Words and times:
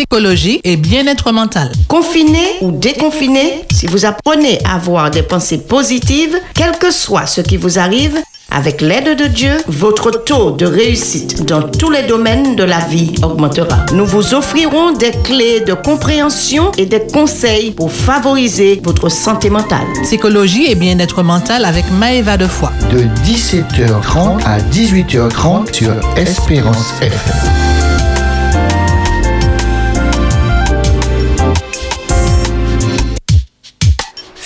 psychologie 0.00 0.62
et 0.64 0.78
bien-être 0.78 1.30
mental. 1.30 1.70
Confiné 1.86 2.40
ou 2.62 2.70
déconfiné, 2.70 3.66
si 3.70 3.86
vous 3.86 4.06
apprenez 4.06 4.58
à 4.64 4.76
avoir 4.76 5.10
des 5.10 5.22
pensées 5.22 5.58
positives, 5.58 6.38
quel 6.54 6.72
que 6.78 6.90
soit 6.90 7.26
ce 7.26 7.42
qui 7.42 7.58
vous 7.58 7.78
arrive, 7.78 8.16
avec 8.50 8.80
l'aide 8.80 9.18
de 9.18 9.26
Dieu, 9.26 9.52
votre 9.66 10.10
taux 10.10 10.52
de 10.52 10.64
réussite 10.64 11.44
dans 11.44 11.62
tous 11.62 11.90
les 11.90 12.04
domaines 12.04 12.56
de 12.56 12.64
la 12.64 12.78
vie 12.78 13.14
augmentera. 13.22 13.84
Nous 13.92 14.06
vous 14.06 14.32
offrirons 14.32 14.92
des 14.92 15.10
clés 15.22 15.60
de 15.60 15.74
compréhension 15.74 16.72
et 16.78 16.86
des 16.86 17.06
conseils 17.06 17.72
pour 17.72 17.92
favoriser 17.92 18.80
votre 18.82 19.10
santé 19.10 19.50
mentale. 19.50 19.86
Psychologie 20.04 20.70
et 20.70 20.76
bien-être 20.76 21.22
mental 21.22 21.66
avec 21.66 21.84
Maëva 21.92 22.38
Defoy. 22.38 22.70
De 22.90 23.00
17h30 23.22 24.42
à 24.46 24.60
18h30 24.60 25.74
sur 25.74 25.92
Espérance 26.16 26.94
FM. 27.02 27.69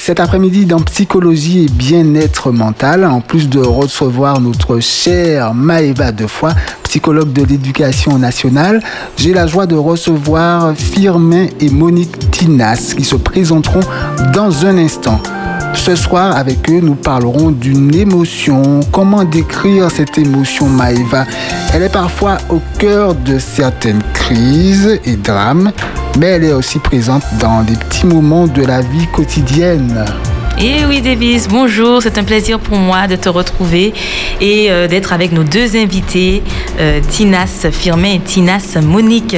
Cet 0.07 0.21
après-midi 0.21 0.67
dans 0.67 0.81
Psychologie 0.81 1.65
et 1.65 1.69
bien-être 1.71 2.53
mental, 2.53 3.07
en 3.07 3.23
plus 3.23 3.49
de 3.49 3.59
recevoir 3.59 4.39
notre 4.39 4.79
chère 4.79 5.55
Maëva 5.55 6.13
Defoy, 6.13 6.53
psychologue 6.83 7.33
de 7.33 7.43
l'éducation 7.43 8.19
nationale, 8.19 8.83
j'ai 9.17 9.33
la 9.33 9.47
joie 9.47 9.65
de 9.65 9.77
recevoir 9.77 10.75
Firmin 10.77 11.47
et 11.59 11.71
Monique 11.71 12.30
Tinas 12.30 12.93
qui 12.95 13.03
se 13.03 13.17
présenteront 13.17 13.80
dans 14.35 14.67
un 14.67 14.77
instant. 14.77 15.23
Ce 15.73 15.97
soir, 15.97 16.37
avec 16.37 16.71
eux, 16.71 16.80
nous 16.83 16.97
parlerons 16.97 17.51
d'une 17.51 17.95
émotion. 17.95 18.80
Comment 18.93 19.25
décrire 19.25 19.91
cette 19.91 20.19
émotion, 20.19 20.69
Maëva? 20.69 21.25
Elle 21.73 21.83
est 21.83 21.89
parfois 21.93 22.37
au 22.51 22.61
cœur 22.79 23.15
de 23.15 23.39
certaines 23.39 24.02
crises 24.13 25.01
et 25.07 25.16
drames, 25.16 25.73
mais 26.18 26.27
elle 26.27 26.45
est 26.45 26.52
aussi 26.52 26.78
présente 26.78 27.24
dans 27.41 27.62
des 27.62 27.77
petits 27.77 28.06
moments 28.06 28.46
de 28.46 28.62
la 28.65 28.80
vie 28.80 29.07
quotidienne. 29.09 30.04
Et 30.59 30.84
oui, 30.87 31.01
Davis, 31.01 31.48
bonjour. 31.48 32.01
C'est 32.01 32.16
un 32.16 32.23
plaisir 32.23 32.60
pour 32.60 32.76
moi 32.76 33.09
de 33.09 33.16
te 33.16 33.29
retrouver 33.29 33.93
et 34.40 34.71
euh, 34.71 34.87
d'être 34.87 35.12
avec 35.12 35.32
nos 35.32 35.43
deux 35.43 35.76
invités, 35.76 36.43
euh, 36.79 37.01
Tinas 37.09 37.66
Firmin 37.73 38.15
et 38.15 38.21
Tinas 38.21 38.79
Monique. 38.80 39.37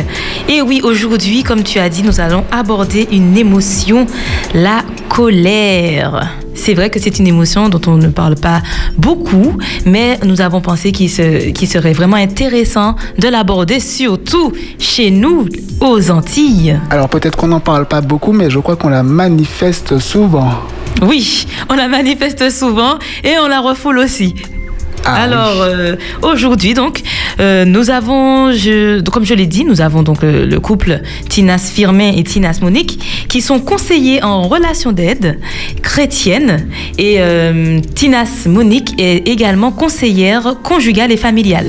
Et 0.49 0.61
oui, 0.61 0.83
aujourd'hui, 0.85 1.43
comme 1.43 1.63
tu 1.63 1.79
as 1.79 1.89
dit, 1.89 2.03
nous 2.03 2.21
allons 2.21 2.45
aborder 2.53 3.09
une 3.11 3.37
émotion, 3.37 4.07
la 4.53 4.83
colère. 5.09 6.46
C'est 6.57 6.75
vrai 6.75 6.91
que 6.91 6.99
c'est 6.99 7.19
une 7.19 7.29
émotion 7.29 7.69
dont 7.69 7.81
on 7.87 7.97
ne 7.97 8.09
parle 8.09 8.35
pas 8.35 8.61
beaucoup, 8.99 9.57
mais 9.85 10.19
nous 10.25 10.41
avons 10.41 10.61
pensé 10.61 10.91
qu'il 10.91 11.09
serait 11.11 11.93
vraiment 11.93 12.17
intéressant 12.17 12.97
de 13.19 13.29
l'aborder, 13.29 13.79
surtout 13.79 14.53
chez 14.79 15.11
nous, 15.11 15.47
aux 15.81 16.11
Antilles. 16.11 16.81
Alors 16.91 17.09
peut-être 17.09 17.37
qu'on 17.37 17.49
n'en 17.49 17.61
parle 17.61 17.87
pas 17.87 18.01
beaucoup, 18.01 18.33
mais 18.33 18.51
je 18.51 18.59
crois 18.59 18.77
qu'on 18.77 18.89
la 18.89 19.03
manifeste 19.03 19.99
souvent. 19.99 20.51
Oui, 21.03 21.47
on 21.69 21.75
la 21.75 21.89
manifeste 21.89 22.51
souvent 22.51 22.99
et 23.23 23.39
on 23.39 23.49
la 23.49 23.61
refoule 23.61 23.99
aussi. 23.99 24.35
Ah 25.05 25.23
Alors 25.23 25.63
euh, 25.63 25.97
aujourd'hui 26.23 26.75
donc 26.75 27.03
euh, 27.39 27.65
nous 27.65 27.91
avons 27.91 28.53
je, 28.53 29.01
comme 29.03 29.25
je 29.25 29.35
l'ai 29.35 29.47
dit 29.47 29.65
nous 29.65 29.81
avons 29.81 30.03
donc 30.03 30.25
euh, 30.25 30.47
le 30.47 30.61
couple 30.61 31.01
Tinas 31.29 31.71
Firmin 31.73 32.13
et 32.17 32.25
Tinas 32.25 32.59
Monique 32.61 33.27
qui 33.29 33.41
sont 33.41 33.61
conseillers 33.61 34.23
en 34.23 34.49
relation 34.49 34.93
d'aide 34.93 35.39
chrétienne 35.83 36.67
et 36.99 37.21
Tinas 37.95 38.47
Monique 38.47 38.95
est 38.99 39.29
également 39.29 39.71
conseillère 39.71 40.57
conjugale 40.63 41.13
et 41.13 41.17
familiale. 41.17 41.67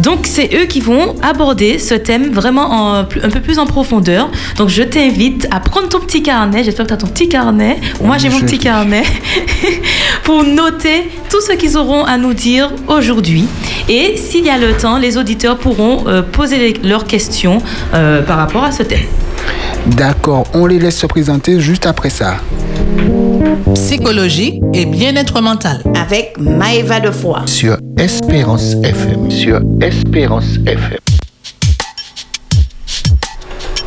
Donc 0.00 0.20
c'est 0.24 0.50
eux 0.54 0.66
qui 0.66 0.80
vont 0.80 1.14
aborder 1.22 1.78
ce 1.78 1.94
thème 1.94 2.32
vraiment 2.32 2.94
un 2.94 3.04
peu 3.04 3.40
plus 3.40 3.58
en 3.58 3.66
profondeur. 3.66 4.30
Donc 4.56 4.68
je 4.68 4.82
t'invite 4.82 5.48
à 5.50 5.60
prendre 5.60 5.88
ton 5.88 6.00
petit 6.00 6.22
carnet, 6.22 6.64
j'espère 6.64 6.86
que 6.86 6.90
tu 6.90 6.94
as 6.94 6.98
ton 6.98 7.06
petit 7.08 7.28
carnet. 7.28 7.78
Moi 8.02 8.18
j'ai 8.18 8.28
mon 8.28 8.40
petit 8.40 8.58
carnet 8.58 9.04
pour 10.24 10.44
noter 10.44 11.08
tout 11.30 11.40
ce 11.40 11.52
qu'ils 11.52 11.76
auront 11.76 12.04
à 12.04 12.18
nous 12.18 12.34
dire 12.34 12.65
aujourd'hui. 12.88 13.46
Et 13.88 14.16
s'il 14.16 14.44
y 14.44 14.50
a 14.50 14.58
le 14.58 14.76
temps, 14.76 14.98
les 14.98 15.16
auditeurs 15.16 15.58
pourront 15.58 16.04
euh, 16.06 16.22
poser 16.22 16.74
leurs 16.82 17.04
questions 17.04 17.58
euh, 17.94 18.22
par 18.22 18.38
rapport 18.38 18.64
à 18.64 18.72
ce 18.72 18.82
thème. 18.82 19.04
D'accord, 19.86 20.44
on 20.54 20.66
les 20.66 20.78
laisse 20.78 20.98
se 20.98 21.06
présenter 21.06 21.60
juste 21.60 21.86
après 21.86 22.10
ça. 22.10 22.36
Psychologie 23.74 24.60
et 24.74 24.86
bien-être 24.86 25.40
mental. 25.40 25.82
Avec 25.94 26.34
Maëva 26.38 27.00
Defoy. 27.00 27.42
Sur 27.46 27.76
Espérance 27.98 28.74
FM. 28.82 29.30
Sur 29.30 29.60
Espérance 29.80 30.56
FM. 30.66 30.98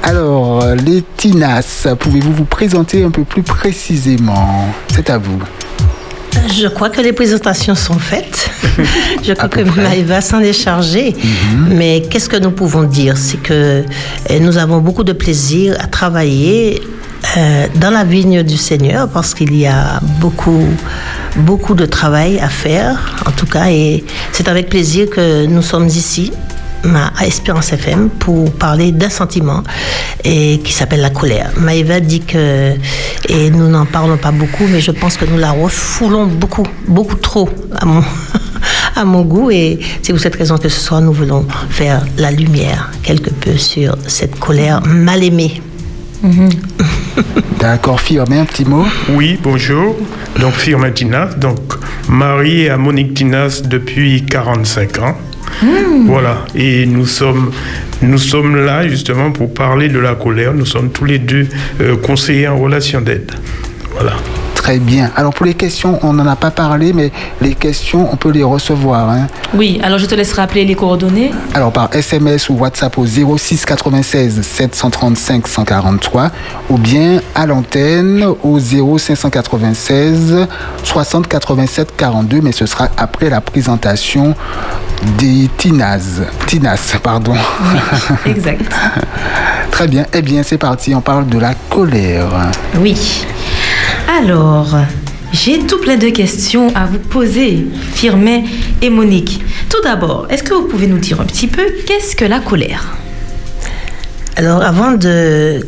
Alors, 0.04 0.64
les 0.86 1.04
Tinas, 1.18 1.88
pouvez-vous 2.00 2.34
vous 2.34 2.46
présenter 2.46 3.04
un 3.04 3.12
peu 3.12 3.24
plus 3.24 3.44
précisément? 3.44 4.68
C'est 4.96 5.10
à 5.10 5.18
vous. 5.18 5.40
Je 6.58 6.68
crois 6.68 6.90
que 6.90 7.02
les 7.02 7.14
présentations 7.14 7.76
sont 7.76 8.00
faites. 8.00 8.50
Je 9.24 9.34
crois 9.34 9.50
que 9.50 9.62
Maëva 9.62 10.22
s'en 10.22 10.40
est 10.40 10.54
chargée. 10.54 11.16
Mhm. 11.16 11.74
Mais 11.78 12.04
qu'est-ce 12.10 12.30
que 12.30 12.38
nous 12.38 12.52
pouvons 12.52 12.84
dire? 12.84 13.18
C'est 13.18 13.42
que 13.42 13.84
eh, 14.30 14.40
nous 14.40 14.58
avons 14.58 14.80
beaucoup 14.80 15.04
de 15.04 15.14
plaisir 15.14 15.76
à 15.80 15.88
travailler 15.88 16.82
euh, 17.38 17.68
dans 17.76 17.92
la 17.92 18.04
vigne 18.04 18.44
du 18.44 18.58
Seigneur 18.58 19.08
parce 19.10 19.34
qu'il 19.34 19.56
y 19.56 19.68
a 19.68 20.00
beaucoup, 20.20 20.66
beaucoup 21.38 21.76
de 21.76 21.86
travail 21.86 22.40
à 22.40 22.50
faire, 22.50 23.16
en 23.28 23.32
tout 23.32 23.46
cas, 23.46 23.70
et 23.70 24.04
c'est 24.32 24.48
avec 24.48 24.70
plaisir 24.70 25.10
que 25.10 25.46
nous 25.46 25.62
sommes 25.62 25.88
ici 25.88 26.32
à 27.18 27.26
Espérance 27.26 27.74
FM 27.74 28.10
pour 28.10 28.52
parler 28.54 28.92
d'un 28.92 29.10
sentiment 29.10 29.64
et 30.24 30.60
qui 30.64 30.72
s'appelle 30.72 31.02
la 31.02 31.10
colère. 31.10 31.52
Maëva 31.58 32.00
dit 32.00 32.22
que, 32.22 32.74
et 33.28 33.50
nous 33.50 33.68
n'en 33.68 33.86
parlons 33.86 34.18
pas 34.18 34.32
beaucoup, 34.32 34.66
mais 34.68 34.80
je 34.80 34.92
pense 34.92 35.18
que 35.18 35.26
nous 35.26 35.38
la 35.38 35.52
refoulons 35.52 36.28
beaucoup, 36.28 36.66
beaucoup 36.88 37.16
trop 37.16 37.50
à 37.76 37.86
mon, 37.86 38.04
à 38.96 39.06
mon 39.06 39.22
goût. 39.22 39.52
Et 39.52 39.80
c'est 40.02 40.14
pour 40.14 40.22
cette 40.22 40.36
raison 40.36 40.58
que 40.58 40.70
ce 40.70 40.80
soir, 40.80 41.02
nous 41.02 41.14
voulons 41.14 41.46
faire 41.70 42.06
la 42.18 42.32
lumière 42.32 42.92
quelque 43.04 43.30
peu 43.30 43.58
sur 43.58 43.98
cette 44.08 44.40
colère 44.40 44.82
mal 44.86 45.24
aimée. 45.24 45.62
Mhm. 46.22 46.50
D'accord, 47.60 48.00
Firmin, 48.00 48.42
un 48.42 48.46
petit 48.46 48.66
mot? 48.66 48.86
Oui, 49.10 49.38
bonjour. 49.42 49.96
Donc, 50.40 50.54
Firmin 50.54 50.92
Tinas, 50.92 51.36
donc 51.36 51.60
marié 52.08 52.70
à 52.70 52.78
Monique 52.78 53.14
Tinas 53.14 53.62
depuis 53.66 54.26
45 54.26 55.00
ans. 55.00 55.18
Voilà. 56.06 56.46
Et 56.56 56.86
nous 56.86 57.06
sommes, 57.06 57.52
nous 58.02 58.18
sommes 58.18 58.56
là 58.56 58.88
justement 58.88 59.32
pour 59.32 59.54
parler 59.54 59.90
de 59.90 60.00
la 60.00 60.16
colère. 60.16 60.54
Nous 60.54 60.66
sommes 60.66 60.92
tous 60.92 61.06
les 61.06 61.20
deux 61.20 61.48
euh, 61.82 61.96
conseillers 61.98 62.48
en 62.48 62.58
relation 62.58 63.02
d'aide. 63.02 63.32
Voilà. 63.92 64.14
Très 64.60 64.78
bien. 64.78 65.10
Alors 65.16 65.34
pour 65.34 65.46
les 65.46 65.54
questions, 65.54 66.00
on 66.04 66.12
n'en 66.12 66.28
a 66.28 66.36
pas 66.36 66.52
parlé, 66.52 66.92
mais 66.92 67.14
les 67.40 67.56
questions, 67.56 68.10
on 68.12 68.18
peut 68.18 68.30
les 68.30 68.44
recevoir. 68.44 69.10
Hein. 69.10 69.28
Oui, 69.54 69.80
alors 69.82 70.00
je 70.00 70.06
te 70.06 70.14
laisse 70.16 70.34
rappeler 70.34 70.66
les 70.66 70.76
coordonnées. 70.76 71.32
Alors 71.54 71.72
par 71.72 71.90
SMS 71.96 72.50
ou 72.50 72.56
WhatsApp 72.56 72.98
au 72.98 73.06
06 73.06 73.66
96 73.66 74.42
735 74.42 75.48
143 75.48 76.32
ou 76.70 76.78
bien 76.78 77.22
à 77.36 77.46
l'antenne 77.46 78.26
au 78.44 78.60
0596 78.60 80.46
60 80.84 81.28
87 81.30 81.96
42, 81.96 82.42
mais 82.42 82.52
ce 82.52 82.66
sera 82.66 82.90
après 82.98 83.30
la 83.30 83.40
présentation 83.40 84.36
des 85.18 85.50
Tinas. 85.58 86.20
Tinas, 86.48 86.98
pardon. 87.02 87.34
Oui, 87.34 88.32
exact. 88.32 88.76
Très 89.72 89.88
bien. 89.88 90.06
Eh 90.12 90.22
bien, 90.22 90.44
c'est 90.44 90.58
parti. 90.58 90.94
On 90.94 91.00
parle 91.00 91.28
de 91.28 91.40
la 91.40 91.54
colère. 91.70 92.52
Oui. 92.78 93.26
Alors, 94.18 94.76
j'ai 95.32 95.60
tout 95.60 95.78
plein 95.78 95.96
de 95.96 96.10
questions 96.10 96.74
à 96.74 96.88
vous 96.88 96.98
poser, 96.98 97.68
Firmin 97.94 98.42
et 98.82 98.90
Monique. 98.90 99.40
Tout 99.70 99.82
d'abord, 99.84 100.26
est-ce 100.32 100.42
que 100.42 100.56
vous 100.56 100.64
pouvez 100.64 100.88
nous 100.88 100.98
dire 100.98 101.22
un 101.22 101.26
petit 101.26 101.46
peu 101.46 101.62
qu'est-ce 101.86 102.16
que 102.16 102.26
la 102.26 102.40
colère? 102.40 102.98
Alors, 104.36 104.64
avant 104.64 104.94
de, 104.94 105.60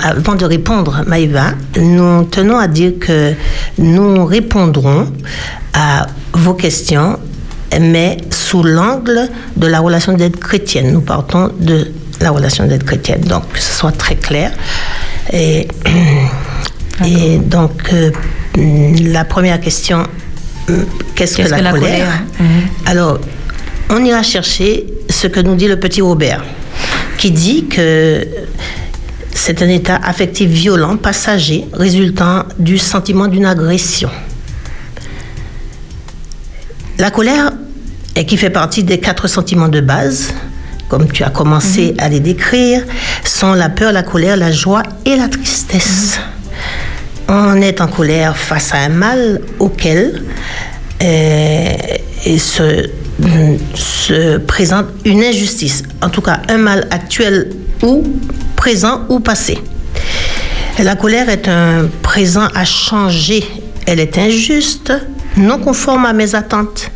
avant 0.00 0.34
de 0.34 0.44
répondre, 0.44 1.04
Maïva, 1.06 1.52
nous 1.80 2.24
tenons 2.24 2.58
à 2.58 2.68
dire 2.68 2.92
que 3.00 3.32
nous 3.78 4.26
répondrons 4.26 5.10
à 5.72 6.06
vos 6.34 6.54
questions, 6.54 7.18
mais 7.80 8.18
sous 8.30 8.62
l'angle 8.62 9.26
de 9.56 9.66
la 9.68 9.80
relation 9.80 10.12
d'aide 10.12 10.36
chrétienne. 10.38 10.92
Nous 10.92 11.00
partons 11.00 11.50
de 11.58 11.90
la 12.20 12.30
relation 12.30 12.66
d'aide 12.66 12.84
chrétienne, 12.84 13.22
donc 13.22 13.50
que 13.52 13.58
ce 13.58 13.72
soit 13.72 13.92
très 13.92 14.16
clair. 14.16 14.52
Et 15.32 15.66
et 17.04 17.38
donc, 17.38 17.92
euh, 17.92 18.10
la 18.56 19.24
première 19.24 19.60
question, 19.60 20.06
euh, 20.70 20.84
qu'est-ce 21.14 21.36
que, 21.36 21.42
la, 21.42 21.72
colère, 21.72 22.22
mhm. 22.40 22.46
Alors, 22.86 23.18
on 23.90 24.04
ira 24.04 24.22
chercher 24.22 24.86
ce 25.08 25.26
que 25.26 25.40
nous 25.40 25.54
dit 25.54 25.68
le 25.68 25.78
petit 25.78 26.00
Robert, 26.00 26.44
qui 27.18 27.30
dit 27.30 27.66
que 27.66 28.26
c'est 29.32 29.62
un 29.62 29.68
état 29.68 29.96
affectif 30.02 30.48
violent, 30.48 30.96
passager, 30.96 31.66
résultant 31.72 32.44
du 32.58 32.78
sentiment 32.78 33.26
d'une 33.26 33.46
agression. 33.46 34.10
La 36.98 37.10
colère, 37.10 37.52
et 38.16 38.24
qui 38.24 38.38
fait 38.38 38.50
partie 38.50 38.82
des 38.82 38.98
quatre 38.98 39.28
sentiments 39.28 39.68
de 39.68 39.80
base, 39.80 40.32
comme 40.88 41.10
tu 41.12 41.22
as 41.22 41.30
commencé 41.30 41.94
à 41.98 42.08
les 42.08 42.20
décrire, 42.20 42.82
sont 43.24 43.52
la 43.52 43.68
peur, 43.68 43.92
la 43.92 44.02
colère, 44.02 44.36
la 44.36 44.50
joie 44.50 44.82
et 45.04 45.16
la 45.16 45.28
tristesse. 45.28 46.18
On 47.28 47.60
est 47.60 47.80
en 47.80 47.88
colère 47.88 48.36
face 48.36 48.72
à 48.72 48.78
un 48.78 48.88
mal 48.88 49.40
auquel 49.58 50.22
euh, 51.02 51.72
se, 52.38 52.88
se 53.74 54.38
présente 54.38 54.86
une 55.04 55.22
injustice, 55.24 55.82
en 56.02 56.08
tout 56.08 56.20
cas 56.20 56.40
un 56.48 56.58
mal 56.58 56.86
actuel 56.90 57.50
ou 57.82 58.04
présent 58.54 59.02
ou 59.08 59.20
passé. 59.20 59.58
La 60.78 60.94
colère 60.94 61.28
est 61.28 61.48
un 61.48 61.88
présent 62.02 62.48
à 62.54 62.64
changer. 62.64 63.44
Elle 63.86 63.98
est 63.98 64.18
injuste, 64.18 64.92
non 65.36 65.58
conforme 65.58 66.04
à 66.04 66.12
mes 66.12 66.34
attentes. 66.34 66.90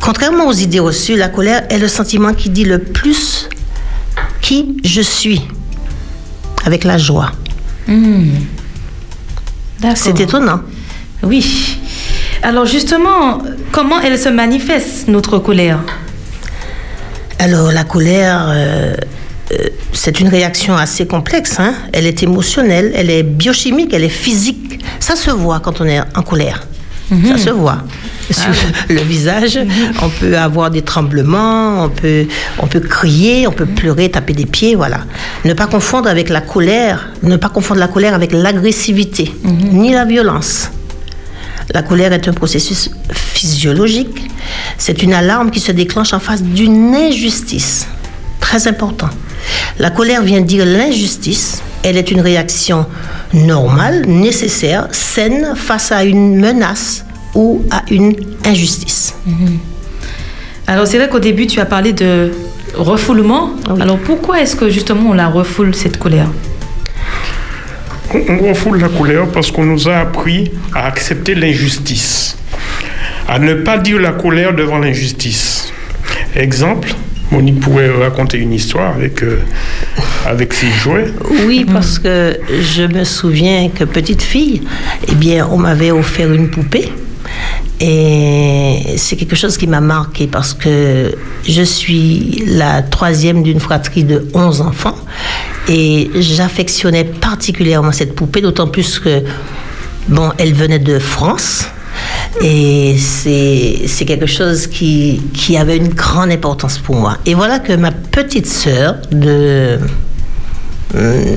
Contrairement 0.00 0.46
aux 0.46 0.52
idées 0.52 0.80
reçues, 0.80 1.16
la 1.16 1.28
colère 1.28 1.64
est 1.70 1.78
le 1.78 1.88
sentiment 1.88 2.32
qui 2.32 2.50
dit 2.50 2.64
le 2.64 2.78
plus 2.78 3.48
qui 4.40 4.78
je 4.84 5.00
suis, 5.00 5.42
avec 6.64 6.82
la 6.84 6.98
joie. 6.98 7.32
D'accord. 7.86 8.61
C'est 9.94 10.20
étonnant. 10.20 10.60
Oui. 11.22 11.78
Alors 12.42 12.66
justement, 12.66 13.38
comment 13.70 14.00
elle 14.00 14.18
se 14.18 14.28
manifeste, 14.28 15.08
notre 15.08 15.38
colère? 15.38 15.78
Alors 17.38 17.72
la 17.72 17.84
colère, 17.84 18.46
euh, 18.48 18.94
euh, 19.52 19.56
c'est 19.92 20.20
une 20.20 20.28
réaction 20.28 20.76
assez 20.76 21.06
complexe. 21.06 21.58
hein. 21.58 21.74
Elle 21.92 22.06
est 22.06 22.22
émotionnelle, 22.22 22.92
elle 22.94 23.10
est 23.10 23.22
biochimique, 23.22 23.92
elle 23.92 24.04
est 24.04 24.08
physique. 24.08 24.84
Ça 25.00 25.16
se 25.16 25.30
voit 25.30 25.60
quand 25.60 25.80
on 25.80 25.86
est 25.86 26.00
en 26.16 26.22
colère. 26.22 26.66
Ça 27.28 27.36
se 27.36 27.50
voit. 27.50 27.78
Sur 28.30 28.50
le 28.88 29.00
visage, 29.00 29.58
on 30.00 30.08
peut 30.08 30.36
avoir 30.36 30.70
des 30.70 30.82
tremblements, 30.82 31.84
on 31.84 31.88
peut, 31.88 32.26
on 32.58 32.66
peut 32.66 32.80
crier, 32.80 33.46
on 33.46 33.52
peut 33.52 33.66
pleurer, 33.66 34.10
taper 34.10 34.32
des 34.32 34.46
pieds, 34.46 34.74
voilà. 34.74 35.00
Ne 35.44 35.54
pas 35.54 35.66
confondre 35.66 36.08
avec 36.08 36.28
la 36.28 36.40
colère, 36.40 37.10
ne 37.22 37.36
pas 37.36 37.48
confondre 37.48 37.80
la 37.80 37.88
colère 37.88 38.14
avec 38.14 38.32
l'agressivité, 38.32 39.32
ni 39.44 39.92
la 39.92 40.04
violence. 40.04 40.70
La 41.72 41.82
colère 41.82 42.12
est 42.12 42.28
un 42.28 42.32
processus 42.32 42.90
physiologique. 43.12 44.30
C'est 44.78 45.02
une 45.02 45.14
alarme 45.14 45.50
qui 45.50 45.60
se 45.60 45.72
déclenche 45.72 46.12
en 46.12 46.20
face 46.20 46.42
d'une 46.42 46.94
injustice. 46.94 47.86
Très 48.40 48.68
important. 48.68 49.08
La 49.78 49.90
colère 49.90 50.22
vient 50.22 50.40
dire 50.40 50.66
l'injustice. 50.66 51.62
Elle 51.82 51.96
est 51.96 52.10
une 52.10 52.20
réaction 52.20 52.86
normale, 53.32 54.06
nécessaire, 54.06 54.88
saine 54.92 55.54
face 55.56 55.90
à 55.92 56.04
une 56.04 56.36
menace 56.38 57.04
ou 57.34 57.64
à 57.70 57.82
une 57.90 58.14
injustice. 58.44 59.14
Alors 60.66 60.86
c'est 60.86 60.98
vrai 60.98 61.08
qu'au 61.08 61.18
début, 61.18 61.46
tu 61.46 61.60
as 61.60 61.66
parlé 61.66 61.92
de 61.92 62.30
refoulement. 62.74 63.50
Alors 63.80 63.98
pourquoi 63.98 64.40
est-ce 64.40 64.56
que 64.56 64.70
justement 64.70 65.10
on 65.10 65.14
la 65.14 65.28
refoule, 65.28 65.74
cette 65.74 65.98
colère? 65.98 66.28
On, 68.14 68.20
on 68.28 68.48
refoule 68.50 68.78
la 68.80 68.88
colère 68.88 69.26
parce 69.28 69.50
qu'on 69.50 69.64
nous 69.64 69.88
a 69.88 69.96
appris 69.96 70.50
à 70.74 70.86
accepter 70.86 71.34
l'injustice, 71.34 72.36
à 73.28 73.38
ne 73.38 73.54
pas 73.54 73.78
dire 73.78 73.98
la 73.98 74.12
colère 74.12 74.54
devant 74.54 74.78
l'injustice. 74.78 75.72
Exemple, 76.34 76.94
Monique 77.30 77.60
pourrait 77.60 77.90
raconter 77.90 78.36
une 78.38 78.52
histoire 78.52 78.94
avec, 78.94 79.22
euh, 79.22 79.38
avec 80.26 80.52
ses 80.52 80.70
jouets. 80.70 81.06
Oui, 81.46 81.64
parce 81.64 81.98
que 81.98 82.38
je 82.50 82.82
me 82.82 83.04
souviens 83.04 83.70
que 83.70 83.84
petite 83.84 84.22
fille, 84.22 84.62
eh 85.08 85.14
bien, 85.14 85.48
on 85.50 85.56
m'avait 85.56 85.90
offert 85.90 86.30
une 86.30 86.50
poupée. 86.50 86.92
Et 87.84 88.94
c'est 88.96 89.16
quelque 89.16 89.34
chose 89.34 89.56
qui 89.56 89.66
m'a 89.66 89.80
marqué 89.80 90.28
parce 90.28 90.54
que 90.54 91.16
je 91.48 91.62
suis 91.62 92.44
la 92.46 92.80
troisième 92.80 93.42
d'une 93.42 93.58
fratrie 93.58 94.04
de 94.04 94.28
11 94.34 94.60
enfants 94.60 94.94
et 95.68 96.08
j'affectionnais 96.14 97.02
particulièrement 97.02 97.90
cette 97.90 98.14
poupée, 98.14 98.40
d'autant 98.40 98.68
plus 98.68 99.00
que, 99.00 99.24
bon, 100.06 100.30
elle 100.38 100.54
venait 100.54 100.78
de 100.78 101.00
France. 101.00 101.64
Et 102.40 102.96
c'est 102.98 104.04
quelque 104.06 104.26
chose 104.26 104.68
qui, 104.68 105.20
qui 105.34 105.56
avait 105.56 105.76
une 105.76 105.88
grande 105.88 106.30
importance 106.30 106.78
pour 106.78 106.94
moi. 106.94 107.16
Et 107.26 107.34
voilà 107.34 107.58
que 107.58 107.72
ma 107.72 107.90
petite 107.90 108.46
sœur 108.46 108.94
de 109.10 109.80
euh, 110.94 111.36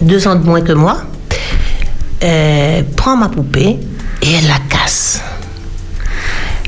deux 0.00 0.26
ans 0.26 0.36
de 0.36 0.44
moins 0.44 0.62
que 0.62 0.72
moi 0.72 1.02
euh, 2.24 2.82
prend 2.96 3.16
ma 3.16 3.28
poupée 3.28 3.78
et 4.22 4.32
elle 4.32 4.46
la 4.46 4.58
casse. 4.68 5.22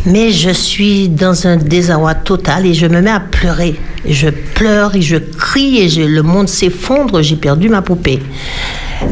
Mais 0.05 0.33
je 0.33 0.51
suis 0.51 1.09
dans 1.09 1.47
un 1.47 1.57
désarroi 1.57 2.15
total 2.15 2.67
et 2.67 2.75
je 2.75 2.87
me 2.87 3.01
mets 3.01 3.11
à 3.11 3.21
pleurer. 3.21 3.77
Je 4.05 4.29
pleure 4.29 4.97
et 4.97 5.03
je 5.03 5.17
crie 5.17 5.79
et 5.79 6.09
le 6.09 6.23
monde 6.23 6.49
s'effondre, 6.49 7.23
j'ai 7.23 7.37
perdu 7.37 7.69
ma 7.69 7.83
poupée. 7.83 8.19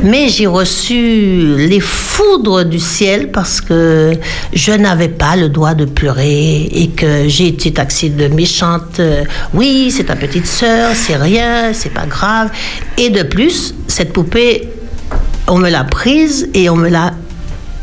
Mais 0.02 0.28
j'ai 0.28 0.46
reçu 0.46 1.56
les 1.56 1.80
foudres 1.80 2.64
du 2.64 2.80
ciel 2.80 3.30
parce 3.30 3.60
que 3.60 4.12
je 4.52 4.72
n'avais 4.72 5.08
pas 5.08 5.36
le 5.36 5.48
droit 5.48 5.74
de 5.74 5.84
pleurer 5.84 6.62
et 6.72 6.88
que 6.88 7.28
j'ai 7.28 7.48
été 7.48 7.72
taxée 7.72 8.08
de 8.08 8.26
méchante. 8.26 9.00
Oui, 9.54 9.92
c'est 9.94 10.04
ta 10.04 10.16
petite 10.16 10.46
sœur, 10.46 10.92
c'est 10.94 11.16
rien, 11.16 11.72
c'est 11.72 11.92
pas 11.92 12.06
grave. 12.06 12.50
Et 12.98 13.10
de 13.10 13.22
plus, 13.22 13.74
cette 13.86 14.12
poupée, 14.12 14.68
on 15.46 15.58
me 15.58 15.70
l'a 15.70 15.84
prise 15.84 16.48
et 16.54 16.68
on 16.68 16.76
me 16.76 16.88
l'a 16.88 17.12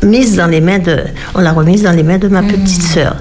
mise 0.02 0.36
dans 0.36 0.46
les 0.46 0.60
mains 0.60 0.78
de, 0.78 1.04
on 1.34 1.40
l'a 1.40 1.52
remise 1.52 1.82
dans 1.82 1.92
les 1.92 2.02
mains 2.02 2.18
de 2.18 2.28
ma 2.28 2.42
petite 2.42 2.82
sœur. 2.82 3.16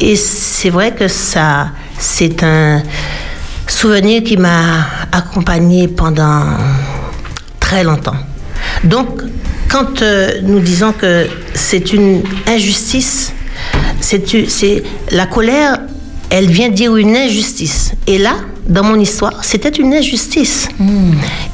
Et 0.00 0.16
c'est 0.16 0.70
vrai 0.70 0.92
que 0.94 1.08
ça, 1.08 1.68
c'est 1.98 2.42
un 2.42 2.82
souvenir 3.66 4.22
qui 4.22 4.36
m'a 4.36 4.86
accompagnée 5.12 5.88
pendant 5.88 6.44
très 7.58 7.84
longtemps. 7.84 8.16
Donc, 8.84 9.22
quand 9.68 10.02
euh, 10.02 10.40
nous 10.42 10.60
disons 10.60 10.92
que 10.92 11.26
c'est 11.54 11.92
une 11.92 12.22
injustice, 12.46 13.32
c'est 14.00 14.82
la 15.12 15.26
colère, 15.26 15.78
elle 16.30 16.46
vient 16.48 16.68
dire 16.68 16.96
une 16.96 17.16
injustice. 17.16 17.92
Et 18.06 18.18
là, 18.18 18.36
dans 18.68 18.84
mon 18.84 18.98
histoire, 18.98 19.44
c'était 19.44 19.68
une 19.70 19.92
injustice 19.92 20.68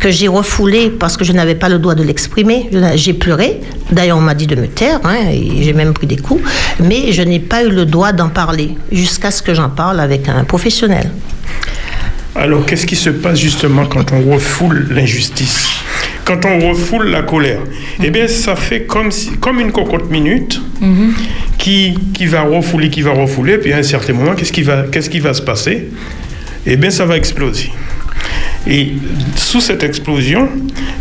que 0.01 0.11
j'ai 0.11 0.29
refoulée 0.29 0.91
parce 0.91 1.17
que 1.17 1.25
je 1.25 1.33
n'avais 1.33 1.55
pas 1.55 1.69
le 1.69 1.79
droit 1.79 1.95
de 1.95 2.03
l'exprimer. 2.03 2.69
J'ai 2.95 3.15
pleuré. 3.15 3.61
D'ailleurs, 3.91 4.19
on 4.19 4.21
m'a 4.23 4.35
dit 4.35 4.47
de 4.47 4.55
me 4.55 4.67
taire. 4.69 5.01
hein, 5.05 5.17
et 5.33 5.63
j'ai 5.63 5.73
même 5.73 5.95
pris 5.95 6.07
des 6.07 6.17
coups. 6.19 6.43
Mais 6.81 7.13
je 7.13 7.23
n'ai 7.23 7.41
pas 7.41 7.65
eu 7.65 7.71
le 7.71 7.87
droit 7.87 8.13
d'en 8.13 8.29
parler 8.29 8.77
jusqu'à 8.93 9.31
ce 9.31 9.41
que 9.43 9.55
j'en 9.55 9.71
parle 9.71 9.99
avec 10.01 10.29
un 10.29 10.45
professionnel. 10.45 11.11
Alors, 12.39 12.67
qu'est-ce 12.67 12.87
qui 12.87 12.97
se 12.97 13.11
passe 13.11 13.39
justement 13.41 13.87
quand 13.87 14.13
on 14.13 14.21
refoule 14.33 14.89
l'injustice 14.91 15.69
Quand 16.25 16.45
on 16.45 16.69
refoule 16.71 17.07
la 17.09 17.23
colère? 17.23 17.61
Eh 18.03 18.11
bien, 18.11 18.29
ça 18.29 18.57
fait 18.57 18.83
comme, 18.83 19.11
si- 19.11 19.33
comme 19.39 19.59
une 19.61 19.73
cocotte 19.73 20.11
minute 20.11 20.61
qui, 21.59 21.95
qui 22.13 22.27
va 22.27 22.43
refouler, 22.43 22.91
qui 22.91 23.03
va 23.03 23.13
refouler, 23.13 23.59
puis 23.59 23.73
à 23.73 23.79
un 23.79 23.83
certain 23.83 24.13
moment, 24.13 24.35
qu'est-ce 24.35 24.53
qui 24.53 24.63
va, 24.63 24.85
qu'est-ce 24.91 25.09
qui 25.09 25.21
va 25.21 25.33
se 25.35 25.43
passer? 25.43 25.89
Eh 26.67 26.77
bien, 26.77 26.91
ça 26.91 27.07
va 27.07 27.17
exploser. 27.17 27.71
Et 28.69 28.93
sous 29.37 29.61
cette 29.61 29.83
explosion, 29.85 30.49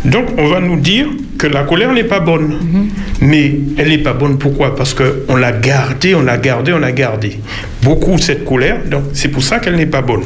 donc 0.04 0.26
on 0.38 0.48
va 0.48 0.60
nous 0.60 0.78
dire 0.78 1.06
que 1.36 1.46
la 1.46 1.64
colère 1.64 1.92
n'est 1.92 2.04
pas 2.04 2.20
bonne. 2.20 2.90
Mais 3.20 3.54
elle 3.76 3.88
n'est 3.88 3.98
pas 3.98 4.12
bonne 4.12 4.38
pourquoi? 4.38 4.76
Parce 4.76 4.94
qu'on 4.94 5.36
l'a 5.36 5.52
gardée, 5.52 6.14
on 6.14 6.22
l'a 6.22 6.36
gardée, 6.38 6.72
on 6.72 6.78
l'a 6.78 6.92
gardée. 6.92 7.40
Beaucoup 7.82 8.18
cette 8.18 8.44
colère, 8.44 8.80
donc 8.84 9.04
c'est 9.14 9.28
pour 9.28 9.42
ça 9.42 9.58
qu'elle 9.58 9.76
n'est 9.76 9.86
pas 9.86 10.02
bonne. 10.02 10.22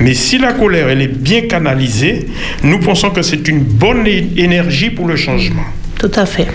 Mais 0.00 0.14
si 0.14 0.38
la 0.38 0.52
colère, 0.52 0.88
elle 0.88 1.02
est 1.02 1.08
bien 1.08 1.42
canalisée, 1.42 2.26
nous 2.62 2.78
pensons 2.78 3.10
que 3.10 3.22
c'est 3.22 3.46
une 3.48 3.60
bonne 3.60 4.06
énergie 4.06 4.90
pour 4.90 5.06
le 5.06 5.16
changement. 5.16 5.64
Tout 5.98 6.12
à 6.14 6.26
fait. 6.26 6.46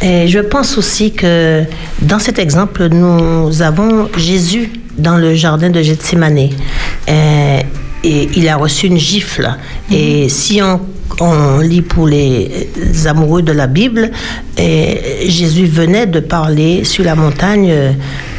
Et 0.00 0.26
je 0.26 0.40
pense 0.40 0.76
aussi 0.78 1.12
que 1.12 1.62
dans 2.00 2.18
cet 2.18 2.38
exemple, 2.38 2.88
nous 2.88 3.62
avons 3.62 4.08
Jésus 4.16 4.70
dans 4.96 5.16
le 5.16 5.34
jardin 5.34 5.70
de 5.70 5.80
Gethsemane. 5.80 6.50
Et 8.04 8.28
il 8.36 8.48
a 8.48 8.56
reçu 8.56 8.86
une 8.86 8.98
gifle. 8.98 9.50
Et 9.90 10.28
si 10.28 10.60
on, 10.62 10.80
on 11.20 11.58
lit 11.58 11.82
pour 11.82 12.06
les 12.06 12.68
amoureux 13.06 13.42
de 13.42 13.52
la 13.52 13.66
Bible, 13.66 14.10
Jésus 14.56 15.66
venait 15.66 16.06
de 16.06 16.20
parler 16.20 16.84
sur 16.84 17.04
la 17.04 17.14
montagne 17.14 17.72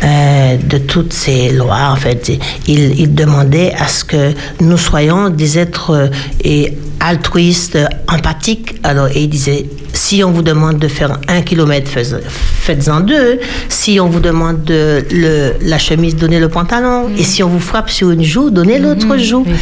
euh, 0.03 0.57
de 0.57 0.77
toutes 0.79 1.13
ces 1.13 1.49
lois. 1.51 1.89
En 1.91 1.95
fait, 1.95 2.29
il, 2.67 2.99
il 2.99 3.15
demandait 3.15 3.73
à 3.73 3.87
ce 3.87 4.03
que 4.03 4.33
nous 4.59 4.77
soyons 4.77 5.29
des 5.29 5.57
êtres 5.57 5.91
euh, 5.91 6.07
et 6.43 6.73
altruistes, 6.99 7.77
empathiques. 8.09 8.75
Alors, 8.83 9.07
et 9.07 9.23
il 9.23 9.29
disait, 9.29 9.65
si 9.93 10.23
on 10.23 10.31
vous 10.31 10.41
demande 10.41 10.79
de 10.79 10.87
faire 10.87 11.19
un 11.27 11.41
kilomètre, 11.41 11.89
faites-en 11.89 12.99
deux. 12.99 13.39
Si 13.69 13.99
on 13.99 14.09
vous 14.09 14.19
demande 14.19 14.63
de 14.63 15.05
le, 15.11 15.53
la 15.61 15.77
chemise, 15.77 16.15
donnez 16.15 16.39
le 16.39 16.49
pantalon. 16.49 17.09
Et 17.17 17.23
si 17.23 17.43
on 17.43 17.49
vous 17.49 17.59
frappe 17.59 17.89
sur 17.89 18.11
une 18.11 18.23
joue, 18.23 18.49
donnez 18.49 18.79
l'autre 18.79 19.17
joue. 19.17 19.45
Oui. 19.47 19.53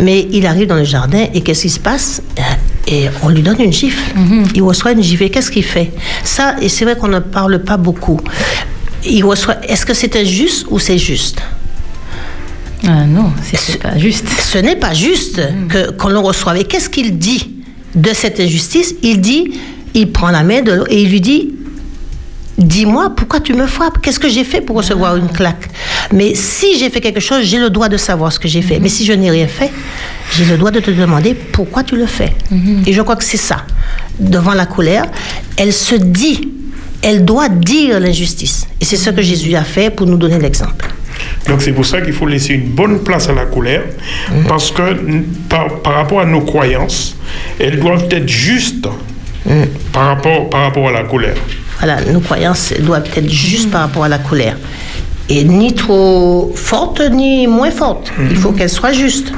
Mais 0.00 0.26
il 0.32 0.46
arrive 0.46 0.68
dans 0.68 0.76
le 0.76 0.84
jardin 0.84 1.26
et 1.32 1.42
qu'est-ce 1.42 1.62
qui 1.62 1.70
se 1.70 1.80
passe? 1.80 2.22
Et 2.86 3.08
on 3.22 3.28
lui 3.28 3.42
donne 3.42 3.60
une 3.60 3.72
gifle. 3.72 4.02
Il 4.54 4.62
reçoit 4.62 4.92
une 4.92 5.02
gifle. 5.02 5.24
Et 5.24 5.30
qu'est-ce 5.30 5.50
qu'il 5.50 5.64
fait? 5.64 5.92
Ça, 6.22 6.56
et 6.60 6.68
c'est 6.68 6.84
vrai 6.84 6.96
qu'on 6.96 7.08
ne 7.08 7.20
parle 7.20 7.62
pas 7.62 7.76
beaucoup. 7.76 8.20
Il 9.06 9.24
reçoit. 9.24 9.56
Est-ce 9.68 9.84
que 9.86 9.94
c'est 9.94 10.16
injuste 10.16 10.66
ou 10.70 10.78
c'est 10.78 10.98
juste? 10.98 11.40
Ah 12.86 13.04
non, 13.06 13.32
c'est 13.42 13.80
pas 13.80 13.96
juste. 13.98 14.26
Ce 14.28 14.58
n'est 14.58 14.76
pas 14.76 14.92
juste 14.92 15.40
que 15.68 15.90
qu'on 15.92 16.08
le 16.08 16.18
reçoive. 16.18 16.56
Et 16.58 16.64
qu'est-ce 16.64 16.90
qu'il 16.90 17.18
dit 17.18 17.50
de 17.94 18.12
cette 18.12 18.40
injustice? 18.40 18.94
Il 19.02 19.20
dit, 19.22 19.52
il 19.94 20.10
prend 20.10 20.30
la 20.30 20.42
main 20.42 20.60
de 20.60 20.72
l'autre 20.72 20.90
et 20.90 21.02
il 21.02 21.10
lui 21.10 21.20
dit, 21.20 21.54
dis-moi 22.58 23.12
pourquoi 23.16 23.40
tu 23.40 23.54
me 23.54 23.66
frappes 23.66 23.98
Qu'est-ce 24.02 24.20
que 24.20 24.28
j'ai 24.28 24.44
fait 24.44 24.60
pour 24.60 24.76
recevoir 24.76 25.16
une 25.16 25.28
claque? 25.28 25.68
Mais 26.12 26.34
si 26.34 26.78
j'ai 26.78 26.90
fait 26.90 27.00
quelque 27.00 27.20
chose, 27.20 27.44
j'ai 27.44 27.58
le 27.58 27.70
droit 27.70 27.88
de 27.88 27.96
savoir 27.96 28.32
ce 28.32 28.38
que 28.38 28.48
j'ai 28.48 28.62
fait. 28.62 28.78
Mais 28.80 28.88
si 28.88 29.04
je 29.04 29.12
n'ai 29.12 29.30
rien 29.30 29.48
fait, 29.48 29.70
j'ai 30.36 30.44
le 30.44 30.56
droit 30.56 30.70
de 30.70 30.80
te 30.80 30.90
demander 30.90 31.34
pourquoi 31.34 31.82
tu 31.82 31.96
le 31.96 32.06
fais. 32.06 32.34
Et 32.86 32.92
je 32.92 33.02
crois 33.02 33.16
que 33.16 33.24
c'est 33.24 33.36
ça. 33.36 33.64
Devant 34.18 34.54
la 34.54 34.66
colère, 34.66 35.06
elle 35.56 35.72
se 35.72 35.94
dit, 35.94 36.48
elle 37.02 37.24
doit 37.24 37.48
dire 37.48 38.00
l'injustice. 38.00 38.66
Et 38.80 38.84
c'est 38.84 38.96
ce 38.96 39.10
que 39.10 39.22
Jésus 39.22 39.54
a 39.54 39.64
fait 39.64 39.90
pour 39.90 40.06
nous 40.06 40.16
donner 40.16 40.38
l'exemple. 40.38 40.86
Donc 41.48 41.62
c'est 41.62 41.72
pour 41.72 41.84
ça 41.84 42.00
qu'il 42.00 42.12
faut 42.12 42.26
laisser 42.26 42.54
une 42.54 42.70
bonne 42.70 43.00
place 43.00 43.28
à 43.28 43.32
la 43.32 43.44
colère, 43.44 43.82
parce 44.48 44.70
que 44.70 44.82
par 45.48 45.94
rapport 45.94 46.20
à 46.20 46.26
nos 46.26 46.40
croyances, 46.40 47.16
elles 47.58 47.78
doivent 47.78 48.06
être 48.10 48.28
justes 48.28 48.88
par, 49.92 50.06
rapport, 50.06 50.50
par 50.50 50.62
rapport 50.62 50.88
à 50.88 50.92
la 50.92 51.04
colère. 51.04 51.36
Voilà, 51.78 52.00
nos 52.04 52.20
croyances 52.20 52.72
doivent 52.80 53.08
être 53.14 53.30
justes 53.30 53.70
par 53.70 53.82
rapport 53.82 54.04
à 54.04 54.08
la 54.08 54.18
colère. 54.18 54.56
Et 55.28 55.42
ni 55.42 55.74
trop 55.74 56.52
fortes, 56.54 57.00
ni 57.00 57.46
moins 57.46 57.70
fortes. 57.70 58.12
Il 58.30 58.36
faut 58.36 58.52
qu'elles 58.52 58.68
soient 58.68 58.92
justes. 58.92 59.32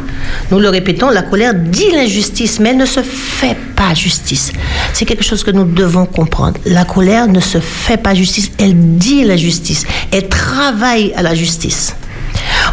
Nous 0.51 0.59
le 0.59 0.69
répétons, 0.69 1.11
la 1.11 1.23
colère 1.23 1.55
dit 1.55 1.91
l'injustice, 1.93 2.59
mais 2.59 2.71
elle 2.71 2.77
ne 2.77 2.87
se 2.87 3.01
fait 3.01 3.57
pas 3.77 3.95
justice. 3.95 4.53
C'est 4.93 5.05
quelque 5.05 5.23
chose 5.23 5.45
que 5.45 5.53
nous 5.53 5.65
devons 5.65 6.05
comprendre. 6.07 6.59
La 6.67 6.85
colère 6.85 7.29
ne 7.29 7.39
se 7.39 7.59
fait 7.59 7.97
pas 7.97 8.15
justice, 8.15 8.51
elle 8.59 8.75
dit 8.77 9.25
l'injustice. 9.25 9.85
Elle 10.11 10.29
travaille 10.29 11.13
à 11.15 11.23
la 11.23 11.35
justice. 11.37 11.95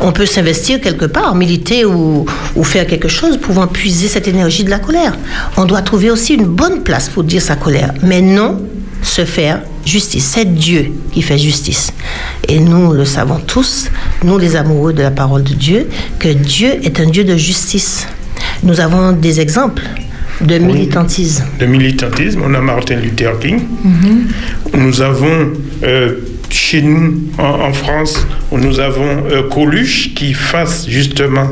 On 0.01 0.11
peut 0.11 0.25
s'investir 0.25 0.81
quelque 0.81 1.05
part, 1.05 1.35
militer 1.35 1.85
ou, 1.85 2.25
ou 2.55 2.63
faire 2.63 2.87
quelque 2.87 3.07
chose 3.07 3.37
pouvant 3.37 3.67
puiser 3.67 4.07
cette 4.07 4.27
énergie 4.27 4.63
de 4.63 4.69
la 4.69 4.79
colère. 4.79 5.17
On 5.57 5.65
doit 5.65 5.81
trouver 5.81 6.11
aussi 6.11 6.35
une 6.35 6.45
bonne 6.45 6.83
place 6.83 7.09
pour 7.09 7.23
dire 7.23 7.41
sa 7.41 7.55
colère, 7.55 7.93
mais 8.01 8.21
non 8.21 8.61
se 9.01 9.25
faire 9.25 9.61
justice. 9.85 10.25
C'est 10.33 10.53
Dieu 10.53 10.93
qui 11.11 11.21
fait 11.21 11.37
justice. 11.37 11.91
Et 12.47 12.59
nous 12.59 12.93
le 12.93 13.05
savons 13.05 13.39
tous, 13.45 13.89
nous 14.23 14.37
les 14.37 14.55
amoureux 14.55 14.93
de 14.93 15.01
la 15.01 15.11
parole 15.11 15.43
de 15.43 15.53
Dieu, 15.53 15.87
que 16.19 16.29
Dieu 16.29 16.71
est 16.83 16.99
un 16.99 17.09
Dieu 17.09 17.23
de 17.23 17.35
justice. 17.35 18.07
Nous 18.63 18.79
avons 18.79 19.11
des 19.11 19.39
exemples 19.39 19.83
de 20.41 20.57
militantisme. 20.57 21.43
De 21.59 21.65
militantisme, 21.65 22.41
on 22.45 22.53
a 22.53 22.61
Martin 22.61 22.95
Luther 22.95 23.37
King. 23.39 23.61
Nous 24.73 25.01
avons 25.01 25.53
euh, 25.83 26.15
chez 26.53 26.81
nous, 26.81 27.21
en, 27.37 27.43
en 27.69 27.73
France, 27.73 28.25
nous 28.51 28.79
avons 28.79 29.23
euh, 29.31 29.43
Coluche 29.49 30.13
qui, 30.13 30.33
face 30.33 30.87
justement 30.87 31.49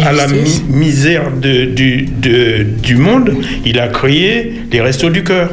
À 0.00 0.12
la 0.12 0.26
mi- 0.26 0.62
misère 0.70 1.30
de- 1.40 1.66
du, 1.66 2.02
de- 2.10 2.62
du 2.82 2.96
monde, 2.96 3.34
il 3.64 3.78
a 3.78 3.88
créé 3.88 4.54
les 4.72 4.80
Restos 4.80 5.10
du 5.10 5.22
Cœur. 5.22 5.50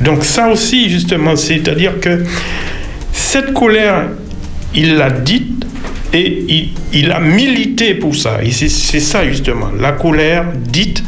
Donc 0.00 0.24
ça 0.24 0.48
aussi, 0.48 0.90
justement, 0.90 1.36
c'est-à-dire 1.36 1.98
que 2.00 2.22
cette 3.12 3.52
colère, 3.52 4.08
il 4.74 4.96
l'a 4.96 5.10
dite 5.10 5.64
et 6.12 6.44
il, 6.48 6.68
il 6.92 7.10
a 7.10 7.20
milité 7.20 7.94
pour 7.94 8.14
ça. 8.14 8.38
Et 8.42 8.50
c'est 8.50 8.68
ça, 9.00 9.26
justement. 9.26 9.70
La 9.80 9.92
colère 9.92 10.44
dite, 10.54 11.02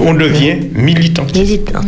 on 0.00 0.14
devient 0.14 0.56
militant. 0.74 1.26
militante. 1.34 1.86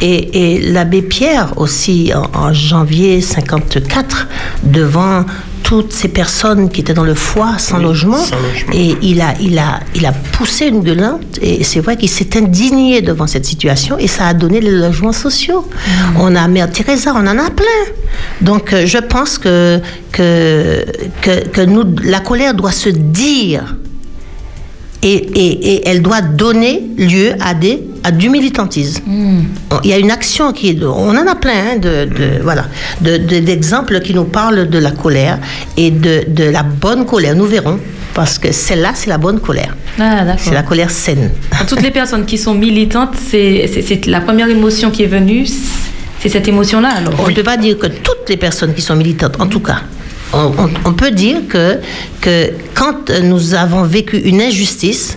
Et, 0.00 0.54
et 0.56 0.60
l'abbé 0.72 1.02
Pierre 1.02 1.54
aussi, 1.56 2.12
en, 2.14 2.30
en 2.38 2.52
janvier 2.52 3.20
54, 3.20 4.28
devant 4.64 5.24
toutes 5.62 5.94
ces 5.94 6.08
personnes 6.08 6.68
qui 6.68 6.82
étaient 6.82 6.92
dans 6.92 7.04
le 7.04 7.14
foie, 7.14 7.54
sans 7.56 7.78
Oui, 7.78 7.84
logement, 7.84 8.18
sans 8.18 8.36
logement. 8.36 8.72
et 8.74 8.96
il 9.00 9.22
a, 9.22 9.34
il, 9.40 9.58
a, 9.58 9.80
il 9.94 10.04
a 10.04 10.12
poussé 10.12 10.66
une 10.66 10.82
gueulante, 10.82 11.38
et 11.40 11.64
c'est 11.64 11.80
vrai 11.80 11.96
qu'il 11.96 12.10
s'est 12.10 12.36
indigné 12.36 13.00
devant 13.00 13.26
cette 13.26 13.46
situation, 13.46 13.96
et 13.98 14.06
ça 14.06 14.26
a 14.26 14.34
donné 14.34 14.60
les 14.60 14.70
logements 14.70 15.12
sociaux. 15.12 15.66
On 16.18 16.36
a 16.36 16.46
Mère 16.48 16.70
Teresa, 16.70 17.14
on 17.16 17.26
en 17.26 17.38
a 17.38 17.48
plein. 17.50 17.84
Donc 18.42 18.74
euh, 18.74 18.84
je 18.84 18.98
pense 18.98 19.38
que, 19.38 19.80
que, 20.12 20.84
que, 21.22 21.48
que 21.48 21.60
nous, 21.62 21.84
la 22.02 22.20
colère 22.20 22.52
doit 22.52 22.70
se 22.72 22.90
dire 22.90 23.74
et, 25.04 25.14
et- 25.14 25.74
et 25.74 25.88
elle 25.88 26.02
doit 26.02 26.20
donner 26.22 26.82
lieu 26.96 27.32
à, 27.40 27.54
des, 27.54 27.82
à 28.02 28.10
du 28.10 28.28
militantisme. 28.30 29.02
Il 29.84 29.90
y 29.90 29.92
a 29.92 29.98
une 29.98 30.10
action 30.10 30.52
qui 30.52 30.70
est... 30.70 30.82
on 30.84 31.10
en 31.10 31.26
a 31.26 31.34
plein 31.34 31.52
hein, 31.72 31.76
de, 31.76 32.06
de- 32.06 32.42
voilà, 32.42 32.64
de- 33.00 33.18
de- 33.18 33.38
d'exemples 33.40 34.00
qui 34.00 34.14
nous 34.14 34.24
parlent 34.24 34.68
de 34.68 34.78
la 34.78 34.90
colère 34.92 35.38
et 35.76 35.90
de, 35.90 36.24
de 36.28 36.44
la 36.44 36.62
bonne 36.62 37.04
colère. 37.06 37.34
Nous 37.36 37.44
verrons, 37.46 37.78
parce 38.14 38.38
que 38.38 38.50
celle-là, 38.52 38.92
c'est 38.94 39.10
la 39.10 39.18
bonne 39.18 39.40
colère. 39.40 39.76
Ah. 40.00 40.24
C'est 40.38 40.54
la 40.54 40.62
colère 40.62 40.90
saine. 40.90 41.30
Pour 41.50 41.66
toutes 41.66 41.82
les 41.82 41.90
personnes 41.90 42.24
qui 42.24 42.38
sont 42.38 42.54
militantes, 42.54 43.14
c'est 43.30 43.68
la 44.06 44.20
première 44.20 44.48
émotion 44.48 44.90
qui 44.90 45.02
est 45.02 45.12
venue, 45.18 45.46
c'est 46.20 46.28
cette 46.28 46.48
émotion-là 46.48 46.88
alors. 46.96 47.14
On 47.24 47.28
ne 47.28 47.34
peut 47.34 47.42
pas 47.42 47.56
dire 47.58 47.76
que 47.78 47.86
toutes 47.88 48.28
les 48.28 48.36
personnes 48.38 48.72
qui 48.74 48.80
sont 48.82 48.96
militantes, 48.96 49.36
en 49.40 49.46
tout 49.46 49.60
cas, 49.60 49.82
on, 50.84 50.92
peut 50.92 51.10
dire 51.10 51.46
que, 51.48 51.78
que 52.20 52.50
quand 52.74 53.10
nous 53.22 53.54
avons 53.54 53.84
vécu 53.84 54.18
une 54.18 54.40
injustice, 54.40 55.16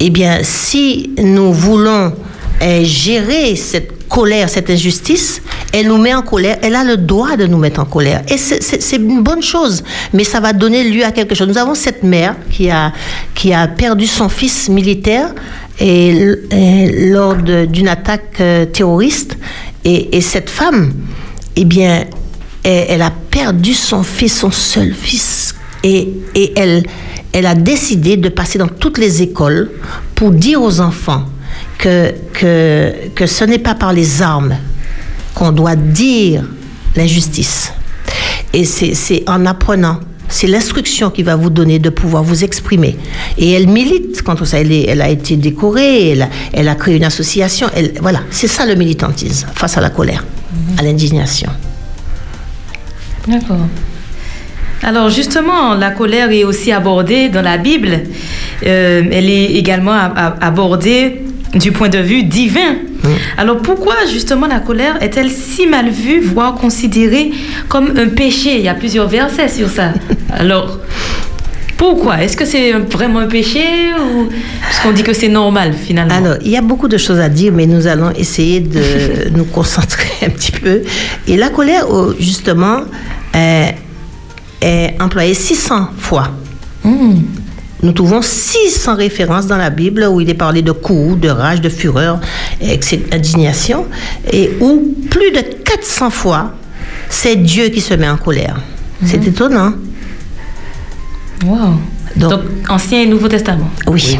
eh 0.00 0.10
bien, 0.10 0.38
si 0.42 1.10
nous 1.22 1.52
voulons 1.52 2.12
eh, 2.60 2.84
gérer 2.84 3.56
cette 3.56 4.08
colère, 4.08 4.48
cette 4.48 4.70
injustice, 4.70 5.42
elle 5.72 5.88
nous 5.88 5.98
met 5.98 6.14
en 6.14 6.22
colère, 6.22 6.58
elle 6.62 6.76
a 6.76 6.84
le 6.84 6.96
droit 6.96 7.36
de 7.36 7.46
nous 7.46 7.58
mettre 7.58 7.80
en 7.80 7.84
colère. 7.84 8.22
Et 8.28 8.36
c'est- 8.36 8.96
une 8.96 9.22
bonne 9.22 9.42
chose, 9.42 9.82
mais 10.12 10.22
ça 10.22 10.38
va 10.38 10.52
donner 10.52 10.84
lieu 10.84 11.04
à 11.04 11.10
quelque 11.10 11.34
chose. 11.34 11.48
Nous 11.48 11.58
avons 11.58 11.74
cette 11.74 12.04
mère 12.04 12.36
qui 12.50 12.70
a, 12.70 12.92
qui 13.34 13.52
a 13.52 13.66
perdu 13.66 14.06
son 14.06 14.28
fils 14.28 14.68
militaire 14.68 15.34
et, 15.80 16.36
lors 17.10 17.34
d'une 17.34 17.88
attaque 17.88 18.36
euh, 18.40 18.66
terroriste. 18.66 19.36
Et, 19.84 20.16
et 20.16 20.20
cette 20.20 20.48
femme, 20.48 20.92
eh 21.56 21.64
bien, 21.64 22.04
elle, 22.64 23.02
a 23.02 23.10
perdu 23.30 23.74
son 23.74 24.02
fils, 24.02 24.38
son 24.40 24.50
seul 24.50 24.92
fils. 24.94 25.54
Et, 25.82 26.08
et 26.34 26.52
elle, 26.58 26.82
elle 27.32 27.46
a 27.46 27.54
décidé 27.54 28.16
de 28.16 28.28
passer 28.28 28.58
dans 28.58 28.68
toutes 28.68 28.98
les 28.98 29.22
écoles 29.22 29.70
pour 30.14 30.30
dire 30.30 30.62
aux 30.62 30.80
enfants 30.80 31.24
que, 31.78 32.12
que, 32.32 32.92
que 33.14 33.26
ce 33.26 33.44
n'est 33.44 33.58
pas 33.58 33.74
par 33.74 33.92
les 33.92 34.22
armes 34.22 34.56
qu'on 35.34 35.52
doit 35.52 35.76
dire 35.76 36.44
l'injustice. 36.96 37.72
Et 38.52 38.64
c'est 38.64 38.94
c'est 38.94 39.28
en 39.28 39.44
apprenant. 39.46 39.98
C'est 40.28 40.46
l'instruction 40.46 41.10
qui 41.10 41.22
va 41.22 41.36
vous 41.36 41.50
donner 41.50 41.78
de 41.78 41.90
pouvoir 41.90 42.22
vous 42.22 42.44
exprimer. 42.44 42.96
Et 43.36 43.50
elle 43.52 43.68
milite 43.68 44.22
contre 44.22 44.44
ça. 44.46 44.58
Elle, 44.58 44.72
est- 44.72 44.86
elle 44.86 45.02
a 45.02 45.08
été 45.10 45.36
décorée, 45.36 46.10
elle 46.10 46.22
a, 46.22 46.28
elle 46.52 46.68
a 46.68 46.74
créé 46.76 46.96
une 46.96 47.04
association. 47.04 47.68
Elle, 47.74 47.92
voilà, 48.00 48.20
c'est 48.30 48.48
ça 48.48 48.64
le 48.64 48.74
militantisme 48.74 49.48
face 49.54 49.76
à 49.76 49.80
la 49.80 49.90
colère, 49.90 50.24
à 50.78 50.82
l'indignation. 50.82 51.50
D'accord. 53.26 53.66
Alors 54.82 55.08
justement, 55.08 55.74
la 55.74 55.90
colère 55.90 56.30
est 56.30 56.44
aussi 56.44 56.70
abordée 56.70 57.28
dans 57.28 57.42
la 57.42 57.56
Bible. 57.56 58.00
Euh, 58.66 59.02
elle 59.10 59.30
est 59.30 59.54
également 59.54 59.96
abordée 60.40 61.22
du 61.54 61.72
point 61.72 61.88
de 61.88 61.98
vue 61.98 62.24
divin. 62.24 62.76
Alors 63.36 63.58
pourquoi 63.58 63.94
justement 64.10 64.46
la 64.46 64.60
colère 64.60 65.02
est-elle 65.02 65.30
si 65.30 65.66
mal 65.66 65.90
vue, 65.90 66.20
voire 66.20 66.54
considérée 66.54 67.32
comme 67.68 67.92
un 67.96 68.08
péché? 68.08 68.56
Il 68.56 68.64
y 68.64 68.68
a 68.68 68.74
plusieurs 68.74 69.08
versets 69.08 69.48
sur 69.48 69.68
ça. 69.68 69.92
Alors 70.32 70.80
pourquoi? 71.76 72.22
Est-ce 72.22 72.36
que 72.36 72.44
c'est 72.44 72.72
vraiment 72.72 73.18
un 73.20 73.26
péché 73.26 73.60
ou 73.98 74.28
est-ce 74.70 74.82
qu'on 74.82 74.92
dit 74.92 75.02
que 75.02 75.12
c'est 75.12 75.28
normal 75.28 75.72
finalement? 75.74 76.14
Alors, 76.14 76.36
il 76.42 76.50
y 76.50 76.56
a 76.56 76.62
beaucoup 76.62 76.88
de 76.88 76.96
choses 76.96 77.18
à 77.18 77.28
dire, 77.28 77.52
mais 77.52 77.66
nous 77.66 77.86
allons 77.86 78.10
essayer 78.12 78.60
de 78.60 79.28
nous 79.36 79.44
concentrer 79.44 80.08
un 80.24 80.30
petit 80.30 80.52
peu. 80.52 80.82
Et 81.26 81.36
la 81.36 81.48
colère, 81.48 81.86
oh, 81.90 82.14
justement, 82.18 82.82
est, 83.34 83.74
est 84.60 84.94
employée 85.00 85.34
600 85.34 85.88
fois. 85.98 86.28
Nous 87.82 87.92
trouvons 87.92 88.22
600 88.22 88.96
références 88.96 89.46
dans 89.46 89.56
la 89.58 89.68
Bible 89.70 90.06
où 90.10 90.20
il 90.20 90.30
est 90.30 90.34
parlé 90.34 90.62
de 90.62 90.72
coups, 90.72 91.20
de 91.20 91.28
rage, 91.28 91.60
de 91.60 91.68
fureur, 91.68 92.20
etc., 92.60 93.02
indignation, 93.12 93.86
et 94.32 94.50
où 94.60 94.94
plus 95.10 95.30
de 95.32 95.40
400 95.64 96.10
fois, 96.10 96.52
c'est 97.10 97.36
Dieu 97.36 97.68
qui 97.68 97.80
se 97.82 97.92
met 97.94 98.08
en 98.08 98.16
colère. 98.16 98.56
C'est 99.04 99.26
étonnant. 99.26 99.72
Wow. 101.44 101.58
Donc- 102.16 102.30
Donc, 102.30 102.40
Ancien 102.70 103.02
et 103.02 103.06
Nouveau 103.06 103.28
Testament. 103.28 103.68
Oui. 103.86 104.18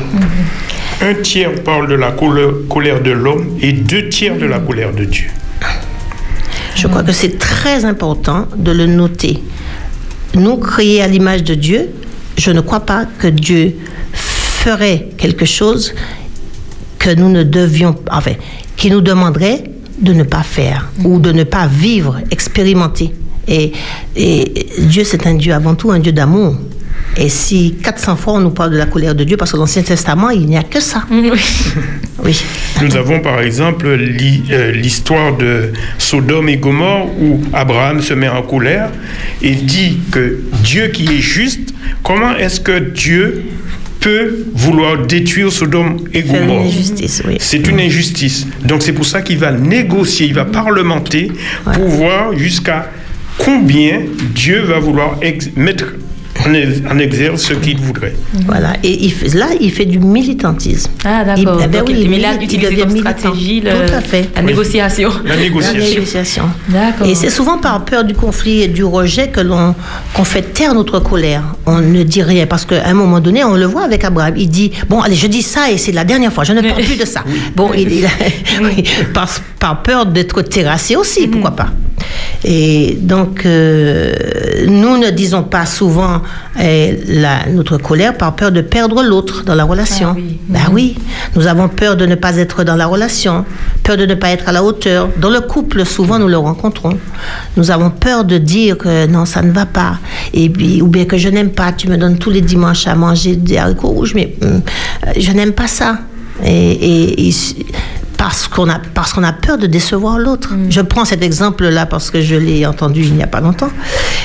Un 1.00 1.14
tiers 1.22 1.54
parle 1.62 1.88
de 1.88 1.94
la 1.94 2.10
colère, 2.12 2.50
colère 2.68 3.02
de 3.02 3.12
l'homme 3.12 3.56
et 3.60 3.72
deux 3.72 4.08
tiers 4.08 4.36
de 4.36 4.46
la 4.46 4.58
colère 4.58 4.92
de 4.92 5.04
Dieu. 5.04 5.28
Je 6.74 6.88
crois 6.88 7.02
que 7.02 7.12
c'est 7.12 7.38
très 7.38 7.84
important 7.84 8.46
de 8.56 8.72
le 8.72 8.86
noter. 8.86 9.42
Nous, 10.34 10.56
créés 10.56 11.02
à 11.02 11.06
l'image 11.06 11.44
de 11.44 11.54
Dieu, 11.54 11.90
je 12.36 12.50
ne 12.50 12.60
crois 12.60 12.80
pas 12.80 13.06
que 13.18 13.28
Dieu 13.28 13.76
ferait 14.12 15.08
quelque 15.16 15.44
chose 15.44 15.94
que 16.98 17.14
nous 17.14 17.28
ne 17.28 17.42
devions, 17.42 17.94
enfin, 18.10 18.32
qui 18.76 18.90
nous 18.90 19.00
demanderait 19.00 19.64
de 20.00 20.12
ne 20.12 20.24
pas 20.24 20.42
faire 20.42 20.90
ou 21.04 21.18
de 21.18 21.30
ne 21.32 21.44
pas 21.44 21.66
vivre, 21.66 22.18
expérimenter. 22.30 23.12
Et, 23.46 23.72
et 24.16 24.66
Dieu, 24.80 25.04
c'est 25.04 25.26
un 25.26 25.34
Dieu 25.34 25.52
avant 25.52 25.74
tout, 25.74 25.92
un 25.92 25.98
Dieu 26.00 26.12
d'amour. 26.12 26.56
Et 27.16 27.28
si 27.28 27.76
400 27.82 28.16
fois 28.16 28.32
on 28.34 28.40
nous 28.40 28.50
parle 28.50 28.72
de 28.72 28.76
la 28.76 28.86
colère 28.86 29.14
de 29.14 29.24
Dieu, 29.24 29.36
parce 29.36 29.52
que 29.52 29.56
dans 29.56 29.62
l'Ancien 29.62 29.82
Testament, 29.82 30.30
il 30.30 30.46
n'y 30.46 30.56
a 30.56 30.62
que 30.62 30.80
ça. 30.80 31.04
Oui. 31.10 31.40
Oui. 32.24 32.42
Nous 32.80 32.96
avons 32.96 33.20
par 33.20 33.40
exemple 33.40 33.86
euh, 33.86 34.72
l'histoire 34.72 35.36
de 35.36 35.72
Sodome 35.98 36.48
et 36.48 36.56
Gomorre 36.56 37.06
où 37.20 37.40
Abraham 37.52 38.00
se 38.00 38.14
met 38.14 38.28
en 38.28 38.42
colère 38.42 38.88
et 39.42 39.54
dit 39.54 39.98
que 40.10 40.40
Dieu 40.62 40.88
qui 40.88 41.04
est 41.04 41.20
juste, 41.20 41.74
comment 42.02 42.34
est-ce 42.36 42.60
que 42.60 42.78
Dieu 42.78 43.44
peut 44.00 44.46
vouloir 44.54 44.98
détruire 45.06 45.52
Sodome 45.52 46.04
et 46.12 46.22
Gomorre? 46.22 46.66
injustice, 46.66 47.22
oui. 47.26 47.36
C'est 47.40 47.66
une 47.68 47.80
injustice. 47.80 48.46
Donc 48.64 48.82
c'est 48.82 48.92
pour 48.92 49.06
ça 49.06 49.20
qu'il 49.20 49.38
va 49.38 49.52
négocier, 49.52 50.26
il 50.26 50.34
va 50.34 50.44
parlementer 50.44 51.30
pour 51.64 51.86
voir 51.88 52.36
jusqu'à 52.36 52.90
combien 53.38 54.00
Dieu 54.34 54.62
va 54.62 54.78
vouloir 54.78 55.18
mettre 55.56 55.94
en, 56.46 56.52
ex- 56.54 56.80
en 56.90 56.98
exergue 56.98 57.36
ce 57.36 57.54
qu'il 57.54 57.78
voudrait. 57.78 58.14
Voilà. 58.46 58.74
Et 58.82 59.04
il 59.04 59.12
fait- 59.12 59.34
là, 59.36 59.46
il 59.60 59.70
fait 59.72 59.84
du 59.86 59.98
militantisme. 59.98 60.90
Ah, 61.04 61.24
d'accord. 61.24 61.56
Il- 61.60 61.64
eh 61.64 61.68
ben 61.68 61.78
Donc, 61.80 61.88
oui, 61.88 61.94
il, 62.10 62.20
là, 62.20 62.34
devient 62.36 62.58
comme 62.82 62.92
militant. 62.92 63.10
stratégie 63.18 63.60
le- 63.60 63.70
Tout 63.70 63.94
à 63.94 64.00
fait. 64.00 64.28
la 64.34 64.40
Oui. 64.40 64.46
négociation. 64.46 65.10
La 65.24 65.36
La 65.36 65.40
négociation. 65.42 66.44
D'accord. 66.68 67.06
Et 67.06 67.14
c'est 67.14 67.30
souvent 67.30 67.58
par 67.58 67.84
peur 67.84 68.04
du 68.04 68.14
conflit 68.14 68.62
et 68.62 68.68
du 68.68 68.84
rejet 68.84 69.28
que 69.28 69.40
l'on 69.40 69.74
qu'on 70.14 70.24
fait 70.24 70.42
taire 70.42 70.74
notre 70.74 71.00
colère. 71.00 71.42
On 71.66 71.80
ne 71.80 72.02
dit 72.02 72.22
rien 72.22 72.46
parce 72.46 72.64
qu'à 72.64 72.86
un 72.86 72.94
moment 72.94 73.20
donné, 73.20 73.42
on 73.44 73.54
le 73.54 73.66
voit 73.66 73.84
avec 73.84 74.04
Abraham. 74.04 74.34
Il 74.36 74.48
dit 74.48 74.70
bon, 74.88 75.00
allez, 75.00 75.16
je 75.16 75.26
dis 75.26 75.42
ça 75.42 75.70
et 75.70 75.78
c'est 75.78 75.92
la 75.92 76.04
dernière 76.04 76.32
fois. 76.32 76.44
Je 76.44 76.52
ne 76.52 76.60
parle 76.60 76.82
plus 76.82 76.96
de 76.98 77.04
ça. 77.06 77.22
Bon, 77.56 77.70
il, 77.76 77.90
il- 77.92 78.06
oui, 78.62 78.84
par, 79.12 79.28
par 79.58 79.82
peur 79.82 80.06
d'être 80.06 80.42
terrassé 80.42 80.96
aussi, 80.96 81.26
pourquoi 81.28 81.52
pas. 81.52 81.68
Et 82.44 82.98
donc, 83.00 83.46
euh, 83.46 84.12
nous 84.66 84.98
ne 84.98 85.10
disons 85.10 85.42
pas 85.44 85.64
souvent 85.66 86.20
euh, 86.60 86.94
la- 87.08 87.46
notre 87.50 87.78
colère 87.78 88.16
par 88.16 88.34
peur 88.36 88.52
de 88.52 88.60
perdre 88.60 89.02
l'autre 89.02 89.42
dans 89.44 89.54
la 89.54 89.64
relation. 89.64 90.08
Ah 90.10 90.14
oui. 90.16 90.38
Ben 90.48 90.60
oui, 90.72 90.96
nous 91.36 91.46
avons 91.46 91.68
peur 91.68 91.96
de 91.96 92.06
ne 92.06 92.14
pas 92.14 92.36
être 92.36 92.64
dans 92.64 92.76
la 92.76 92.86
relation, 92.86 93.44
peur 93.82 93.96
de 93.96 94.06
ne 94.06 94.14
pas 94.14 94.30
être 94.30 94.48
à 94.48 94.52
la 94.52 94.62
hauteur. 94.62 95.08
Dans 95.20 95.30
le 95.30 95.40
couple, 95.40 95.84
souvent, 95.84 96.18
nous 96.18 96.28
le 96.28 96.36
rencontrons. 96.38 96.98
Nous 97.56 97.70
avons 97.70 97.90
peur 97.90 98.24
de 98.24 98.38
dire 98.38 98.78
que 98.78 99.06
non, 99.06 99.24
ça 99.26 99.42
ne 99.42 99.52
va 99.52 99.66
pas, 99.66 99.98
et 100.32 100.48
puis, 100.48 100.80
ou 100.82 100.86
bien 100.88 101.04
que 101.04 101.18
je 101.18 101.28
n'aime 101.28 101.50
pas. 101.50 101.72
Tu 101.72 101.88
me 101.88 101.96
donnes 101.96 102.18
tous 102.18 102.30
les 102.30 102.40
dimanches 102.40 102.86
à 102.86 102.94
manger 102.94 103.36
des 103.36 103.56
haricots 103.58 103.88
rouges, 103.88 104.14
mais 104.14 104.34
euh, 104.42 104.58
je 105.18 105.30
n'aime 105.32 105.52
pas 105.52 105.66
ça. 105.66 105.98
Et, 106.44 106.50
et- 106.50 107.28
et 107.28 107.34
parce 108.16 108.48
qu'on 108.48 108.68
a 108.68 108.78
parce 108.78 109.12
qu'on 109.12 109.22
a 109.22 109.32
peur 109.32 109.58
de 109.58 109.66
décevoir 109.66 110.18
l'autre. 110.18 110.54
Je 110.70 110.80
prends 110.80 111.04
cet 111.04 111.22
exemple-là 111.22 111.86
parce 111.86 112.10
que 112.10 112.20
je 112.20 112.36
l'ai 112.36 112.66
entendu 112.66 113.02
il 113.02 113.14
n'y 113.14 113.22
a 113.22 113.26
pas 113.26 113.40
longtemps. 113.40 113.70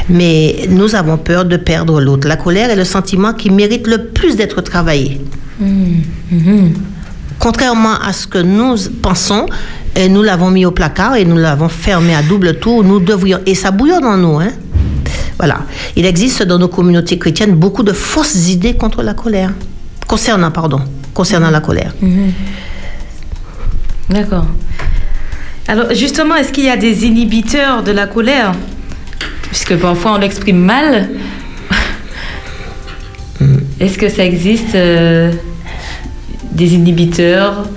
Mais 0.10 0.68
nous 0.70 0.96
avons 0.96 1.18
peur 1.18 1.46
de 1.46 1.58
perdre 1.58 2.00
l'autre. 2.02 2.28
La 2.28 2.38
colère 2.38 2.70
est 2.70 2.76
le 2.76 2.86
sentiment 2.86 3.34
qui 3.34 3.50
mérite 3.50 3.88
le 3.88 4.06
plus 4.06 4.36
d'être 4.36 4.62
travaillé. 4.62 5.22
Contrairement 7.40 7.96
à 8.06 8.12
ce 8.14 8.28
que 8.28 8.40
nous 8.40 8.76
pensons, 9.02 9.46
et 9.96 10.10
nous 10.10 10.24
l'avons 10.24 10.52
mis 10.52 10.66
au 10.66 10.72
placard 10.72 11.16
et 11.16 11.26
nous 11.26 11.38
l'avons 11.38 11.70
fermé 11.70 12.14
à 12.14 12.22
double 12.22 12.60
tour, 12.60 12.84
nous 12.84 13.00
devrions, 13.00 13.40
et 13.46 13.56
ça 13.56 13.72
bouillonne 13.72 14.06
en 14.06 14.18
nous, 14.18 14.40
hein. 14.40 14.52
Voilà. 15.38 15.60
Il 15.96 16.06
existe 16.06 16.44
dans 16.44 16.60
nos 16.60 16.68
communautés 16.68 17.18
chrétiennes 17.18 17.56
beaucoup 17.56 17.84
de 17.84 17.94
fausses 17.94 18.50
idées 18.50 18.76
contre 18.76 19.04
la 19.04 19.14
colère. 19.14 19.52
Concernant, 20.06 20.52
pardon, 20.52 20.82
concernant 21.14 21.50
la 21.50 21.62
colère. 21.62 21.94
D'accord. 24.10 24.48
Alors, 25.68 25.94
justement, 25.94 26.36
est-ce 26.36 26.52
qu'il 26.52 26.66
y 26.66 26.70
a 26.70 26.78
des 26.78 27.06
inhibiteurs 27.06 27.84
de 27.84 27.92
la 27.92 28.08
colère? 28.08 28.54
Puisque 29.44 29.76
parfois 29.78 30.14
on 30.16 30.18
l'exprime 30.18 30.60
mal. 30.60 31.10
Est-ce 33.80 33.98
que 33.98 34.10
ça 34.10 34.26
existe 34.26 34.76
euh, 34.76 35.32
des 36.52 36.74
inhibiteurs 36.74 37.68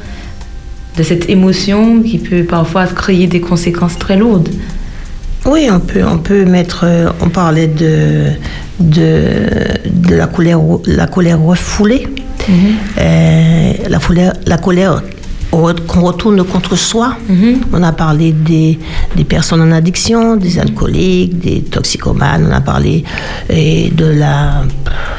de 0.99 1.03
cette 1.03 1.29
émotion 1.31 2.03
qui 2.03 2.19
peut 2.19 2.43
parfois 2.45 2.87
créer 2.87 3.27
des 3.27 3.41
conséquences 3.41 3.99
très 3.99 4.17
lourdes? 4.17 4.49
Oui, 5.47 5.69
on 5.71 5.81
peut, 5.81 6.03
on 6.05 6.19
peut 6.19 6.45
mettre. 6.45 6.85
euh, 6.85 7.09
On 7.21 7.29
parlait 7.29 7.69
de, 7.69 8.27
de, 8.81 9.23
de 9.87 10.15
la 10.15 10.27
colère, 10.27 10.61
la 10.87 11.07
colère 11.07 11.41
refoulée. 11.41 12.07
Euh, 12.99 13.73
la, 13.89 13.99
colère, 13.99 14.33
la 14.47 14.59
colère 14.59 14.97
re- 14.97 15.03
qu'on 15.53 16.01
retourne 16.01 16.43
contre 16.45 16.77
soi. 16.77 17.15
On 17.73 17.83
a 17.83 17.93
parlé 17.93 18.33
des, 18.33 18.79
des 19.15 19.25
personnes 19.25 19.61
en 19.61 19.71
addiction, 19.71 20.37
des 20.37 20.59
alcooliques, 20.59 21.39
des 21.39 21.61
toxicomanes. 21.61 22.47
On 22.51 22.55
a 22.55 22.63
parlé 22.63 23.05
de 23.51 24.07
la 24.07 24.63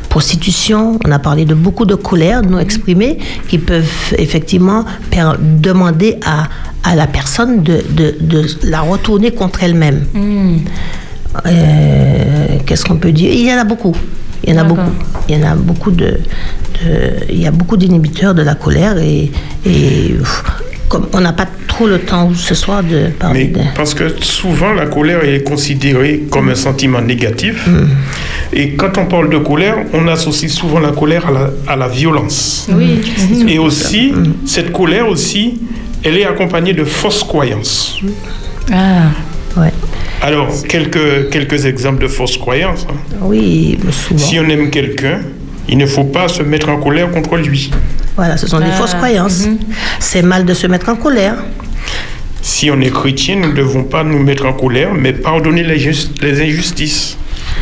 prostitution. 0.10 1.00
On 1.06 1.12
a 1.12 1.20
parlé 1.20 1.46
de 1.46 1.54
beaucoup 1.54 1.86
de 1.86 1.96
colères 1.96 2.42
non 2.42 2.58
exprimées 2.60 3.20
qui 3.48 3.60
peuvent 3.60 4.14
effectivement 4.18 4.84
per- 5.12 5.38
demander 5.40 6.18
à, 6.26 6.48
à 6.84 6.96
la 6.96 7.06
personne 7.08 7.62
de, 7.62 7.84
de- 7.92 8.16
de 8.20 8.46
la 8.64 8.82
retourner 8.82 9.32
contre 9.32 9.62
elle-même. 9.64 10.06
Euh, 11.46 12.58
Qu'est-ce 12.66 12.86
qu'on 12.86 12.98
peut 12.98 13.12
dire? 13.12 13.32
Il 13.32 13.46
y 13.48 13.54
en 13.54 13.58
a 13.58 13.64
beaucoup. 13.64 13.96
Il 14.44 14.54
y 14.54 14.58
en 14.58 14.62
a 14.62 14.64
beaucoup. 14.64 14.92
Il 15.30 15.36
y 15.38 15.44
en 15.44 15.52
a 15.52 15.56
beaucoup 15.56 15.92
de, 15.92 16.06
de- 16.06 17.14
il 17.30 17.40
y 17.42 17.48
a 17.48 17.52
beaucoup 17.52 17.78
d'inhibiteurs 17.78 18.34
de 18.36 18.42
la 18.42 18.56
colère 18.56 18.98
et, 18.98 19.32
et, 19.66 20.16
pff, 20.20 20.44
comme 20.90 21.08
on 21.14 21.22
n'a 21.22 21.34
pas 21.34 21.48
trop 21.68 21.88
le 21.88 22.00
temps 22.00 22.32
ce 22.36 22.54
soir 22.54 22.84
de 22.84 23.08
parler. 23.18 23.52
Mais 23.54 23.62
de- 23.64 23.68
parce 23.76 23.94
que 23.94 24.22
souvent 24.22 24.74
la 24.74 24.86
colère 24.88 25.24
est 25.24 25.44
considérée 25.44 26.24
comme 26.30 26.50
un 26.50 26.56
sentiment 26.56 27.02
négatif. 27.02 27.68
Et 28.52 28.74
quand 28.76 28.98
on 28.98 29.06
parle 29.06 29.30
de 29.30 29.38
colère, 29.40 29.78
on 29.94 30.08
associe 30.08 30.52
souvent 30.52 30.80
la 30.80 30.92
colère 30.92 31.26
à 31.28 31.32
la, 31.32 31.50
à 31.68 31.76
la 31.76 31.88
violence. 31.88 32.68
Oui. 32.72 33.02
Et 33.48 33.58
aussi, 33.60 34.14
cette 34.46 34.72
colère 34.72 35.08
aussi, 35.08 35.60
elle 36.04 36.18
est 36.18 36.26
accompagnée 36.26 36.74
de 36.74 36.84
fausses 36.84 37.24
croyances. 37.24 38.00
Ah. 38.72 39.10
Ouais. 39.58 39.72
Alors, 40.24 40.48
quelques, 40.70 41.30
quelques 41.32 41.66
exemples 41.66 42.02
de 42.02 42.08
fausses 42.08 42.38
croyances. 42.38 42.88
hein. 42.90 42.96
Oui, 43.22 43.78
souvent. 43.92 44.18
Si 44.20 44.40
on 44.40 44.48
aime 44.48 44.70
quelqu'un, 44.70 45.20
il 45.68 45.78
ne 45.78 45.86
faut 45.86 46.06
pas 46.06 46.30
se 46.30 46.42
mettre 46.44 46.70
en 46.70 46.80
colère 46.80 47.12
contre 47.12 47.36
lui. 47.38 47.72
Voilà, 48.16 48.38
ce 48.38 48.48
sont 48.48 48.60
des 48.60 48.66
Ah, 48.72 48.78
fausses 48.78 48.94
croyances. 48.94 49.46
C'est 50.00 50.22
mal 50.22 50.46
de 50.46 50.54
se 50.54 50.66
mettre 50.68 50.88
en 50.88 50.96
colère. 50.96 51.36
Si 52.42 52.72
on 52.72 52.80
est 52.80 52.90
chrétien, 52.90 53.36
nous 53.36 53.50
ne 53.50 53.54
devons 53.54 53.84
pas 53.84 54.04
nous 54.06 54.20
mettre 54.20 54.46
en 54.46 54.54
colère, 54.54 54.94
mais 54.94 55.12
pardonner 55.12 55.64
les, 55.64 55.78
jus- 55.80 56.10
les 56.22 56.42
injustices 56.42 57.18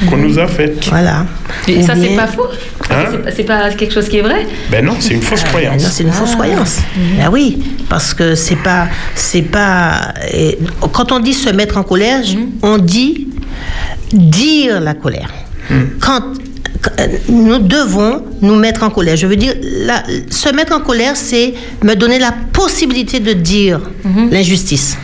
qu'on 0.07 0.17
nous 0.17 0.37
a 0.37 0.45
faites. 0.47 0.87
Voilà. 0.89 1.25
Et 1.67 1.77
Ou 1.77 1.85
ça, 1.85 1.93
c'est 1.95 2.15
pas 2.15 2.27
faux? 2.27 2.47
Hein 2.91 3.05
C'est 3.35 3.43
pas- 3.43 3.69
quelque 3.71 3.93
chose 3.93 4.07
qui 4.09 4.17
est 4.17 4.21
vrai 4.21 4.45
Ben 4.69 4.85
non, 4.85 4.95
c'est 4.99 5.13
une 5.13 5.21
fausse 5.21 5.41
Ah, 5.45 5.49
croyance. 5.49 5.83
non, 5.83 5.89
c'est 5.91 6.03
une 6.03 6.11
fausse 6.11 6.35
croyance. 6.35 6.77
Ben 7.17 7.29
oui, 7.31 7.59
parce 7.89 8.13
que 8.13 8.35
c'est 8.35 8.55
pas, 8.57 8.87
c'est 9.15 9.41
pas. 9.43 10.13
et 10.33 10.57
quand 10.91 11.11
on 11.11 11.19
dit 11.19 11.33
se 11.33 11.49
mettre 11.49 11.77
en 11.77 11.83
colère, 11.83 12.21
on 12.61 12.77
dit 12.77 13.27
dire 14.13 14.79
la 14.81 14.93
colère. 14.93 15.29
Quand 15.99 16.21
quand, 16.81 16.91
euh, 16.99 17.07
nous 17.29 17.59
devons 17.59 18.23
nous 18.41 18.55
mettre 18.55 18.81
en 18.81 18.89
colère. 18.89 19.15
Je 19.15 19.27
veux 19.27 19.35
dire, 19.35 19.53
la- 19.61 20.03
se 20.31 20.49
mettre 20.51 20.73
en 20.75 20.79
colère, 20.79 21.15
c'est 21.15 21.53
me 21.83 21.93
donner 21.95 22.17
la 22.17 22.33
possibilité 22.51 23.19
de 23.19 23.33
dire 23.33 23.79
l'injustice. 24.31 24.97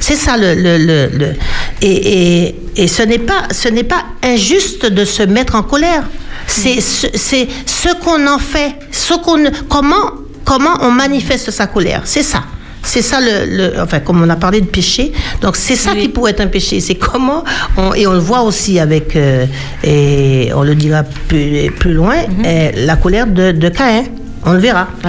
C'est 0.00 0.16
ça 0.16 0.36
le, 0.36 0.54
le, 0.54 0.76
le, 0.78 1.18
le- 1.18 1.34
et, 1.82 2.46
et, 2.46 2.54
et 2.76 2.88
ce 2.88 3.02
n'est 3.04 3.18
pas 3.20 3.44
ce 3.52 3.68
n'est 3.68 3.84
pas 3.84 4.04
injuste 4.24 4.86
de 4.86 5.04
se 5.04 5.22
mettre 5.22 5.54
en 5.54 5.62
colère. 5.62 6.02
C'est 6.48 6.80
ce, 6.80 7.06
c'est 7.14 7.46
ce 7.66 7.88
qu'on 8.02 8.26
en 8.26 8.38
fait, 8.38 8.74
ce 8.90 9.14
qu'on 9.14 9.44
comment 9.68 10.10
comment 10.44 10.78
on 10.80 10.90
manifeste 10.90 11.50
sa 11.50 11.66
colère. 11.66 12.02
C'est 12.04 12.22
ça. 12.22 12.42
C'est 12.82 13.02
ça 13.02 13.20
le, 13.20 13.44
le- 13.56 13.80
enfin 13.82 14.00
comme 14.00 14.22
on 14.22 14.28
a 14.30 14.36
parlé 14.36 14.60
de 14.62 14.66
péché. 14.66 15.12
Donc 15.42 15.56
c'est 15.56 15.76
ça 15.76 15.92
Oui. 15.94 16.02
qui 16.02 16.08
pourrait 16.08 16.30
être 16.30 16.40
un 16.40 16.46
péché. 16.46 16.80
C'est 16.80 16.94
comment 16.94 17.44
on, 17.76 17.92
et 17.92 18.06
on 18.06 18.12
le 18.12 18.18
voit 18.18 18.40
aussi 18.42 18.78
avec 18.80 19.14
euh, 19.14 19.44
et 19.84 20.50
on 20.54 20.62
le 20.62 20.74
dira 20.74 21.02
plus, 21.02 21.70
plus 21.78 21.92
loin 21.92 22.16
euh, 22.44 22.70
la 22.76 22.96
colère 22.96 23.26
de, 23.26 23.52
de 23.52 23.68
Caïn. 23.68 24.04
On 24.46 24.52
le 24.52 24.58
verra. 24.60 24.88
Ah. 25.04 25.08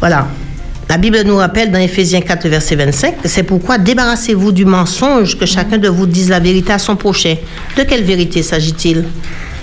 Voilà. 0.00 0.28
La 0.88 0.96
Bible 0.98 1.22
nous 1.24 1.36
rappelle 1.36 1.70
dans 1.72 1.78
Éphésiens 1.78 2.20
4, 2.20 2.46
verset 2.48 2.76
25, 2.76 3.14
c'est 3.24 3.42
pourquoi 3.42 3.78
débarrassez-vous 3.78 4.52
du 4.52 4.64
mensonge 4.66 5.38
que 5.38 5.46
chacun 5.46 5.78
de 5.78 5.88
vous 5.88 6.06
dise 6.06 6.28
la 6.28 6.40
vérité 6.40 6.72
à 6.74 6.78
son 6.78 6.94
prochain. 6.96 7.36
De 7.76 7.82
quelle 7.84 8.04
vérité 8.04 8.42
s'agit-il? 8.42 9.04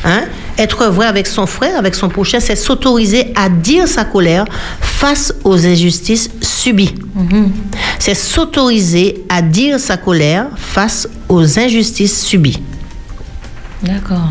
Hein? 0.03 0.23
Être 0.57 0.87
vrai 0.87 1.05
avec 1.05 1.27
son 1.27 1.45
frère, 1.45 1.77
avec 1.77 1.95
son 1.95 2.09
prochain, 2.09 2.39
c'est 2.39 2.55
s'autoriser 2.55 3.31
à 3.35 3.49
dire 3.49 3.87
sa 3.87 4.03
colère 4.03 4.45
face 4.79 5.33
aux 5.43 5.65
injustices 5.65 6.29
subies. 6.41 6.95
C'est 7.99 8.15
s'autoriser 8.15 9.23
à 9.29 9.41
dire 9.41 9.79
sa 9.79 9.97
colère 9.97 10.47
face 10.55 11.07
aux 11.29 11.59
injustices 11.59 12.23
subies. 12.23 12.61
D'accord. 13.83 14.29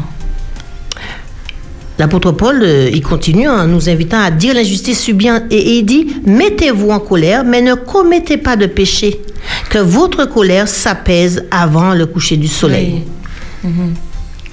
L'apôtre 1.98 2.32
Paul, 2.32 2.62
euh, 2.62 2.88
il 2.90 3.02
continue 3.02 3.46
en 3.46 3.66
nous 3.66 3.90
invitant 3.90 4.20
à 4.20 4.30
dire 4.30 4.54
l'injustice 4.54 5.00
subie 5.00 5.28
et, 5.50 5.56
et 5.56 5.78
il 5.80 5.84
dit 5.84 6.16
Mettez-vous 6.24 6.88
en 6.90 6.98
colère, 6.98 7.44
mais 7.44 7.60
ne 7.60 7.74
commettez 7.74 8.38
pas 8.38 8.56
de 8.56 8.64
péché, 8.64 9.20
que 9.68 9.78
votre 9.78 10.24
colère 10.24 10.66
s'apaise 10.66 11.44
avant 11.50 11.92
le 11.92 12.06
coucher 12.06 12.38
du 12.38 12.48
soleil. 12.48 13.02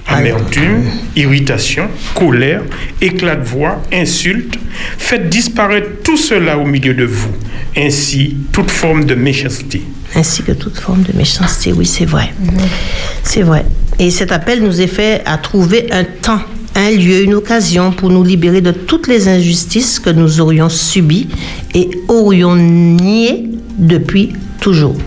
Amertume, 0.07 0.83
irritation, 1.15 1.87
colère, 2.15 2.61
éclat 3.01 3.35
de 3.35 3.45
voix, 3.45 3.81
insulte. 3.91 4.57
Faites 4.97 5.29
disparaître 5.29 6.01
tout 6.03 6.17
cela 6.17 6.57
au 6.57 6.65
milieu 6.65 6.93
de 6.93 7.05
vous, 7.05 7.31
ainsi 7.75 8.37
toute 8.51 8.71
forme 8.71 9.05
de 9.05 9.15
méchanceté. 9.15 9.81
Ainsi 10.15 10.43
que 10.43 10.51
toute 10.53 10.77
forme 10.77 11.03
de 11.03 11.15
méchanceté, 11.17 11.73
oui, 11.73 11.85
c'est 11.85 12.05
vrai. 12.05 12.33
C'est 13.23 13.41
vrai. 13.41 13.65
Et 13.99 14.09
cet 14.11 14.31
appel 14.31 14.63
nous 14.63 14.79
est 14.81 14.87
fait 14.87 15.21
à 15.25 15.37
trouver 15.37 15.87
un 15.91 16.03
temps, 16.03 16.41
un 16.75 16.91
lieu, 16.91 17.23
une 17.23 17.33
occasion 17.33 17.91
pour 17.91 18.09
nous 18.09 18.23
libérer 18.23 18.61
de 18.61 18.71
toutes 18.71 19.07
les 19.07 19.27
injustices 19.27 19.99
que 19.99 20.09
nous 20.09 20.39
aurions 20.39 20.69
subies 20.69 21.27
et 21.73 21.89
aurions 22.07 22.55
niées 22.55 23.49
depuis 23.77 24.33
toujours. 24.61 24.97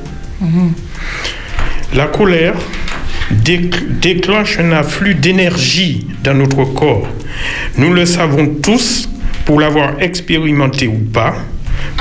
La 1.94 2.06
colère 2.06 2.54
déclenche 3.30 4.58
un 4.58 4.72
afflux 4.72 5.14
d'énergie 5.14 6.06
dans 6.22 6.34
notre 6.34 6.64
corps. 6.64 7.06
Nous 7.78 7.92
le 7.92 8.06
savons 8.06 8.46
tous 8.62 9.08
pour 9.44 9.60
l'avoir 9.60 10.00
expérimenté 10.00 10.86
ou 10.86 10.98
pas, 11.12 11.34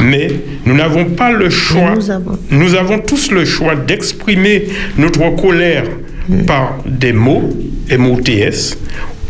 mais 0.01 0.29
nous 0.65 0.75
n'avons 0.75 1.05
pas 1.05 1.31
le 1.31 1.49
choix. 1.49 1.93
nous 1.95 2.11
avons. 2.11 2.39
Nous 2.51 2.75
avons 2.75 2.99
tous 2.99 3.31
le 3.31 3.45
choix 3.45 3.75
d'exprimer 3.75 4.67
notre 4.97 5.35
colère 5.35 5.85
par 6.45 6.77
des 6.85 7.13
mots, 7.13 7.49
M-O-T-S, 7.89 8.77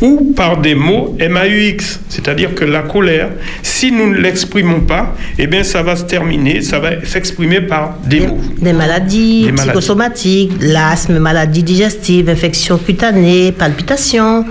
ou 0.02 0.34
par 0.36 0.58
des 0.62 0.76
mots 0.76 1.16
M-A-U-X. 1.20 2.00
C'est-à-dire 2.10 2.56
que 2.56 2.66
la 2.66 2.82
colère, 2.82 3.30
si 3.62 3.92
nous 3.92 4.10
ne 4.10 4.18
l'exprimons 4.18 4.82
pas, 4.82 5.16
eh 5.38 5.48
bien 5.48 5.64
ça 5.64 5.84
va 5.84 5.96
se 5.96 6.04
terminer, 6.04 6.62
ça 6.62 6.80
va 6.80 7.04
s'exprimer 7.06 7.62
par 7.62 7.98
des 8.06 8.22
mots. 8.22 8.40
Des 8.62 8.74
maladies 8.74 9.46
Des 9.46 9.52
psychosomatiques, 9.54 10.52
l'asthme, 10.62 11.20
maladies 11.20 11.64
digestives, 11.64 12.30
infections 12.30 12.78
cutanées, 12.78 13.52
palpitations, 13.52 14.46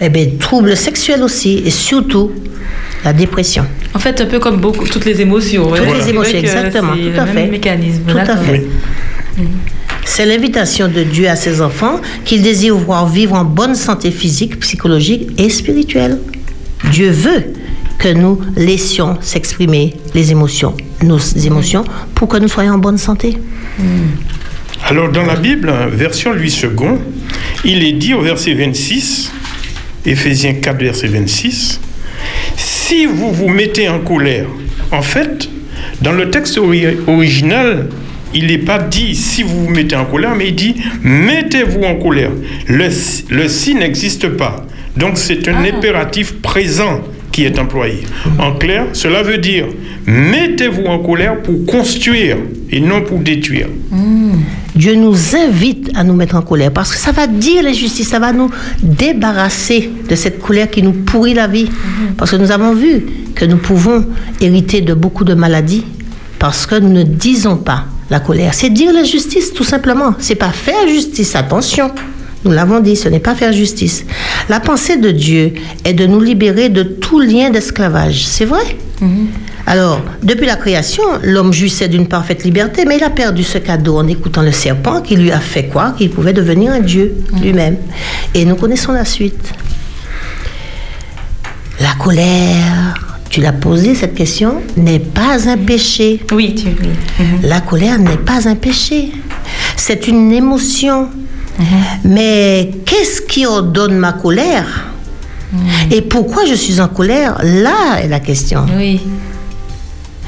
et 0.00 0.08
bien, 0.08 0.26
troubles 0.38 0.76
sexuels 0.76 1.22
aussi, 1.22 1.62
et 1.64 1.70
surtout 1.70 2.32
la 3.04 3.12
dépression. 3.12 3.66
En 3.94 3.98
fait, 3.98 4.20
un 4.20 4.26
peu 4.26 4.38
comme 4.38 4.56
beaucoup, 4.56 4.86
toutes 4.86 5.04
les 5.04 5.20
émotions. 5.20 5.70
Toutes 5.70 5.94
les 5.94 6.08
émotions, 6.10 6.38
exactement, 6.38 6.92
tout 6.92 6.98
le 7.14 7.18
à 7.18 7.24
même 7.26 7.34
fait. 7.34 7.46
mécanisme. 7.46 8.02
Tout 8.08 8.16
à 8.18 8.36
fait. 8.36 8.64
C'est 10.04 10.26
l'invitation 10.26 10.88
de 10.88 11.02
Dieu 11.02 11.28
à 11.28 11.36
ses 11.36 11.60
enfants 11.60 12.00
qu'il 12.24 12.42
désire 12.42 12.76
voir 12.76 13.08
vivre 13.08 13.34
en 13.34 13.44
bonne 13.44 13.74
santé 13.74 14.10
physique, 14.10 14.60
psychologique 14.60 15.28
et 15.38 15.48
spirituelle. 15.50 16.18
Dieu 16.90 17.10
veut 17.10 17.44
que 17.98 18.08
nous 18.08 18.40
laissions 18.56 19.16
s'exprimer 19.20 19.94
les 20.14 20.30
émotions, 20.30 20.74
nos 21.02 21.18
émotions, 21.18 21.84
pour 22.14 22.28
que 22.28 22.36
nous 22.36 22.48
soyons 22.48 22.74
en 22.74 22.78
bonne 22.78 22.98
santé. 22.98 23.36
Alors 24.86 25.10
dans 25.10 25.24
la 25.24 25.36
Bible, 25.36 25.72
version 25.92 26.32
Louis 26.34 26.54
II, 26.62 26.68
il 27.64 27.82
est 27.82 27.92
dit 27.92 28.12
au 28.14 28.20
verset 28.20 28.52
26, 28.54 29.32
Éphésiens 30.04 30.54
4, 30.54 30.78
verset 30.78 31.08
26, 31.08 31.80
si 32.56 33.06
vous 33.06 33.32
vous 33.32 33.48
mettez 33.48 33.88
en 33.88 34.00
colère, 34.00 34.46
en 34.92 35.00
fait, 35.02 35.48
dans 36.02 36.12
le 36.12 36.30
texte 36.30 36.58
ori- 36.58 36.98
original, 37.06 37.88
il 38.34 38.46
n'est 38.48 38.58
pas 38.58 38.78
dit 38.78 39.14
si 39.14 39.42
vous 39.42 39.64
vous 39.66 39.70
mettez 39.70 39.96
en 39.96 40.04
colère, 40.04 40.34
mais 40.36 40.48
il 40.48 40.54
dit 40.54 40.74
mettez-vous 41.02 41.82
en 41.82 41.94
colère. 41.96 42.30
Le, 42.68 42.90
si- 42.90 43.24
le 43.30 43.48
si 43.48 43.74
n'existe 43.74 44.28
pas. 44.28 44.64
Donc 44.96 45.12
c'est 45.18 45.48
un 45.48 45.64
impératif 45.64 46.34
présent 46.40 47.00
qui 47.32 47.44
est 47.44 47.58
employé. 47.58 48.02
En 48.38 48.52
clair, 48.52 48.86
cela 48.92 49.22
veut 49.22 49.38
dire 49.38 49.66
mettez-vous 50.06 50.84
en 50.84 50.98
colère 51.00 51.40
pour 51.42 51.64
construire 51.66 52.36
et 52.70 52.80
non 52.80 53.02
pour 53.02 53.18
détruire. 53.18 53.68
Dieu 54.76 54.94
nous 54.96 55.14
invite 55.36 55.90
à 55.94 56.02
nous 56.04 56.14
mettre 56.14 56.34
en 56.36 56.42
colère 56.42 56.72
parce 56.72 56.92
que 56.92 56.98
ça 56.98 57.12
va 57.12 57.26
dire 57.28 57.62
l'injustice, 57.62 58.08
ça 58.08 58.18
va 58.18 58.32
nous 58.32 58.50
débarrasser 58.82 59.90
de 60.08 60.14
cette 60.14 60.40
colère 60.40 60.70
qui 60.70 60.82
nous 60.82 60.92
pourrit 60.92 61.34
la 61.34 61.46
vie. 61.46 61.68
Parce 62.16 62.30
que 62.32 62.36
nous 62.36 62.50
avons 62.50 62.74
vu 62.74 63.04
que 63.34 63.44
nous 63.44 63.56
pouvons 63.58 64.04
hériter 64.40 64.80
de 64.80 64.94
beaucoup 64.94 65.24
de 65.24 65.34
maladies 65.34 65.84
parce 66.38 66.66
que 66.66 66.76
nous 66.76 66.88
ne 66.92 67.02
disons 67.04 67.56
pas 67.56 67.84
la 68.10 68.20
colère. 68.20 68.54
C'est 68.54 68.70
dire 68.70 68.92
l'injustice, 68.92 69.52
tout 69.52 69.64
simplement. 69.64 70.14
C'est 70.18 70.34
pas 70.34 70.50
faire 70.50 70.86
justice, 70.88 71.34
attention. 71.34 71.90
Nous 72.44 72.50
l'avons 72.50 72.80
dit, 72.80 72.94
ce 72.94 73.08
n'est 73.08 73.20
pas 73.20 73.34
faire 73.34 73.52
justice. 73.52 74.04
La 74.48 74.60
pensée 74.60 74.98
de 74.98 75.10
Dieu 75.10 75.54
est 75.84 75.94
de 75.94 76.06
nous 76.06 76.20
libérer 76.20 76.68
de 76.68 76.82
tout 76.82 77.20
lien 77.20 77.50
d'esclavage. 77.50 78.26
C'est 78.26 78.44
vrai? 78.44 78.76
Alors, 79.66 80.02
depuis 80.22 80.46
la 80.46 80.56
création, 80.56 81.02
l'homme 81.22 81.52
jouissait 81.52 81.88
d'une 81.88 82.06
parfaite 82.06 82.44
liberté, 82.44 82.84
mais 82.86 82.98
il 82.98 83.04
a 83.04 83.10
perdu 83.10 83.42
ce 83.42 83.58
cadeau 83.58 83.96
en 83.96 84.06
écoutant 84.06 84.42
le 84.42 84.52
serpent 84.52 85.00
qui 85.00 85.16
lui 85.16 85.32
a 85.32 85.40
fait 85.40 85.66
croire 85.68 85.94
qu'il 85.94 86.10
pouvait 86.10 86.34
devenir 86.34 86.72
un 86.72 86.80
Dieu 86.80 87.14
lui-même. 87.40 87.76
Et 88.34 88.44
nous 88.44 88.56
connaissons 88.56 88.92
la 88.92 89.06
suite. 89.06 89.52
La 91.80 91.92
colère, 91.98 93.13
tu 93.34 93.40
l'as 93.40 93.52
posé 93.52 93.96
cette 93.96 94.14
question, 94.14 94.62
n'est 94.76 95.00
pas 95.00 95.48
un 95.48 95.56
péché. 95.56 96.20
Oui, 96.30 96.54
tu 96.54 96.68
oui. 96.68 96.90
Mhm. 97.18 97.40
La 97.42 97.60
colère 97.60 97.98
n'est 97.98 98.16
pas 98.16 98.48
un 98.48 98.54
péché. 98.54 99.10
C'est 99.76 100.06
une 100.06 100.30
émotion. 100.30 101.08
Mais 102.04 102.70
qu'est-ce 102.86 103.20
qui 103.22 103.44
ordonne 103.44 103.96
ma 103.98 104.12
colère? 104.12 104.92
Et 105.90 106.00
pourquoi 106.00 106.44
je 106.46 106.54
suis 106.54 106.80
en 106.80 106.86
colère? 106.86 107.40
Là 107.42 108.02
est 108.04 108.08
la 108.08 108.20
question. 108.20 108.66
Oui. 108.76 109.00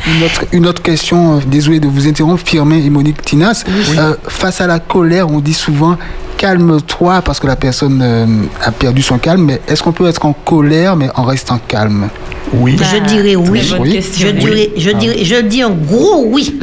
Une 0.07 0.23
autre, 0.23 0.45
une 0.53 0.67
autre 0.67 0.83
question, 0.83 1.37
euh, 1.37 1.41
désolé 1.47 1.81
de 1.81 1.89
vous 1.89 2.07
interrompre, 2.07 2.43
Firmin 2.47 2.77
et 2.77 2.91
Monique 2.91 3.23
Tinas. 3.23 3.65
Euh, 3.99 4.15
face 4.29 4.61
à 4.61 4.67
la 4.67 4.79
colère, 4.79 5.29
on 5.31 5.41
dit 5.41 5.53
souvent 5.55 5.97
calme-toi 6.37 7.23
parce 7.23 7.41
que 7.41 7.47
la 7.47 7.57
personne 7.57 8.01
euh, 8.03 8.27
a 8.65 8.71
perdu 8.71 9.03
son 9.03 9.19
calme, 9.19 9.43
mais 9.45 9.61
est-ce 9.67 9.83
qu'on 9.83 9.93
peut 9.93 10.07
être 10.07 10.25
en 10.25 10.33
colère 10.33 10.95
mais 10.97 11.09
en 11.17 11.25
restant 11.25 11.59
calme? 11.67 12.09
Oui. 12.53 12.77
Je 12.79 12.99
dirais 13.09 13.35
oui. 13.37 13.61
Je, 13.63 14.29
dirais, 14.31 14.71
je, 14.77 14.91
dirais, 14.91 15.25
je 15.25 15.37
dis 15.43 15.63
un 15.63 15.71
gros 15.71 16.25
oui. 16.29 16.61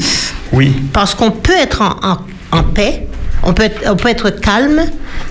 Oui. 0.54 0.74
Parce 0.94 1.14
qu'on 1.14 1.32
peut 1.32 1.58
être 1.60 1.82
en, 1.82 1.96
en- 2.12 2.58
en 2.60 2.64
paix, 2.64 3.08
on 3.44 3.54
peut 3.54 3.64
être, 3.64 3.82
on 3.92 3.96
peut 3.98 4.10
être 4.10 4.30
calme 4.30 4.84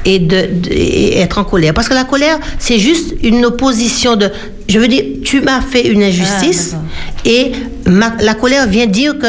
et, 0.04 0.18
de, 0.18 0.36
de- 0.60 0.70
et 0.70 1.18
être 1.18 1.38
en 1.38 1.44
colère. 1.44 1.74
Parce 1.74 1.88
que 1.88 1.94
la 1.94 2.04
colère, 2.04 2.38
c'est 2.58 2.78
juste 2.78 3.14
une 3.22 3.44
opposition 3.44 4.16
de. 4.16 4.30
Je 4.68 4.78
veux 4.78 4.88
dire, 4.88 5.02
tu 5.24 5.40
m'as 5.40 5.60
fait 5.60 5.86
une 5.88 6.02
injustice 6.02 6.74
Ah, 6.74 7.28
et 7.28 7.52
ma- 7.86 8.14
la 8.20 8.34
colère 8.34 8.66
vient 8.68 8.86
dire 8.86 9.18
que 9.18 9.26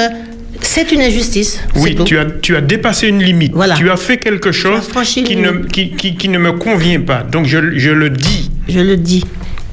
c'est 0.62 0.92
une 0.92 1.02
injustice. 1.02 1.60
Oui, 1.76 1.96
tu 2.06 2.18
as, 2.18 2.26
tu 2.42 2.56
as 2.56 2.62
dépassé 2.62 3.08
une 3.08 3.22
limite. 3.22 3.52
Voilà. 3.54 3.76
Tu 3.76 3.90
as 3.90 3.98
fait 3.98 4.18
quelque 4.18 4.52
chose 4.52 4.82
qui 5.26 5.36
ne, 5.36 5.52
qui, 5.66 5.92
qui- 5.92 6.16
qui 6.16 6.30
ne 6.30 6.38
me 6.38 6.54
convient 6.54 7.02
pas. 7.02 7.24
Donc 7.24 7.46
je, 7.46 7.78
je 7.78 7.92
le 7.92 8.10
dis. 8.10 8.50
Je 8.70 8.80
le 8.80 8.96
dis. 8.98 9.26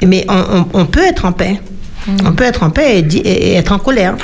Mais 0.05 0.25
on, 0.29 0.35
on- 0.75 0.81
on 0.81 0.87
peut 0.87 1.05
être 1.05 1.25
en 1.27 1.33
paix. 1.33 1.61
On 2.25 2.33
peut 2.33 2.45
être 2.45 2.63
en 2.63 2.71
paix 2.71 2.99
et, 2.99 3.03
di- 3.03 3.19
et 3.19 3.53
être 3.55 3.73
en 3.73 3.79
colère. 3.79 4.17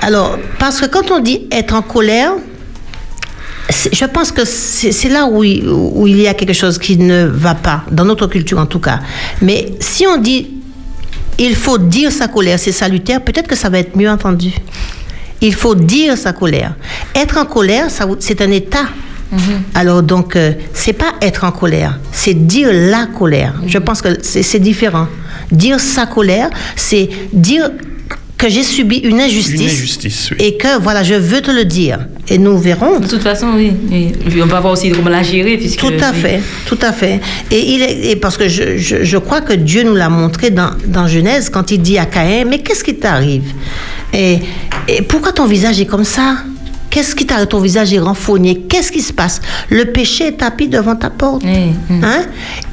Alors, 0.00 0.38
parce 0.58 0.80
que 0.80 0.86
quand 0.86 1.10
on 1.10 1.18
dit 1.18 1.46
être 1.50 1.74
en 1.74 1.82
colère, 1.82 2.32
je 3.92 4.04
pense 4.04 4.32
que 4.32 4.44
c'est 4.44 5.08
là 5.08 5.26
où 5.26 5.42
il, 5.44 5.68
où 5.68 6.06
il 6.06 6.20
y 6.20 6.28
a 6.28 6.34
quelque 6.34 6.52
chose 6.52 6.78
qui 6.78 6.96
ne 6.96 7.24
va 7.24 7.54
pas, 7.54 7.84
dans 7.90 8.04
notre 8.04 8.26
culture 8.26 8.58
en 8.58 8.66
tout 8.66 8.80
cas. 8.80 9.00
Mais 9.40 9.74
si 9.80 10.06
on 10.06 10.16
dit 10.18 10.48
il 11.38 11.56
faut 11.56 11.78
dire 11.78 12.12
sa 12.12 12.28
colère, 12.28 12.58
c'est 12.58 12.72
salutaire, 12.72 13.22
peut-être 13.22 13.48
que 13.48 13.56
ça 13.56 13.68
va 13.68 13.78
être 13.78 13.96
mieux 13.96 14.08
entendu. 14.10 14.52
Il 15.40 15.54
faut 15.54 15.74
dire 15.74 16.16
sa 16.16 16.32
colère. 16.32 16.74
Être 17.14 17.38
en 17.38 17.46
colère, 17.46 17.88
c'est 18.20 18.40
un 18.40 18.50
état. 18.50 18.86
Alors 19.74 20.02
donc, 20.02 20.36
euh, 20.36 20.52
c'est 20.74 20.92
pas 20.92 21.14
être 21.22 21.44
en 21.44 21.52
colère, 21.52 21.98
c'est 22.12 22.34
dire 22.34 22.68
la 22.70 23.06
colère. 23.06 23.54
Je 23.66 23.78
pense 23.78 24.02
que 24.02 24.18
c'est 24.20 24.58
différent. 24.58 25.08
Dire 25.50 25.80
sa 25.80 26.04
colère, 26.04 26.50
c'est 26.76 27.08
dire 27.32 27.70
que 28.42 28.48
j'ai 28.48 28.64
subi 28.64 28.96
une 28.98 29.20
injustice, 29.20 29.60
Une 29.60 29.68
injustice, 29.68 30.30
oui. 30.32 30.36
et 30.40 30.56
que 30.56 30.80
voilà, 30.80 31.02
je 31.04 31.14
veux 31.14 31.40
te 31.40 31.50
le 31.52 31.64
dire. 31.64 32.00
Et 32.28 32.38
nous 32.38 32.58
verrons. 32.58 32.98
De 32.98 33.06
toute 33.06 33.22
façon, 33.22 33.48
oui. 33.54 33.72
oui. 33.90 34.12
On 34.42 34.48
peut 34.48 34.56
avoir 34.56 34.72
aussi 34.72 34.90
comment 34.90 35.10
la 35.10 35.22
gérer. 35.22 35.56
Puisque, 35.56 35.78
Tout 35.78 35.92
à 36.00 36.10
oui. 36.12 36.20
fait, 36.20 36.40
tout 36.66 36.78
à 36.82 36.92
fait. 36.92 37.20
Et, 37.50 37.74
il 37.74 37.82
est, 37.82 38.10
et 38.10 38.16
parce 38.16 38.36
que 38.36 38.48
je, 38.48 38.76
je, 38.78 39.04
je 39.04 39.18
crois 39.18 39.40
que 39.42 39.52
Dieu 39.52 39.84
nous 39.84 39.94
l'a 39.94 40.08
montré 40.08 40.50
dans, 40.50 40.70
dans 40.86 41.06
Genèse 41.06 41.50
quand 41.50 41.70
il 41.70 41.80
dit 41.80 41.98
à 41.98 42.06
Caïn, 42.06 42.44
mais 42.48 42.58
qu'est-ce 42.58 42.82
qui 42.84 42.96
t'arrive? 42.96 43.44
Et, 44.12 44.38
et 44.88 45.02
pourquoi 45.02 45.32
ton 45.32 45.46
visage 45.46 45.80
est 45.80 45.86
comme 45.86 46.04
ça? 46.04 46.38
Qu'est-ce 46.92 47.14
qui 47.14 47.24
t'arrive? 47.24 47.46
Ton 47.46 47.58
visage 47.58 47.94
est 47.94 47.98
renfogné. 47.98 48.64
Qu'est-ce 48.68 48.92
qui 48.92 49.00
se 49.00 49.14
passe? 49.14 49.40
Le 49.70 49.86
péché 49.86 50.26
est 50.26 50.32
tapis 50.32 50.68
devant 50.68 50.94
ta 50.94 51.08
porte. 51.08 51.42
Oui, 51.42 51.72
mm. 51.88 52.04
Hein? 52.04 52.22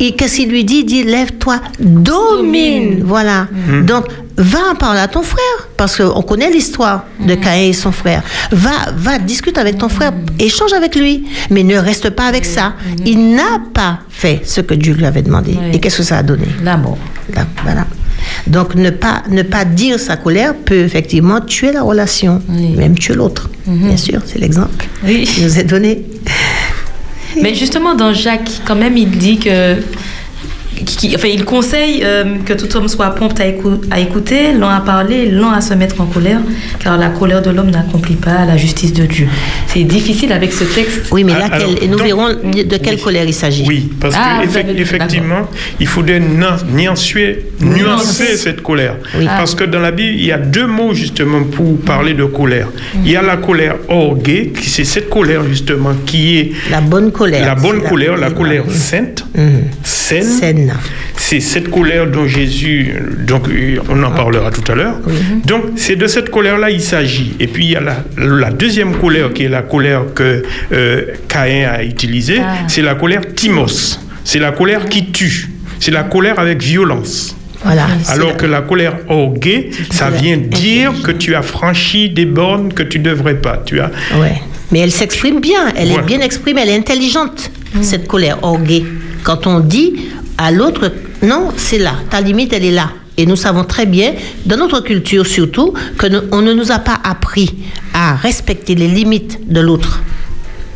Et 0.02 0.14
qu'est-ce 0.14 0.36
qu'il 0.36 0.50
lui 0.50 0.66
dit? 0.66 0.80
Il 0.80 0.86
dit, 0.86 1.04
lève-toi, 1.04 1.62
domine. 1.80 2.04
Domine. 2.04 3.04
Voilà. 3.06 3.48
Donc, 3.84 4.08
va 4.36 4.60
en 4.72 4.76
parler 4.76 5.00
à 5.00 5.08
ton 5.08 5.22
frère, 5.22 5.70
parce 5.78 5.96
qu'on 5.96 6.22
connaît 6.22 6.50
l'histoire 6.52 7.06
de 7.26 7.34
Caïn 7.36 7.70
et 7.70 7.74
son 7.74 7.94
frère. 7.94 8.22
Va, 8.52 8.92
va, 8.94 9.20
discute 9.20 9.58
avec 9.58 9.78
ton 9.78 9.88
frère, 9.88 10.12
échange 10.38 10.74
avec 10.74 10.96
lui, 10.98 11.24
mais 11.50 11.64
ne 11.64 11.78
reste 11.78 12.10
pas 12.10 12.26
avec 12.26 12.44
ça. 12.46 12.74
Il 13.06 13.36
n'a 13.36 13.62
pas 13.74 14.00
fait 14.10 14.42
ce 14.44 14.60
que 14.60 14.74
Dieu 14.74 14.96
lui 14.96 15.06
avait 15.06 15.22
demandé. 15.22 15.58
Oui. 15.58 15.70
Et 15.76 15.80
qu'est-ce 15.80 16.00
que 16.00 16.04
ça 16.04 16.18
a 16.18 16.24
donné? 16.24 16.48
L'amour. 16.62 16.98
Là, 17.34 17.46
Voilà. 17.64 17.86
Donc, 18.48 18.76
ne 18.76 18.90
pas, 18.90 19.24
ne 19.30 19.42
pas 19.44 19.66
dire 19.66 20.00
sa 20.00 20.18
colère 20.18 20.54
peut 20.56 20.80
effectivement 20.80 21.42
tuer 21.42 21.72
la 21.72 21.84
relation, 21.84 22.42
Oui. 22.50 22.70
même 22.76 22.98
tuer 22.98 23.14
l'autre. 23.16 23.50
Bien 23.66 23.98
sûr, 23.98 24.22
c'est 24.26 24.40
l'exemple 24.40 24.86
Oui. 25.06 25.24
qui 25.26 25.42
nous 25.44 25.60
est 25.60 25.64
donné. 25.64 26.04
Mais 27.42 27.54
justement, 27.54 27.94
dans 27.96 28.14
Jacques, 28.14 28.50
quand 28.66 28.76
même, 28.76 28.98
il 28.98 29.10
dit 29.12 29.38
que 29.38 29.76
qui, 30.86 31.16
enfin, 31.16 31.28
il 31.28 31.46
conseille 31.46 32.02
euh, 32.04 32.36
que 32.46 32.54
tout 32.54 32.76
homme 32.76 32.88
soit 32.88 33.10
prompt 33.16 33.40
à, 33.40 33.46
écou- 33.48 33.82
à 33.92 34.00
écouter, 34.00 34.54
lent 34.54 34.70
à 34.70 34.80
parler, 34.82 35.30
lent 35.30 35.52
à 35.52 35.62
se 35.62 35.74
mettre 35.74 36.00
en 36.02 36.06
colère, 36.06 36.40
car 36.80 36.98
la 36.98 37.10
colère 37.10 37.42
de 37.42 37.50
l'homme 37.52 37.70
n'accomplit 37.72 38.16
pas 38.16 38.46
la 38.46 38.58
justice 38.58 38.94
de 38.94 39.06
Dieu. 39.06 39.28
C'est 39.68 39.84
difficile 39.84 40.32
avec 40.32 40.52
ce 40.54 40.64
texte. 40.64 41.08
Oui, 41.12 41.24
mais 41.24 41.34
là, 41.34 41.48
Ah, 41.52 41.56
alors, 41.56 41.70
quel- 41.76 41.84
et 41.84 41.88
nous 41.88 41.98
donc- 41.98 42.06
verrons 42.06 42.28
de 42.30 42.78
quelle 42.78 42.96
Oui. 42.96 43.02
colère 43.02 43.26
il 43.26 43.34
s'agit. 43.34 43.66
Oui, 43.68 43.90
parce 44.00 44.16
Ah, 44.18 44.40
que 44.42 44.48
vous 44.48 44.58
avez- 44.58 44.80
effectivement, 44.80 45.48
il 45.80 45.88
faudrait 45.88 46.20
nuancer, 46.20 47.46
nuancer 47.62 48.38
cette 48.38 48.62
colère. 48.62 48.96
Oui. 49.18 49.26
Parce 49.26 49.56
que 49.56 49.64
dans 49.66 49.80
la 49.80 49.92
Bible, 49.92 50.14
il 50.18 50.26
y 50.26 50.32
a 50.32 50.38
deux 50.38 50.68
mots 50.68 50.94
justement 50.94 51.44
pour 51.44 51.78
parler 51.82 52.14
de 52.14 52.26
colère. 52.26 52.68
Il 53.04 53.12
y 53.12 53.16
a 53.16 53.22
la 53.22 53.38
colère 53.38 53.76
orguée, 53.88 54.52
qui 54.60 54.70
c'est 54.70 54.84
cette 54.86 55.10
colère 55.10 55.44
justement 55.48 55.92
qui 56.06 56.38
est 56.40 56.52
La 56.72 56.82
bonne 56.82 57.12
colère. 57.12 57.46
la 57.46 57.56
bonne 57.56 57.82
colère, 57.82 58.18
la 58.18 58.32
colère 58.32 58.64
sainte, 58.70 59.26
saine. 59.84 60.24
Saine. 60.24 60.69
C'est 61.16 61.40
cette 61.40 61.70
colère 61.70 62.08
dont 62.08 62.26
Jésus, 62.28 62.94
donc 63.28 63.44
on 63.90 64.04
en 64.04 64.12
parlera 64.12 64.52
tout 64.52 64.70
à 64.72 64.76
l'heure. 64.76 64.96
Donc 65.46 65.64
c'est 65.76 65.96
de 65.96 66.08
cette 66.08 66.30
colère-là 66.30 66.70
il 66.72 66.82
s'agit. 66.82 67.34
Et 67.40 67.48
puis 67.48 67.66
il 67.66 67.72
y 67.72 67.76
a 67.76 67.82
la, 67.82 68.04
la 68.18 68.50
deuxième 68.52 68.96
colère 68.96 69.32
qui 69.34 69.44
est 69.44 69.50
la 69.50 69.62
colère 69.62 70.04
que 70.16 70.44
euh, 70.74 71.02
Caïn 71.28 71.68
a 71.68 71.84
utilisée, 71.84 72.40
Ah. 72.44 72.56
c'est 72.68 72.82
la 72.82 72.96
colère 72.96 73.22
timos. 73.36 74.00
C'est 74.24 74.40
la 74.40 74.52
colère 74.52 74.86
qui 74.86 75.12
tue. 75.12 75.50
C'est 75.80 75.92
la 75.92 76.04
colère 76.04 76.40
avec 76.40 76.62
violence. 76.62 77.36
Voilà. 77.64 77.88
Alors 78.08 78.38
que 78.38 78.46
la 78.46 78.62
colère 78.62 78.96
orguée, 79.10 79.70
ça 79.92 80.10
vient 80.10 80.38
dire 80.38 80.94
que 81.04 81.12
tu 81.12 81.36
as 81.36 81.42
franchi 81.42 82.10
des 82.10 82.26
bornes 82.26 82.72
que 82.74 82.84
tu 82.84 83.00
devrais 83.00 83.36
pas. 83.36 83.62
Tu 83.66 83.80
as 83.82 83.92
Ouais. 84.20 84.42
Mais 84.72 84.80
elle 84.80 84.92
s'exprime 84.92 85.42
bien, 85.42 85.74
elle 85.76 85.90
Voilà. 85.90 86.04
est 86.04 86.06
bien 86.06 86.22
exprimée, 86.22 86.62
elle 86.62 86.70
est 86.70 86.78
intelligente, 86.78 87.52
cette 87.82 88.08
colère 88.08 88.38
orguée. 88.44 88.86
Quand 89.24 89.48
on 89.48 89.60
dit 89.60 89.94
à 90.40 90.52
l'autre, 90.52 90.92
non, 91.22 91.50
c'est 91.58 91.78
là, 91.78 91.94
ta 92.10 92.22
limite, 92.22 92.54
elle 92.54 92.66
est 92.66 92.72
là. 92.72 92.90
Et 93.18 93.26
nous 93.26 93.36
savons 93.36 93.66
très 93.66 93.86
bien, 93.86 94.14
dans 94.46 94.56
notre 94.58 94.80
culture 94.80 95.28
surtout, 95.28 95.74
que 95.98 96.08
ne- 96.08 96.22
on 96.32 96.42
ne 96.42 96.54
nous 96.54 96.72
a 96.72 96.80
pas 96.80 96.98
appris 97.04 97.54
à 97.94 98.16
respecter 98.16 98.74
les 98.76 98.88
limites 98.88 99.40
de 99.52 99.60
l'autre. 99.60 100.02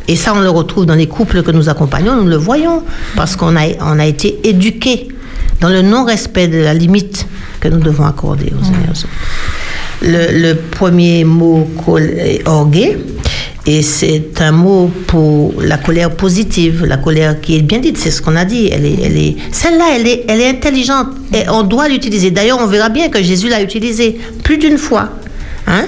Et 0.06 0.16
ça, 0.16 0.34
on 0.36 0.40
le 0.40 0.50
retrouve 0.50 0.84
dans 0.84 0.94
les 0.94 1.06
couples 1.08 1.42
que 1.42 1.50
nous 1.50 1.70
accompagnons, 1.70 2.14
nous 2.16 2.28
le 2.28 2.36
voyons, 2.36 2.82
parce 3.16 3.34
qu'on 3.36 3.56
a, 3.56 3.62
on 3.80 3.98
a 3.98 4.04
été 4.04 4.38
éduqués 4.46 5.08
dans 5.62 5.70
le 5.70 5.80
non-respect 5.80 6.48
de 6.48 6.58
la 6.58 6.74
limite 6.74 7.26
que 7.60 7.68
nous 7.68 7.80
devons 7.80 8.04
accorder 8.04 8.52
aux 8.52 8.66
uns. 8.66 8.92
Le, 10.02 10.52
premier 10.54 11.24
mot 11.24 11.66
orgué, 12.44 12.98
et 13.66 13.82
c'est 13.82 14.40
un 14.40 14.52
mot 14.52 14.90
pour 15.06 15.54
la 15.62 15.78
colère 15.78 16.10
positive, 16.10 16.84
la 16.84 16.98
colère 16.98 17.40
qui 17.40 17.56
est 17.56 17.62
bien 17.62 17.78
dite, 17.78 17.96
c'est 17.96 18.10
ce 18.10 18.20
qu'on 18.20 18.36
a 18.36 18.44
dit. 18.44 18.68
Elle 18.70 18.84
est, 18.84 18.98
elle 19.02 19.16
est, 19.16 19.36
celle-là, 19.52 19.86
elle 19.96 20.06
est, 20.06 20.24
elle 20.28 20.40
est 20.40 20.48
intelligente 20.48 21.08
et 21.32 21.48
on 21.48 21.62
doit 21.62 21.88
l'utiliser. 21.88 22.30
D'ailleurs, 22.30 22.58
on 22.60 22.66
verra 22.66 22.90
bien 22.90 23.08
que 23.08 23.22
Jésus 23.22 23.48
l'a 23.48 23.62
utilisée 23.62 24.18
plus 24.42 24.58
d'une 24.58 24.76
fois. 24.76 25.08
Hein? 25.66 25.86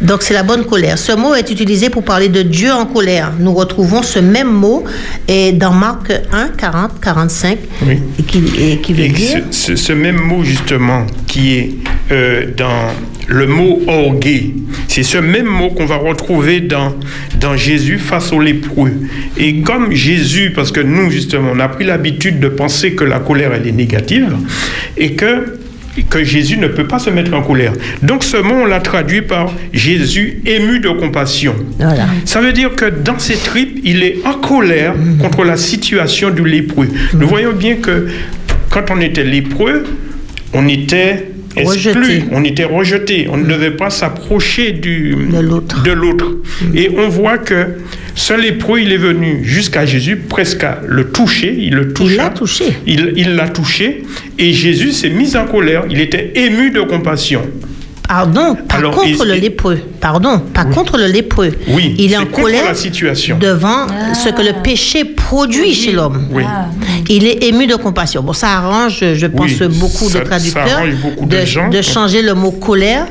Donc 0.00 0.22
c'est 0.22 0.34
la 0.34 0.42
bonne 0.42 0.64
colère. 0.64 0.96
Ce 0.98 1.12
mot 1.12 1.34
est 1.34 1.50
utilisé 1.50 1.90
pour 1.90 2.02
parler 2.02 2.28
de 2.28 2.42
Dieu 2.42 2.72
en 2.72 2.86
colère. 2.86 3.32
Nous 3.38 3.52
retrouvons 3.52 4.02
ce 4.02 4.18
même 4.18 4.50
mot 4.50 4.84
et 5.26 5.52
dans 5.52 5.72
Marc 5.72 6.10
1, 6.32 6.48
40, 6.56 7.00
45, 7.00 7.58
Oui. 7.86 7.98
et 8.18 8.22
qui, 8.22 8.42
et 8.58 8.78
qui 8.78 8.92
veut 8.94 9.04
Et 9.04 9.08
dire... 9.08 9.42
ce, 9.50 9.74
ce- 9.74 9.76
ce 9.76 9.92
même 9.92 10.16
mot 10.20 10.42
justement 10.44 11.06
qui 11.26 11.54
est 11.56 11.70
euh, 12.10 12.46
dans 12.56 12.88
le 13.26 13.46
mot 13.46 13.82
orgué, 13.86 14.54
c'est 14.88 15.02
ce 15.02 15.18
même 15.18 15.44
mot 15.44 15.68
qu'on 15.68 15.84
va 15.84 15.96
retrouver 15.96 16.60
dans, 16.62 16.94
dans 17.38 17.54
Jésus 17.56 17.98
face 17.98 18.32
aux 18.32 18.40
lépreux. 18.40 18.92
Et 19.36 19.60
comme 19.60 19.92
Jésus, 19.92 20.52
parce 20.56 20.72
que 20.72 20.80
nous 20.80 21.10
justement, 21.10 21.50
on 21.54 21.60
a 21.60 21.68
pris 21.68 21.84
l'habitude 21.84 22.40
de 22.40 22.48
penser 22.48 22.94
que 22.94 23.04
la 23.04 23.18
colère 23.18 23.52
elle 23.52 23.66
est 23.68 23.72
négative 23.72 24.34
et 24.96 25.12
que 25.14 25.57
que 26.04 26.22
Jésus 26.24 26.56
ne 26.58 26.68
peut 26.68 26.86
pas 26.86 26.98
se 26.98 27.10
mettre 27.10 27.34
en 27.34 27.42
colère. 27.42 27.72
Donc 28.02 28.24
ce 28.24 28.36
mot, 28.36 28.54
on 28.62 28.66
l'a 28.66 28.80
traduit 28.80 29.22
par 29.22 29.52
Jésus 29.72 30.40
ému 30.46 30.80
de 30.80 30.88
compassion. 30.90 31.54
Voilà. 31.78 32.06
Ça 32.24 32.40
veut 32.40 32.52
dire 32.52 32.74
que 32.74 32.86
dans 32.86 33.18
ses 33.18 33.36
tripes, 33.36 33.80
il 33.84 34.02
est 34.02 34.18
en 34.24 34.34
colère 34.34 34.94
contre 35.20 35.44
la 35.44 35.56
situation 35.56 36.30
du 36.30 36.44
lépreux. 36.44 36.88
Nous 37.14 37.26
voyons 37.28 37.52
bien 37.52 37.76
que 37.76 38.08
quand 38.70 38.90
on 38.90 39.00
était 39.00 39.24
lépreux, 39.24 39.84
on 40.52 40.66
était 40.68 41.26
exclu, 41.56 41.90
Rejeté. 41.90 42.24
on 42.32 42.44
était 42.44 42.64
rejeté, 42.64 43.28
on 43.30 43.36
ne 43.36 43.44
devait 43.46 43.72
pas 43.72 43.90
s'approcher 43.90 44.72
De 44.72 45.40
l'autre. 45.40 45.82
de 45.82 45.90
l'autre. 45.92 46.36
Et 46.74 46.90
on 46.96 47.08
voit 47.08 47.38
que 47.38 47.66
ce 48.18 48.34
lépreux, 48.34 48.80
il 48.80 48.92
est 48.92 48.96
venu 48.98 49.44
jusqu'à 49.44 49.86
Jésus, 49.86 50.16
presque 50.16 50.64
à 50.64 50.80
le 50.86 51.10
toucher, 51.10 51.54
il 51.58 51.74
le 51.74 51.92
toucha. 51.92 52.10
Il 52.12 52.16
l'a 52.16 52.30
touché. 52.30 52.64
Il 52.86 53.12
il 53.16 53.34
l'a 53.36 53.48
touché, 53.48 54.02
et 54.38 54.52
Jésus 54.52 54.92
s'est 54.92 55.10
mis 55.10 55.36
en 55.36 55.46
colère. 55.46 55.84
Il 55.88 56.00
était 56.00 56.32
ému 56.34 56.70
de 56.70 56.80
compassion. 56.80 57.42
Pardon, 58.08 58.56
pas 58.66 58.76
Alors, 58.76 58.94
contre 58.94 59.24
le 59.26 59.34
lépreux. 59.34 59.78
Pardon, 60.00 60.38
pas 60.54 60.64
contre 60.64 60.96
le 60.96 61.06
lépreux. 61.06 61.52
Oui, 61.68 61.94
il 61.98 62.10
est 62.12 62.16
en 62.16 62.24
colère 62.24 62.64
la 62.64 62.74
situation. 62.74 63.36
devant 63.38 63.86
ce 64.14 64.30
que 64.30 64.40
le 64.40 64.62
péché 64.62 65.04
produit 65.04 65.74
chez 65.74 65.92
l'homme. 65.92 66.26
Oui. 66.32 66.42
Il 67.10 67.26
est 67.26 67.44
ému 67.44 67.66
de 67.66 67.74
compassion. 67.76 68.22
Bon, 68.22 68.32
ça 68.32 68.48
arrange, 68.56 69.04
je 69.14 69.26
pense, 69.26 69.60
Oui, 69.60 69.68
beaucoup 69.78 70.08
ça- 70.08 70.20
de 70.20 70.24
traducteurs 70.24 70.82
beaucoup 71.02 71.26
de 71.26 71.44
gens. 71.44 71.70
changer 71.82 72.22
le 72.22 72.32
mot 72.34 72.50
colère 72.52 73.06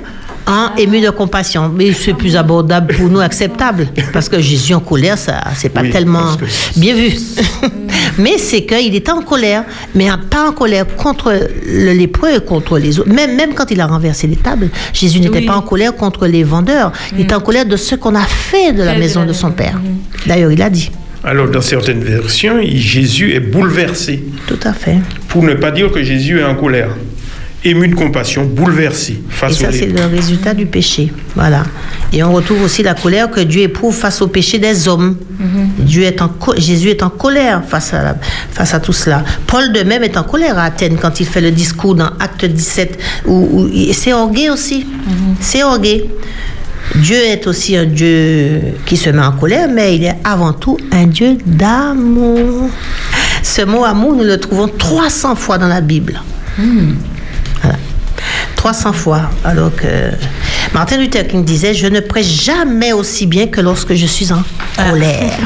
en 0.47 0.75
ému 0.77 1.01
de 1.01 1.09
compassion. 1.09 1.69
Mais 1.75 1.91
c'est 1.93 2.13
plus 2.13 2.35
abordable 2.35 2.95
pour 2.95 3.09
nous, 3.09 3.19
acceptable. 3.19 3.87
Parce 4.13 4.29
que 4.29 4.39
Jésus 4.39 4.73
en 4.73 4.79
colère, 4.79 5.17
ça, 5.17 5.41
c'est 5.55 5.69
pas 5.69 5.81
Oui, 5.81 5.89
tellement 5.91 6.35
que- 6.37 6.79
bien 6.79 6.95
vu. 6.95 7.11
mais 8.17 8.37
c'est 8.37 8.63
qu'il 8.65 8.95
était 8.95 9.11
en 9.11 9.21
colère, 9.21 9.63
mais 9.93 10.07
pas 10.29 10.49
en 10.49 10.53
colère 10.53 10.85
contre 10.95 11.33
le 11.67 11.91
lépreux 11.93 12.29
et 12.37 12.39
contre 12.39 12.77
les 12.79 12.99
autres. 12.99 13.09
Même, 13.11 13.35
même 13.35 13.53
quand 13.53 13.69
il 13.71 13.79
a 13.81 13.87
renversé 13.87 14.27
les 14.27 14.35
tables, 14.37 14.69
Jésus 14.93 15.19
n'était 15.19 15.39
Oui. 15.39 15.45
pas 15.45 15.55
en 15.57 15.61
colère 15.61 15.95
contre 15.95 16.27
les 16.27 16.43
vendeurs. 16.43 16.91
Il 17.13 17.21
était 17.21 17.35
en 17.35 17.41
colère 17.41 17.65
de 17.65 17.75
ce 17.75 17.95
qu'on 17.95 18.15
a 18.15 18.21
fait 18.25 18.71
de 18.73 18.83
la 18.83 18.91
Fait 18.91 18.95
de 18.95 18.99
maison 19.01 19.19
la 19.21 19.25
de 19.27 19.33
son 19.33 19.51
père. 19.51 19.79
D'ailleurs, 20.25 20.51
il 20.51 20.61
a 20.61 20.69
dit. 20.69 20.91
Alors, 21.23 21.49
dans 21.49 21.61
certaines 21.61 22.03
versions, 22.03 22.59
Jésus 22.63 23.33
est 23.33 23.39
bouleversé, 23.41 24.23
Tout 24.47 24.59
à 24.63 24.71
fait. 24.71 24.97
pour 25.27 25.43
ne 25.43 25.55
pas 25.55 25.71
dire 25.71 25.91
que 25.91 26.01
Jésus 26.01 26.39
est 26.39 26.43
en 26.43 26.55
colère. 26.55 26.89
Ému 27.63 27.87
de 27.87 27.95
compassion, 27.95 28.45
bouleversé 28.45 29.13
Et 29.13 29.31
face 29.33 29.55
ça, 29.57 29.69
au 29.69 29.71
c'est 29.71 29.87
le 29.87 30.05
résultat 30.05 30.53
du 30.53 30.67
péché. 30.67 31.11
Voilà. 31.35 31.63
Et 32.13 32.23
on 32.23 32.31
retrouve 32.31 32.61
aussi 32.63 32.83
la 32.83 32.93
colère 32.93 33.29
que 33.31 33.39
Dieu 33.41 33.61
éprouve 33.61 33.95
face 33.95 34.21
au 34.21 34.27
péché 34.27 34.59
des 34.59 34.87
hommes. 34.87 35.17
Dieu 35.79 36.03
est 36.03 36.21
en 36.21 36.31
Jésus 36.55 36.89
est 36.89 37.03
en 37.03 37.09
colère 37.09 37.63
face 37.67 37.93
à, 37.93 38.03
la- 38.03 38.17
face 38.51 38.73
à 38.73 38.79
tout 38.79 38.93
cela. 38.93 39.23
Paul 39.47 39.73
de 39.73 39.81
même 39.81 40.03
est 40.03 40.15
en 40.17 40.23
colère 40.23 40.57
à 40.57 40.63
Athènes 40.65 40.97
quand 41.01 41.19
il 41.19 41.25
fait 41.25 41.41
le 41.41 41.51
discours 41.51 41.95
dans 41.95 42.09
Acte 42.19 42.45
17. 42.45 42.99
Où, 43.25 43.33
où- 43.51 43.69
et 43.73 43.91
c'est 43.93 44.13
orgué 44.13 44.49
aussi. 44.49 44.85
C'est 45.39 45.63
orgué. 45.63 46.05
Dieu 46.95 47.17
est 47.17 47.45
aussi 47.47 47.75
un 47.75 47.85
Dieu 47.85 48.61
qui 48.85 48.95
se 48.97 49.09
met 49.09 49.21
en 49.21 49.31
colère, 49.33 49.67
mais 49.69 49.95
il 49.95 50.03
est 50.05 50.15
avant 50.23 50.53
tout 50.53 50.77
un 50.91 51.05
Dieu 51.07 51.37
d'amour. 51.45 52.69
Ce 53.43 53.61
mot 53.63 53.83
amour, 53.83 54.15
nous 54.15 54.23
le 54.23 54.37
trouvons 54.39 54.67
300 54.69 55.35
fois 55.35 55.57
dans 55.57 55.67
la 55.67 55.81
Bible. 55.81 56.21
Voilà. 56.57 56.71
300 58.67 58.91
fois. 58.91 59.21
Alors 59.45 59.73
que 59.73 60.11
Martin 60.73 60.97
Luther 60.97 61.27
King 61.27 61.43
disait 61.43 61.73
Je 61.73 61.87
ne 61.87 61.99
prêche 61.99 62.43
jamais 62.43 62.93
aussi 62.93 63.25
bien 63.25 63.47
que 63.47 63.61
lorsque 63.61 63.93
je 63.93 64.05
suis 64.05 64.31
en 64.31 64.43
colère. 64.75 65.39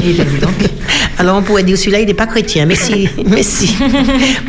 Alors 1.18 1.36
on 1.36 1.42
pourrait 1.42 1.62
dire 1.62 1.76
celui-là, 1.76 2.00
il 2.00 2.06
n'est 2.06 2.14
pas 2.14 2.26
chrétien, 2.26 2.64
mais 2.64 2.76
si, 2.76 3.06
mais 3.26 3.42
si. 3.42 3.76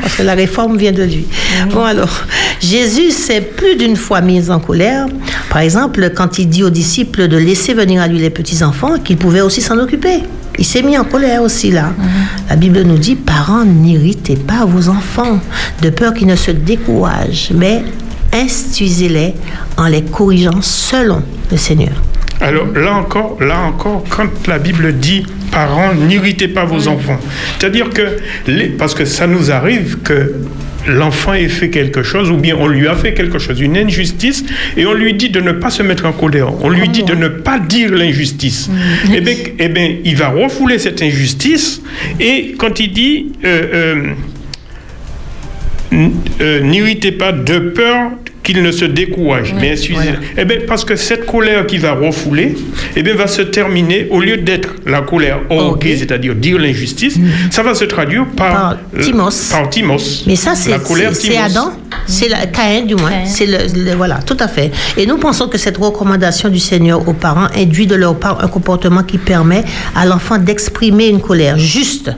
Parce 0.02 0.16
que 0.16 0.24
la 0.24 0.36
réforme 0.36 0.78
vient 0.78 0.94
de 0.94 1.04
lui. 1.04 1.26
Bon, 1.70 1.84
alors, 1.84 2.26
Jésus 2.62 3.12
s'est 3.12 3.42
plus 3.42 3.76
d'une 3.76 3.98
fois 3.98 4.22
mis 4.22 4.50
en 4.50 4.60
colère. 4.60 5.08
Par 5.50 5.62
exemple, 5.62 6.12
quand 6.16 6.40
il 6.40 6.48
dit 6.48 6.64
aux 6.64 6.70
disciples 6.70 7.28
de 7.28 7.36
laisser 7.36 7.74
venir 7.74 8.02
à 8.02 8.08
lui 8.08 8.20
les 8.20 8.30
petits-enfants, 8.30 9.00
qu'ils 9.04 9.18
pouvaient 9.18 9.42
aussi 9.42 9.62
s'en 9.62 9.78
occuper. 9.80 10.22
Il 10.58 10.66
s'est 10.66 10.82
mis 10.82 10.98
en 10.98 11.04
colère 11.04 11.42
aussi 11.42 11.72
là. 11.72 11.92
La 12.50 12.56
Bible 12.56 12.82
nous 12.84 12.98
dit, 12.98 13.16
parents, 13.16 13.66
n'irritez 13.66 14.36
pas 14.36 14.64
vos 14.66 14.90
enfants, 14.90 15.40
de 15.82 15.90
peur 15.90 16.14
qu'ils 16.14 16.28
ne 16.28 16.36
se 16.36 16.52
découragent, 16.52 17.52
mais 17.54 17.84
instruisez-les 18.34 19.34
en 19.78 19.88
les 19.88 20.04
corrigeant 20.04 20.62
selon 20.62 21.22
le 21.52 21.58
Seigneur. 21.58 22.02
Alors 22.40 22.68
là 22.74 22.94
encore, 22.96 23.38
là 23.42 23.60
encore, 23.62 24.04
quand 24.10 24.48
la 24.48 24.58
Bible 24.58 24.94
dit 24.98 25.24
parents, 25.52 25.94
n'irritez 25.94 26.48
pas 26.48 26.66
vos 26.66 26.88
enfants, 26.88 27.20
c'est-à-dire 27.60 27.90
que 27.90 28.18
les- 28.48 28.70
parce 28.70 28.96
que 28.96 29.06
ça 29.06 29.28
nous 29.28 29.52
arrive 29.52 29.98
que 30.04 30.34
l'enfant 30.88 31.34
ait 31.34 31.50
fait 31.50 31.70
quelque 31.70 32.02
chose 32.02 32.32
ou 32.32 32.38
bien 32.38 32.56
on 32.58 32.68
lui 32.68 32.88
a 32.88 32.96
fait 32.96 33.14
quelque 33.14 33.38
chose, 33.38 33.60
une 33.60 33.78
injustice, 33.78 34.44
et 34.76 34.88
on 34.88 34.94
lui 34.94 35.14
dit 35.14 35.30
de 35.30 35.40
ne 35.40 35.52
pas 35.52 35.70
se 35.70 35.84
mettre 35.84 36.08
en 36.08 36.14
colère. 36.14 36.52
On 36.64 36.70
lui 36.70 36.90
dit 36.90 37.04
de 37.04 37.14
ne 37.14 37.28
pas 37.28 37.60
dire 37.60 37.92
l'injustice. 37.94 38.72
Eh 39.14 39.22
bien, 39.22 39.36
eh 39.60 39.68
bien, 39.68 39.98
il 40.04 40.16
va 40.16 40.30
refouler 40.30 40.80
cette 40.80 41.04
injustice 41.04 41.82
et 42.20 42.56
quand 42.58 42.80
il 42.80 42.92
dit 42.94 43.34
euh, 43.46 44.08
euh, 45.94 46.08
euh, 46.42 46.62
n'irritez 46.62 47.12
pas 47.12 47.32
de 47.34 47.60
peur 47.60 48.12
qu'il 48.54 48.62
ne 48.64 48.72
se 48.72 48.86
décourage. 48.86 49.54
Mais 49.60 49.72
excusez 49.72 50.14
eh 50.38 50.46
bien, 50.46 50.58
parce 50.68 50.84
que 50.86 50.96
cette 50.96 51.26
colère 51.26 51.66
qui 51.66 51.78
va 51.78 51.94
refouler, 51.94 52.56
eh 52.96 53.04
bien, 53.04 53.16
va 53.16 53.28
se 53.28 53.42
terminer, 53.42 54.08
au 54.10 54.20
lieu 54.20 54.38
d'être 54.38 54.70
la 54.86 55.02
colère 55.02 55.40
orguée, 55.50 55.98
c'est-à-dire 55.98 56.36
dire 56.36 56.58
l'injustice, 56.58 57.18
ça 57.50 57.64
va 57.64 57.74
se 57.74 57.86
traduire 57.86 58.26
par, 58.36 58.52
Par 58.52 58.78
euh, 58.98 59.02
Timos. 59.04 59.50
par 59.52 59.70
Timos. 59.70 60.24
Mais 60.28 60.36
ça, 60.36 60.56
c'est 60.56 60.70
la 60.72 60.80
colère 60.80 61.16
c'est-. 61.16 61.38
Adam, 61.38 61.72
c'est 62.08 62.30
la 62.30 62.46
Caïn 62.46 62.84
du 62.86 62.96
moins. 62.96 63.10
Caïn. 63.10 63.26
C'est 63.26 63.46
le, 63.46 63.58
le- 63.86 63.96
voilà, 63.96 64.20
tout 64.26 64.38
à 64.40 64.48
fait. 64.48 64.72
Et 64.98 65.06
nous 65.06 65.18
pensons 65.18 65.48
que 65.48 65.58
cette 65.58 65.78
recommandation 65.78 66.50
du 66.50 66.60
Seigneur 66.60 67.08
aux 67.08 67.14
parents 67.14 67.48
induit 67.56 67.88
de 67.88 67.96
leur 67.96 68.16
part 68.16 68.44
un 68.44 68.48
comportement 68.48 69.04
qui 69.04 69.18
permet 69.18 69.64
à 69.96 70.06
l'enfant 70.06 70.38
d'exprimer 70.38 71.08
une 71.08 71.22
colère 71.22 71.58
juste 71.58 72.12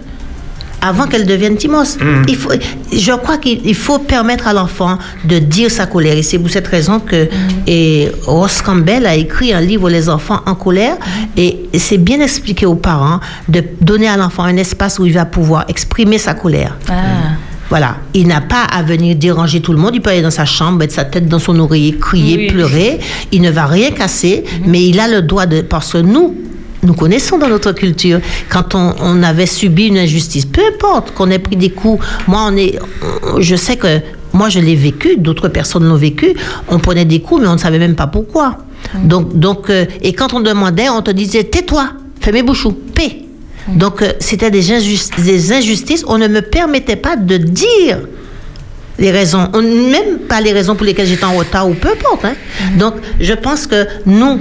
avant 0.84 1.08
qu'elle 1.08 1.26
devienne 1.26 1.56
timos. 1.56 1.98
Il 2.28 2.36
faut, 2.36 2.52
je 2.92 3.12
crois 3.14 3.38
qu'il 3.38 3.62
il 3.66 3.74
faut 3.76 4.00
permettre 4.00 4.48
à 4.48 4.54
l'enfant 4.54 4.98
de 5.24 5.40
dire 5.40 5.72
sa 5.72 5.86
colère. 5.88 6.18
Et 6.18 6.24
c'est 6.24 6.38
pour 6.38 6.50
cette 6.50 6.68
raison 6.68 7.00
que 7.00 7.30
et 7.66 8.12
Ross 8.28 8.62
Campbell 8.62 9.06
a 9.06 9.16
écrit 9.16 9.54
un 9.54 9.62
livre 9.62 9.90
Les 9.90 10.10
enfants 10.10 10.42
en 10.46 10.56
colère. 10.56 10.98
Et 11.38 11.70
c'est 11.78 11.98
bien 11.98 12.20
expliqué 12.20 12.66
aux 12.66 12.76
parents 12.76 13.20
de 13.48 13.64
donner 13.82 14.08
à 14.10 14.18
l'enfant 14.18 14.44
un 14.44 14.58
espace 14.58 15.00
où 15.00 15.06
il 15.06 15.14
va 15.14 15.26
pouvoir 15.26 15.66
exprimer 15.70 16.18
sa 16.18 16.34
colère. 16.34 16.76
Ah. 16.90 16.94
Voilà, 17.70 17.96
il 18.14 18.28
n'a 18.28 18.42
pas 18.42 18.64
à 18.66 18.84
venir 18.84 19.16
déranger 19.16 19.62
tout 19.62 19.72
le 19.72 19.80
monde. 19.80 19.92
Il 19.96 20.02
peut 20.02 20.12
aller 20.12 20.22
dans 20.22 20.30
sa 20.30 20.46
chambre, 20.46 20.78
mettre 20.78 20.94
sa 20.94 21.06
tête 21.06 21.28
dans 21.28 21.40
son 21.40 21.58
oreiller, 21.60 21.98
crier, 21.98 22.38
Oui. 22.38 22.48
pleurer. 22.48 23.00
Il 23.32 23.42
ne 23.42 23.50
va 23.50 23.66
rien 23.66 23.90
casser, 23.92 24.44
mais 24.68 24.86
il 24.86 25.00
a 25.00 25.08
le 25.08 25.22
droit 25.24 25.46
de. 25.48 25.62
Parce 25.62 25.94
que 25.94 25.98
nous, 26.00 26.36
nous 26.84 26.94
connaissons 26.94 27.38
dans 27.38 27.48
notre 27.50 27.72
culture, 27.72 28.20
quand 28.50 28.76
on, 28.76 28.94
on 29.00 29.24
avait 29.24 29.46
subi 29.46 29.88
une 29.88 29.98
injustice, 29.98 30.46
peu 30.46 30.62
importe 30.74 31.14
qu'on 31.14 31.30
ait 31.32 31.40
pris 31.40 31.56
des 31.56 31.70
coups, 31.70 32.04
moi, 32.28 32.48
on 32.52 32.58
est, 32.58 32.78
je 33.40 33.56
sais 33.56 33.78
que 33.78 34.00
moi, 34.34 34.50
je 34.50 34.60
l'ai 34.60 34.76
vécu, 34.76 35.18
d'autres 35.18 35.48
personnes 35.48 35.86
l'ont 35.88 35.96
vécu. 35.96 36.34
On 36.68 36.80
prenait 36.80 37.06
des 37.06 37.20
coups, 37.22 37.42
mais 37.42 37.48
on 37.48 37.54
ne 37.54 37.60
savait 37.60 37.78
même 37.80 37.96
pas 37.96 38.08
pourquoi. 38.08 38.58
Donc, 39.04 39.38
donc 39.38 39.70
euh, 39.70 39.86
et 40.02 40.14
quand 40.14 40.34
on 40.34 40.40
demandait, 40.40 40.90
on 40.90 41.02
te 41.02 41.12
disait 41.12 41.44
tais-toi, 41.44 41.90
fais 42.20 42.32
mes 42.32 42.42
bouchons, 42.44 42.76
paix. 42.96 43.20
Donc, 43.68 44.02
euh, 44.02 44.12
c'était 44.20 44.52
des, 44.52 44.72
injus- 44.72 45.10
des 45.24 45.54
injustices. 45.54 46.04
On 46.08 46.18
ne 46.18 46.28
me 46.28 46.42
permettait 46.42 46.96
pas 46.98 47.16
de 47.16 47.38
dire 47.38 48.00
les 49.00 49.12
raisons, 49.12 49.48
on- 49.54 49.62
même 49.62 50.18
pas 50.28 50.42
les 50.42 50.52
raisons 50.52 50.76
pour 50.76 50.86
lesquelles 50.86 51.08
j'étais 51.08 51.24
en 51.24 51.34
retard 51.38 51.70
ou 51.70 51.74
peu 51.76 51.90
importe. 51.90 52.26
hein. 52.26 52.34
Donc, 52.78 52.96
je 53.22 53.34
pense 53.34 53.68
que 53.68 53.86
nous, 54.06 54.40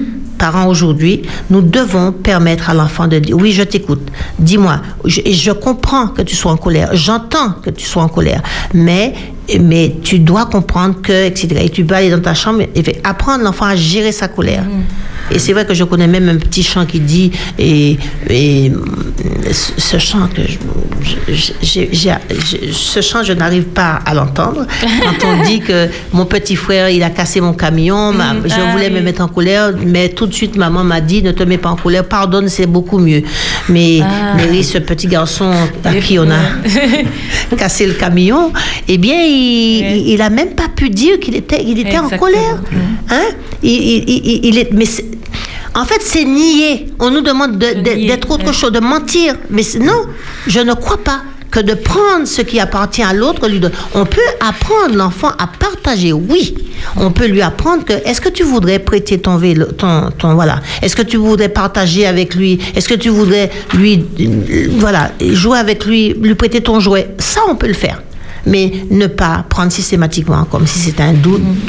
aujourd'hui, 0.66 1.22
nous 1.50 1.62
devons 1.62 2.12
permettre 2.12 2.70
à 2.70 2.74
l'enfant 2.74 3.07
de 3.07 3.18
dire 3.18 3.37
oui, 3.37 3.52
je 3.52 3.62
t'écoute. 3.62 4.02
Dis-moi, 4.38 4.81
je, 5.05 5.20
je 5.31 5.52
comprends 5.52 6.09
que 6.09 6.22
tu 6.22 6.37
sois 6.37 6.52
en 6.52 6.57
colère, 6.57 6.90
j'entends 6.92 7.52
que 7.62 7.70
tu 7.70 7.85
sois 7.87 8.02
en 8.02 8.09
colère, 8.09 8.42
mais 8.74 9.14
mais 9.61 9.96
tu 10.02 10.18
dois 10.18 10.46
comprendre 10.46 11.00
que 11.02 11.26
etc. 11.26 11.48
Et 11.64 11.70
tu 11.70 11.85
peux 11.85 11.94
aller 11.94 12.11
dans 12.11 12.20
ta 12.20 12.35
chambre 12.35 12.62
et 12.62 12.83
apprendre 13.05 13.44
l'enfant 13.44 13.66
à 13.66 13.76
gérer 13.76 14.12
sa 14.12 14.28
colère. 14.28 14.64
Et 15.35 15.38
c'est 15.38 15.53
vrai 15.53 15.64
que 15.66 15.75
je 15.75 15.85
connais 15.85 16.07
même 16.07 16.29
un 16.29 16.37
petit 16.37 16.62
chant 16.62 16.85
qui 16.87 17.01
dit 17.01 17.31
et, 17.59 17.97
et 18.29 18.73
ce 19.51 19.99
chant 19.99 20.29
que 20.35 20.42
je, 20.42 21.53
ce 22.73 23.01
chant 23.01 23.23
je 23.23 23.33
n'arrive 23.33 23.64
pas 23.64 24.01
à 24.05 24.14
l'entendre. 24.14 24.66
Quand 24.81 25.27
on 25.29 25.42
dit 25.45 25.61
que 25.61 25.88
mon 26.12 26.27
petit 26.27 26.57
frère 26.57 26.90
il 26.90 27.03
a 27.03 27.11
cassé 27.11 27.40
mon 27.40 27.53
camion 27.55 28.12
ma- 28.12 28.33
Mm, 28.33 28.42
je 28.47 28.55
ah 28.55 28.73
voulais 28.73 28.88
me 28.90 28.97
oui. 28.99 29.03
mettre 29.03 29.23
en 29.23 29.29
colère 29.29 29.73
mais 29.85 30.09
tout 30.11 30.27
de 30.27 30.33
suite 30.35 30.57
maman 30.57 30.85
m'a 30.85 31.01
dit 31.01 31.23
ne 31.23 31.33
te 31.33 31.42
mets 31.42 31.59
pas 31.59 31.71
en 31.71 31.77
colère 31.77 32.05
pardonne 32.05 32.49
c'est 32.49 32.66
beaucoup 32.66 32.99
mieux. 32.99 33.23
Mais 33.68 34.01
Ah. 34.03 34.35
Mary 34.37 34.64
ce 34.64 34.79
petit 34.79 35.07
garçon 35.07 35.53
à 35.85 35.95
qui 35.95 36.18
on 36.18 36.31
a 36.31 36.64
cassé 37.57 37.87
le 37.87 37.95
camion 37.95 38.53
eh 38.88 38.99
bien 38.99 39.21
il, 39.23 39.83
Ouais. 39.83 39.99
il, 40.01 40.09
il 40.14 40.23
a 40.23 40.31
même 40.31 40.51
pas 40.55 40.68
pu 40.75 40.90
dire 40.90 41.18
qu'il 41.21 41.37
était 41.37 41.62
il 41.64 41.79
était 41.79 41.99
en 41.99 42.09
colère 42.11 42.61
hein. 43.11 43.23
Il, 43.62 43.71
il- 43.71 44.05
il- 44.09 44.40
il 44.47 44.59
est 44.59 44.73
mais 44.73 44.85
en 45.74 45.85
fait, 45.85 46.00
c'est 46.02 46.24
nier. 46.24 46.88
On 46.98 47.11
nous 47.11 47.20
demande 47.22 47.58
de- 47.58 48.06
d'être 48.06 48.30
autre 48.30 48.46
ouais. 48.46 48.52
chose, 48.52 48.72
de 48.72 48.80
mentir. 48.80 49.35
Mais 49.50 49.62
non, 49.80 50.06
je 50.46 50.61
ne 50.61 50.74
crois 50.74 50.98
pas 50.98 51.22
que 51.50 51.61
de 51.61 51.74
prendre 51.74 52.26
ce 52.26 52.40
qui 52.42 52.58
appartient 52.61 53.02
à 53.02 53.12
l'autre. 53.12 53.46
On 53.94 54.06
peut 54.06 54.20
apprendre 54.40 54.94
l'enfant 54.96 55.28
à 55.38 55.46
partager, 55.46 56.12
oui. 56.12 56.54
On 56.96 57.11
peut 57.11 57.26
lui 57.26 57.42
apprendre 57.42 57.85
que 57.85 57.92
est-ce 57.92 58.20
que 58.22 58.30
tu 58.30 58.42
voudrais 58.42 58.78
prêter 58.78 59.18
ton 59.18 59.37
vélo, 59.37 59.66
ton, 59.66 60.11
ton 60.18 60.35
voilà. 60.35 60.61
Est-ce 60.80 60.96
que 60.96 61.02
tu 61.02 61.18
voudrais 61.18 61.50
partager 61.50 62.06
avec 62.06 62.35
lui? 62.35 62.58
Est-ce 62.74 62.88
que 62.88 62.94
tu 62.94 63.11
voudrais 63.11 63.50
lui, 63.74 64.02
euh, 64.20 64.68
voilà, 64.78 65.11
jouer 65.20 65.58
avec 65.58 65.85
lui, 65.85 66.14
lui 66.20 66.35
prêter 66.35 66.62
ton 66.62 66.80
jouet? 66.80 67.08
Ça, 67.18 67.42
on 67.50 67.54
peut 67.56 67.68
le 67.68 67.74
faire. 67.74 68.02
Mais 68.46 68.72
ne 68.90 69.07
pas 69.07 69.44
prendre 69.48 69.70
systématiquement 69.70 70.44
comme 70.44 70.66
si 70.66 70.78
c'était 70.78 71.05
un, 71.05 71.14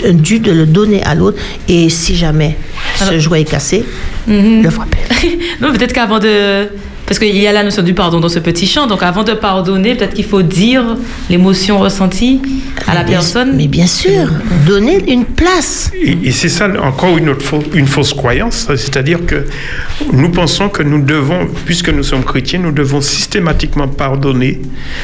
un 0.05 0.13
dû 0.13 0.39
de 0.39 0.51
le 0.51 0.65
donner 0.65 1.03
à 1.03 1.13
l'autre. 1.15 1.37
Et 1.67 1.89
si 1.89 2.15
jamais 2.15 2.57
ce 2.97 3.19
jouet 3.19 3.41
est 3.41 3.45
cassé, 3.45 3.85
le 4.27 4.69
frapper. 4.69 4.97
non, 5.61 5.71
peut-être 5.71 5.93
qu'avant 5.93 6.19
de. 6.19 6.67
Parce 7.13 7.23
qu'il 7.23 7.37
y 7.37 7.45
a 7.45 7.51
la 7.51 7.61
notion 7.63 7.83
du 7.83 7.93
pardon 7.93 8.19
dans 8.19 8.27
ce 8.27 8.39
petit 8.39 8.65
chant, 8.65 8.87
donc 8.87 9.03
avant 9.03 9.23
de 9.23 9.33
pardonner, 9.33 9.93
peut-être 9.93 10.15
qu'il 10.15 10.25
faut 10.25 10.41
dire 10.41 10.97
l'émotion 11.29 11.77
ressentie 11.77 12.41
à 12.87 12.95
la 12.95 13.03
bien- 13.03 13.19
personne. 13.19 13.55
Mais 13.55 13.67
bien 13.67 13.85
sûr, 13.85 14.29
donner 14.65 15.11
une 15.11 15.23
place. 15.25 15.91
Et, 15.93 16.17
et 16.23 16.31
c'est 16.31 16.49
ça 16.49 16.67
encore 16.81 17.15
une, 17.19 17.29
autre 17.29 17.45
fausse, 17.45 17.65
une 17.75 17.85
fausse 17.85 18.15
croyance, 18.15 18.65
c'est-à-dire 18.67 19.27
que 19.27 19.45
nous 20.11 20.29
pensons 20.29 20.69
que 20.69 20.81
nous 20.81 21.03
devons, 21.03 21.45
puisque 21.67 21.89
nous 21.89 22.01
sommes 22.01 22.23
chrétiens, 22.23 22.57
nous 22.57 22.71
devons 22.71 22.99
systématiquement 22.99 23.87
pardonner 23.87 24.59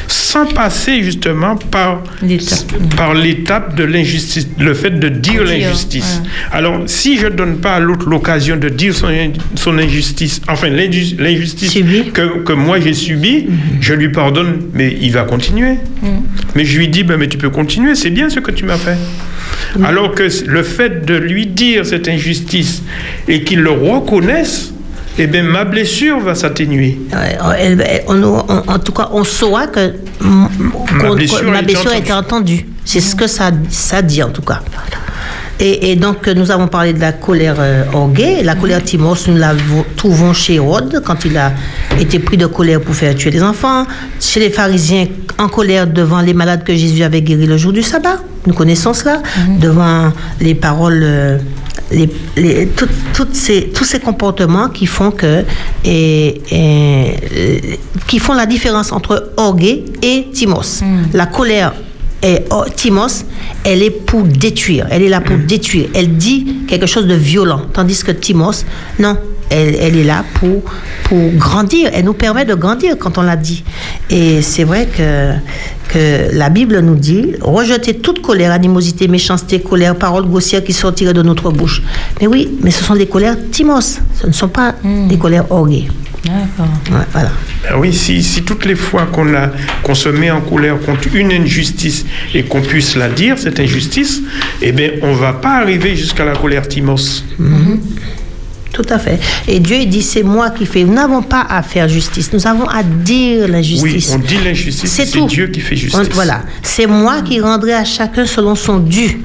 sans 0.08 0.46
passer 0.46 1.04
justement 1.04 1.54
par 1.54 2.02
L'étape. 2.22 2.58
par 2.96 3.14
l'étape 3.14 3.76
de 3.76 3.84
l'injustice, 3.84 4.48
le 4.58 4.74
fait 4.74 4.98
de 4.98 5.08
dire 5.08 5.44
l'injustice. 5.44 6.22
Alors, 6.50 6.80
si 6.86 7.18
je 7.18 7.28
donne 7.28 7.58
pas 7.58 7.74
à 7.76 7.78
l'autre 7.78 8.08
l'occasion 8.08 8.56
de 8.56 8.68
dire 8.68 8.96
son, 8.96 9.06
son 9.54 9.78
injustice, 9.78 10.40
enfin 10.48 10.70
l'inju- 10.70 11.14
l'injustice 11.16 11.70
Subie. 11.70 11.99
Que, 12.06 12.38
que 12.42 12.52
moi 12.52 12.80
j'ai 12.80 12.94
subie, 12.94 13.48
je 13.80 13.94
lui 13.94 14.10
pardonne, 14.10 14.62
mais 14.74 14.96
il 15.00 15.12
va 15.12 15.22
continuer. 15.22 15.76
Mais 16.54 16.64
je 16.64 16.78
lui 16.78 16.88
dis, 16.88 17.02
ben, 17.04 17.16
mais 17.16 17.28
tu 17.28 17.38
peux 17.38 17.50
continuer, 17.50 17.94
c'est 17.94 18.10
bien 18.10 18.28
ce 18.30 18.40
que 18.40 18.50
tu 18.50 18.64
m'as 18.64 18.76
fait. 18.76 18.96
Alors 19.84 20.14
que 20.14 20.24
le 20.46 20.62
fait 20.62 21.04
de 21.06 21.14
lui 21.14 21.46
dire 21.46 21.86
cette 21.86 22.08
injustice 22.08 22.82
et 23.28 23.42
qu'il 23.44 23.60
le 23.60 23.70
reconnaisse, 23.70 24.72
eh 25.18 25.26
bien, 25.26 25.42
ma 25.42 25.64
blessure 25.64 26.18
va 26.20 26.34
s'atténuer. 26.34 26.98
Ouais, 27.48 28.04
on- 28.08 28.22
en 28.66 28.78
tout 28.78 28.92
cas, 28.92 29.08
on 29.12 29.22
saura 29.24 29.66
que 29.66 29.92
blessure 31.14 31.38
ma 31.50 31.62
blessure 31.62 31.90
a 31.90 31.96
été 31.98 32.12
entendue. 32.12 32.66
C'est 32.84 33.00
ce 33.00 33.14
que 33.14 33.26
ça, 33.26 33.50
ça 33.68 34.02
dit 34.02 34.22
en 34.22 34.30
tout 34.30 34.42
cas. 34.42 34.60
Et, 35.60 35.90
et 35.92 35.96
donc, 35.96 36.26
nous 36.28 36.50
avons 36.50 36.68
parlé 36.68 36.92
de 36.94 37.00
la 37.00 37.12
colère 37.12 37.56
euh, 37.58 37.84
orguée. 37.92 38.42
La 38.42 38.54
colère 38.54 38.82
timos, 38.82 39.16
nous 39.28 39.36
la 39.36 39.52
vo- 39.52 39.84
trouvons 39.94 40.32
chez 40.32 40.54
Hérode, 40.54 41.02
quand 41.04 41.24
il 41.26 41.36
a 41.36 41.52
été 42.00 42.18
pris 42.18 42.36
de 42.38 42.46
colère 42.46 42.80
pour 42.80 42.94
faire 42.94 43.14
tuer 43.14 43.30
les 43.30 43.42
enfants. 43.42 43.84
Chez 44.18 44.40
les 44.40 44.48
pharisiens, 44.50 45.06
en 45.38 45.48
colère 45.48 45.86
devant 45.86 46.20
les 46.22 46.32
malades 46.34 46.64
que 46.64 46.74
Jésus 46.74 47.02
avait 47.02 47.20
guéris 47.20 47.46
le 47.46 47.58
jour 47.58 47.72
du 47.72 47.82
sabbat. 47.82 48.18
Nous 48.46 48.54
connaissons 48.54 48.94
cela. 48.94 49.22
Devant 49.60 50.12
les 50.40 50.54
paroles, 50.54 51.00
euh, 51.02 51.38
les, 51.90 52.08
les- 52.36 52.66
tout- 52.68 52.88
toutes 53.12 53.34
ces, 53.34 53.68
tous 53.74 53.84
ces 53.84 54.00
comportements 54.00 54.68
qui 54.70 54.86
font 54.86 55.10
que, 55.10 55.44
et, 55.84 56.40
et, 56.50 57.16
euh, 57.36 57.58
qui 58.06 58.18
font 58.18 58.32
la 58.32 58.46
différence 58.46 58.92
entre 58.92 59.32
orgueil 59.36 59.84
et 60.02 60.28
timos. 60.32 60.80
La 61.12 61.26
colère 61.26 61.74
et 62.22 62.40
oh, 62.50 62.64
Timos, 62.74 63.24
elle 63.64 63.82
est 63.82 63.90
pour 63.90 64.22
détruire. 64.22 64.86
Elle 64.90 65.02
est 65.02 65.08
là 65.08 65.20
pour 65.20 65.36
détruire. 65.36 65.88
Elle 65.94 66.16
dit 66.16 66.64
quelque 66.68 66.86
chose 66.86 67.06
de 67.06 67.14
violent. 67.14 67.62
Tandis 67.72 68.02
que 68.04 68.12
Timos, 68.12 68.64
non, 68.98 69.16
elle, 69.48 69.74
elle 69.80 69.96
est 69.96 70.04
là 70.04 70.24
pour, 70.34 70.62
pour 71.04 71.30
grandir. 71.32 71.90
Elle 71.92 72.04
nous 72.04 72.12
permet 72.12 72.44
de 72.44 72.54
grandir 72.54 72.96
quand 72.98 73.16
on 73.16 73.22
l'a 73.22 73.36
dit. 73.36 73.64
Et 74.10 74.42
c'est 74.42 74.64
vrai 74.64 74.86
que, 74.86 75.32
que 75.88 76.36
la 76.36 76.50
Bible 76.50 76.80
nous 76.80 76.94
dit 76.94 77.34
rejetez 77.40 77.94
toute 77.94 78.20
colère, 78.20 78.52
animosité, 78.52 79.08
méchanceté, 79.08 79.60
colère, 79.60 79.96
paroles 79.96 80.26
grossières 80.26 80.62
qui 80.62 80.74
sortiraient 80.74 81.14
de 81.14 81.22
notre 81.22 81.50
bouche. 81.50 81.82
Mais 82.20 82.26
oui, 82.26 82.50
mais 82.62 82.70
ce 82.70 82.84
sont 82.84 82.94
des 82.94 83.06
colères 83.06 83.36
Timos. 83.50 83.98
Ce 84.20 84.26
ne 84.26 84.32
sont 84.32 84.48
pas 84.48 84.74
des 85.08 85.16
colères 85.16 85.50
orguées. 85.50 85.88
D'accord. 86.24 86.72
Ouais, 86.90 87.04
voilà. 87.12 87.30
Ah 87.68 87.78
Oui, 87.78 87.92
si, 87.94 88.22
si 88.22 88.42
toutes 88.42 88.64
les 88.66 88.74
fois 88.74 89.08
qu'on 89.82 89.94
se 89.94 90.08
met 90.10 90.30
en 90.30 90.40
colère 90.42 90.78
contre 90.80 91.08
une 91.14 91.32
injustice 91.32 92.04
et 92.34 92.42
qu'on 92.44 92.60
puisse 92.60 92.94
la 92.96 93.08
dire, 93.08 93.38
cette 93.38 93.58
injustice, 93.58 94.20
eh 94.60 94.72
bien, 94.72 94.90
on 95.02 95.12
ne 95.12 95.16
va 95.16 95.32
pas 95.32 95.56
arriver 95.62 95.96
jusqu'à 95.96 96.24
la 96.24 96.34
colère 96.36 96.68
timos. 96.68 97.24
Tout 98.72 98.86
à 98.88 98.98
fait. 99.00 99.18
Et 99.48 99.58
Dieu 99.60 99.76
il 99.80 99.88
dit, 99.88 100.02
c'est 100.02 100.22
moi 100.22 100.50
qui 100.50 100.64
fais. 100.64 100.84
Nous 100.84 100.94
n'avons 100.94 101.22
pas 101.22 101.44
à 101.48 101.62
faire 101.62 101.88
justice. 101.88 102.32
Nous 102.32 102.46
avons 102.46 102.66
à 102.68 102.82
dire 102.84 103.44
Oui, 103.46 103.50
l'injustice. 103.50 104.10
on 104.14 104.18
dit 104.18 104.36
l'injustice, 104.44 104.90
C'est. 104.90 105.26
Dieu 105.26 105.48
qui 105.48 105.60
fait 105.60 105.74
On- 105.74 105.78
justice. 105.78 106.08
voilà. 106.12 106.42
C'est 106.62 106.86
moi 106.86 107.22
qui 107.22 107.40
rendrai 107.40 107.72
à 107.74 107.84
chacun 107.84 108.26
selon 108.26 108.54
son 108.54 108.78
dû. 108.78 109.18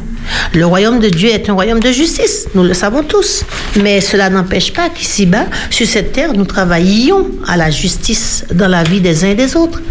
Le 0.53 0.65
royaume 0.65 0.99
de 0.99 1.09
Dieu 1.09 1.29
est 1.29 1.49
un 1.49 1.53
royaume 1.53 1.79
de 1.79 1.91
justice, 1.91 2.47
nous 2.55 2.63
le 2.63 2.73
savons 2.73 3.03
tous. 3.03 3.43
Mais 3.81 4.01
cela 4.01 4.29
n'empêche 4.29 4.71
pas 4.73 4.89
qu'ici-bas, 4.89 5.45
sur 5.69 5.87
cette 5.87 6.11
terre, 6.13 6.33
nous 6.33 6.45
travaillions 6.45 7.27
à 7.47 7.57
la 7.57 7.69
justice 7.71 8.45
dans 8.53 8.67
la 8.67 8.83
vie 8.83 9.01
des 9.01 9.23
uns 9.23 9.29
et 9.29 9.35
des 9.35 9.55
autres. 9.55 9.81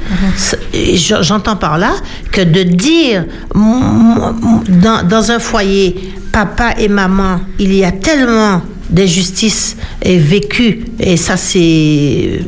Je- 0.72 1.22
J'entends 1.22 1.56
par 1.56 1.78
là 1.78 1.92
que 2.32 2.40
de 2.42 2.62
dire 2.62 3.24
dans 3.54 5.30
un 5.30 5.38
foyer, 5.38 6.12
papa 6.32 6.74
et 6.78 6.88
maman, 6.88 7.40
il 7.58 7.72
y 7.74 7.84
a 7.84 7.92
tellement 7.92 8.62
d'injustice 8.90 9.76
est 10.02 10.18
vécue 10.18 10.84
et 11.00 11.16
ça 11.16 11.36
c'est 11.36 12.40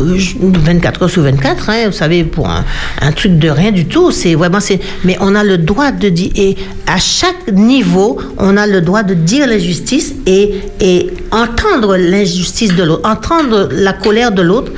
euh, 0.00 0.16
24 0.38 1.02
heures 1.02 1.10
sur 1.10 1.22
24 1.22 1.70
hein, 1.70 1.86
vous 1.86 1.92
savez 1.92 2.24
pour 2.24 2.48
un, 2.48 2.64
un 3.00 3.12
truc 3.12 3.38
de 3.38 3.48
rien 3.48 3.72
du 3.72 3.86
tout 3.86 4.10
c'est 4.10 4.34
vraiment 4.34 4.60
c'est 4.60 4.78
mais 5.04 5.16
on 5.20 5.34
a 5.34 5.42
le 5.44 5.58
droit 5.58 5.90
de 5.92 6.08
dire 6.08 6.30
et 6.36 6.56
à 6.86 6.98
chaque 6.98 7.50
niveau 7.52 8.18
on 8.38 8.56
a 8.56 8.66
le 8.66 8.80
droit 8.80 9.02
de 9.02 9.14
dire 9.14 9.46
l'injustice 9.46 10.14
et 10.26 10.54
et 10.80 11.10
entendre 11.30 11.96
l'injustice 11.96 12.74
de 12.74 12.82
l'autre 12.82 13.08
entendre 13.08 13.68
la 13.72 13.92
colère 13.92 14.32
de 14.32 14.42
l'autre 14.42 14.72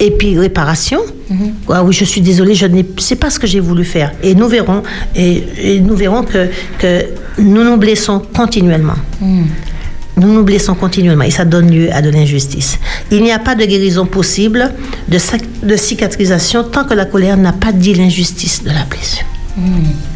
et 0.00 0.12
puis 0.12 0.38
réparation. 0.38 1.00
Ah 1.68 1.82
oui, 1.82 1.92
je 1.92 2.04
suis 2.04 2.20
désolée, 2.20 2.54
je 2.54 2.66
ne 2.66 2.82
sais 2.98 3.16
pas 3.16 3.30
ce 3.30 3.38
que 3.40 3.48
j'ai 3.48 3.58
voulu 3.58 3.84
faire. 3.84 4.12
Et 4.22 4.34
nous 4.36 4.46
verrons, 4.46 4.84
et, 5.16 5.42
et 5.60 5.80
nous 5.80 5.96
verrons 5.96 6.22
que, 6.22 6.46
que 6.78 7.04
nous 7.38 7.64
nous 7.64 7.76
blessons 7.76 8.22
continuellement. 8.32 8.94
Nous 10.18 10.32
nous 10.32 10.42
blessons 10.42 10.74
continuellement 10.74 11.24
et 11.24 11.30
ça 11.30 11.44
donne 11.44 11.70
lieu 11.70 11.92
à 11.92 12.02
de 12.02 12.10
l'injustice. 12.10 12.78
Il 13.10 13.22
n'y 13.22 13.32
a 13.32 13.38
pas 13.38 13.54
de 13.54 13.64
guérison 13.64 14.04
possible, 14.04 14.72
de, 15.08 15.76
cicatrisation, 15.76 16.64
tant 16.64 16.84
que 16.84 16.94
la 16.94 17.04
colère 17.04 17.36
n'a 17.36 17.52
pas 17.52 17.72
dit 17.72 17.94
l'injustice 17.94 18.64
de 18.64 18.70
la 18.70 18.84
blessure. 18.84 19.26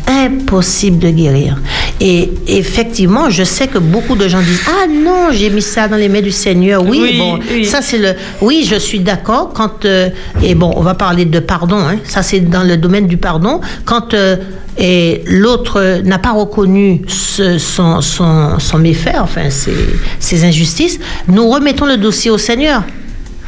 Impossible 0.09 0.99
de 0.99 1.11
guérir. 1.11 1.61
Et 2.05 2.31
effectivement, 2.49 3.31
je 3.31 3.45
sais 3.45 3.69
que 3.69 3.79
beaucoup 3.79 4.17
de 4.17 4.27
gens 4.27 4.41
disent 4.41 4.63
Ah 4.67 4.87
non, 4.89 5.29
j'ai 5.31 5.51
mis 5.51 5.63
ça 5.63 5.87
dans 5.87 5.97
les 5.97 6.09
mains 6.09 6.21
du 6.21 6.33
Seigneur. 6.33 6.83
Oui, 6.85 6.99
Oui, 7.01 7.17
bon, 7.19 7.39
oui. 7.53 7.65
ça 7.65 7.81
c'est 7.81 7.99
le. 7.99 8.15
Oui, 8.41 8.67
je 8.69 8.75
suis 8.75 8.99
d'accord. 8.99 9.53
Quand 9.55 9.85
euh, 9.85 10.09
et 10.43 10.57
bon, 10.57 10.73
on 10.77 10.81
va 10.81 10.95
parler 10.95 11.27
de 11.27 11.39
pardon. 11.39 11.77
hein. 11.79 11.99
Ça 12.05 12.23
c'est 12.25 12.41
dans 12.41 12.65
le 12.65 12.77
domaine 12.77 13.07
du 13.07 13.19
pardon. 13.19 13.61
Quand 13.85 14.15
euh, 14.15 14.37
et 14.79 15.23
l'autre 15.27 16.01
n'a 16.03 16.19
pas 16.19 16.33
reconnu 16.33 17.03
ce- 17.07 17.59
son, 17.59 18.01
son, 18.01 18.59
son 18.59 18.79
méfait, 18.79 19.19
enfin 19.21 19.49
ses, 19.51 19.73
ses 20.19 20.45
injustices, 20.45 20.99
nous 21.29 21.49
remettons 21.49 21.87
le 21.87 21.99
dossier 21.99 22.31
au 22.33 22.39
Seigneur. 22.39 22.83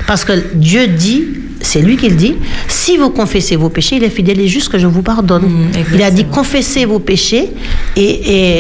Parce 0.07 0.25
que 0.25 0.33
Dieu 0.55 0.87
dit, 0.87 1.25
c'est 1.65 1.81
lui 1.81 1.97
qui 1.97 2.09
le 2.09 2.15
dit, 2.17 2.35
si 2.69 2.97
vous 2.97 3.11
confessez 3.11 3.57
vos 3.57 3.69
péchés, 3.71 3.97
il 3.97 4.05
est 4.05 4.11
fidèle 4.11 4.39
et 4.41 4.47
juste 4.49 4.69
que 4.71 4.79
je 4.79 4.87
vous 4.87 5.03
pardonne. 5.03 5.43
Mm, 5.45 5.71
il 5.95 6.03
a 6.03 6.11
dit 6.11 6.25
confessez 6.27 6.85
vos 6.85 7.01
péchés 7.01 7.51
et, 7.97 8.03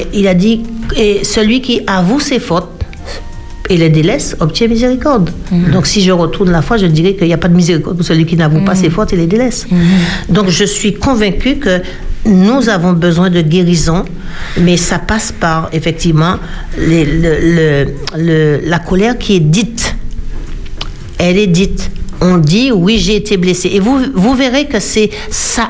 et 0.00 0.06
il 0.14 0.26
a 0.26 0.34
dit 0.34 0.62
et 0.96 1.22
celui 1.22 1.60
qui 1.60 1.80
avoue 1.86 2.18
ses 2.20 2.40
fautes 2.40 2.70
et 3.70 3.76
les 3.78 3.88
délaisse 3.88 4.36
obtient 4.40 4.68
miséricorde. 4.68 5.30
Donc 5.72 5.86
si 5.86 6.02
je 6.02 6.12
retourne 6.12 6.50
la 6.50 6.60
foi, 6.60 6.76
je 6.76 6.86
dirais 6.86 7.14
qu'il 7.14 7.26
n'y 7.28 7.32
a 7.32 7.38
pas 7.38 7.48
de 7.48 7.54
miséricorde 7.56 7.96
pour 7.96 8.04
celui 8.04 8.26
qui 8.26 8.36
n'avoue 8.36 8.60
pas 8.60 8.74
ses 8.74 8.90
fautes 8.90 9.12
et 9.12 9.16
les 9.16 9.26
délaisse. 9.26 9.66
Donc 10.28 10.48
je 10.50 10.64
suis 10.64 10.92
convaincue 10.94 11.56
que 11.56 11.80
nous 12.26 12.68
avons 12.68 12.92
besoin 12.92 13.28
de 13.30 13.40
guérison, 13.42 14.04
mais 14.60 14.76
ça 14.76 14.98
passe 14.98 15.32
par 15.32 15.68
effectivement 15.72 16.36
les- 16.78 17.04
le- 17.04 17.38
le- 17.56 17.86
le- 18.26 18.60
la 18.66 18.78
colère 18.80 19.16
qui 19.18 19.36
est 19.36 19.40
dite 19.40 19.94
elle 21.18 21.38
est 21.38 21.46
dite. 21.46 21.90
On 22.26 22.38
dit 22.38 22.72
oui, 22.72 22.98
j'ai 22.98 23.16
été 23.16 23.36
blessé. 23.36 23.68
Et 23.74 23.80
vous, 23.80 23.98
vous 24.14 24.34
verrez 24.34 24.64
que 24.66 24.80
c'est 24.80 25.10
ça, 25.30 25.68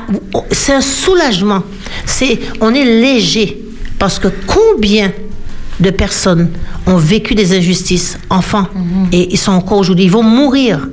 c'est 0.51 0.73
un 0.73 0.81
soulagement. 0.81 1.63
C'est, 2.05 2.39
on 2.61 2.73
est 2.73 2.85
léger 2.85 3.61
parce 3.99 4.19
que 4.19 4.29
combien 4.47 5.11
de 5.81 5.89
personnes 5.89 6.49
ont 6.87 6.95
vécu 6.95 7.35
des 7.35 7.57
injustices, 7.57 8.17
enfants, 8.29 8.67
et 9.11 9.33
ils 9.33 9.37
sont 9.37 9.51
encore 9.51 9.79
aujourd'hui, 9.79 10.05
ils 10.05 10.11
vont 10.11 10.23
mourir. 10.23 10.87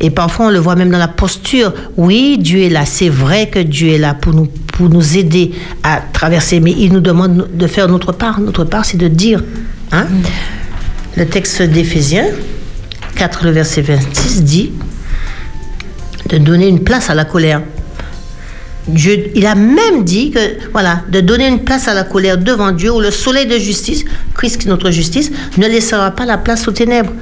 Et 0.00 0.10
parfois, 0.10 0.46
on 0.46 0.50
le 0.50 0.58
voit 0.58 0.74
même 0.74 0.90
dans 0.90 0.98
la 0.98 1.08
posture. 1.08 1.72
Oui, 1.96 2.36
Dieu 2.38 2.62
est 2.62 2.70
là. 2.70 2.84
C'est 2.84 3.10
vrai 3.10 3.48
que 3.48 3.60
Dieu 3.60 3.90
est 3.90 3.98
là 3.98 4.14
pour 4.14 4.34
nous, 4.34 4.48
pour 4.72 4.88
nous 4.88 5.16
aider 5.16 5.52
à 5.84 6.00
traverser. 6.00 6.58
Mais 6.58 6.72
il 6.76 6.92
nous 6.92 7.00
demande 7.00 7.48
de 7.52 7.66
faire 7.68 7.86
notre 7.86 8.10
part. 8.10 8.40
Notre 8.40 8.64
part, 8.64 8.86
c'est 8.86 8.96
de 8.96 9.08
dire. 9.08 9.44
Hein? 9.92 10.06
Le 11.16 11.26
texte 11.26 11.62
d'Éphésiens 11.62 12.26
4, 13.20 13.44
le 13.44 13.50
verset 13.50 13.82
26 13.82 14.44
dit 14.44 14.72
de 16.30 16.38
donner 16.38 16.68
une 16.68 16.82
place 16.82 17.10
à 17.10 17.14
la 17.14 17.26
colère. 17.26 17.60
Dieu, 18.88 19.30
il 19.34 19.44
a 19.44 19.54
même 19.54 20.04
dit 20.04 20.30
que, 20.30 20.40
voilà, 20.72 21.02
de 21.06 21.20
donner 21.20 21.46
une 21.46 21.62
place 21.62 21.86
à 21.86 21.92
la 21.92 22.04
colère 22.04 22.38
devant 22.38 22.72
Dieu, 22.72 22.90
où 22.90 22.98
le 22.98 23.10
soleil 23.10 23.44
de 23.46 23.58
justice, 23.58 24.06
Christ 24.32 24.56
qui 24.56 24.68
est 24.68 24.70
notre 24.70 24.90
justice, 24.90 25.30
ne 25.58 25.66
laissera 25.66 26.12
pas 26.12 26.24
la 26.24 26.38
place 26.38 26.66
aux 26.66 26.70
ténèbres. 26.70 27.12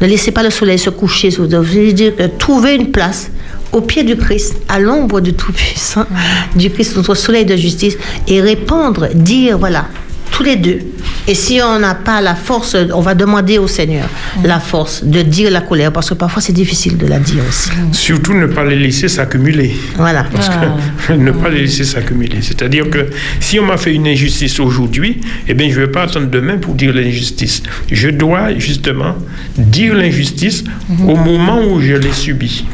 Ne 0.00 0.06
laissez 0.06 0.30
pas 0.30 0.44
le 0.44 0.50
soleil 0.50 0.78
se 0.78 0.90
coucher 0.90 1.32
sur 1.32 1.48
vous. 1.48 1.62
Veux 1.62 1.92
dire 1.92 2.14
que 2.14 2.28
trouver 2.38 2.76
une 2.76 2.92
place 2.92 3.28
au 3.72 3.80
pied 3.80 4.04
du 4.04 4.16
Christ, 4.16 4.54
à 4.68 4.78
l'ombre 4.78 5.20
du 5.20 5.34
Tout-Puissant, 5.34 6.06
du 6.54 6.70
Christ, 6.70 6.94
notre 6.94 7.16
soleil 7.16 7.44
de 7.44 7.56
justice, 7.56 7.96
et 8.28 8.40
répondre, 8.40 9.08
dire, 9.12 9.58
voilà, 9.58 9.88
tous 10.34 10.42
les 10.42 10.56
deux. 10.56 10.80
Et 11.28 11.34
si 11.34 11.60
on 11.62 11.78
n'a 11.78 11.94
pas 11.94 12.20
la 12.20 12.34
force, 12.34 12.76
on 12.92 13.00
va 13.00 13.14
demander 13.14 13.58
au 13.58 13.68
Seigneur 13.68 14.08
la 14.42 14.58
force 14.58 15.04
de 15.04 15.22
dire 15.22 15.50
la 15.50 15.60
colère, 15.60 15.92
parce 15.92 16.08
que 16.08 16.14
parfois 16.14 16.42
c'est 16.42 16.52
difficile 16.52 16.98
de 16.98 17.06
la 17.06 17.20
dire 17.20 17.42
aussi. 17.48 17.70
Surtout 17.92 18.34
ne 18.34 18.46
pas 18.46 18.64
les 18.64 18.74
laisser 18.76 19.08
s'accumuler. 19.08 19.76
Voilà. 19.96 20.24
Parce 20.24 20.48
que 20.48 21.12
ne 21.14 21.30
pas 21.30 21.48
les 21.48 21.62
laisser 21.62 21.84
s'accumuler. 21.84 22.38
C'est-à-dire 22.42 22.90
que 22.90 23.06
si 23.38 23.60
on 23.60 23.66
m'a 23.66 23.76
fait 23.76 23.94
une 23.94 24.08
injustice 24.08 24.58
aujourd'hui, 24.58 25.20
eh 25.46 25.54
bien, 25.54 25.70
je 25.70 25.78
ne 25.80 25.86
vais 25.86 25.92
pas 25.92 26.02
attendre 26.02 26.26
demain 26.26 26.58
pour 26.58 26.74
dire 26.74 26.92
l'injustice. 26.92 27.62
Je 27.90 28.08
dois 28.08 28.58
justement 28.58 29.14
dire 29.56 29.94
l'injustice 29.94 30.64
au 31.06 31.16
moment 31.16 31.60
où 31.64 31.80
je 31.80 31.94
l'ai 31.94 32.12
subie. 32.12 32.66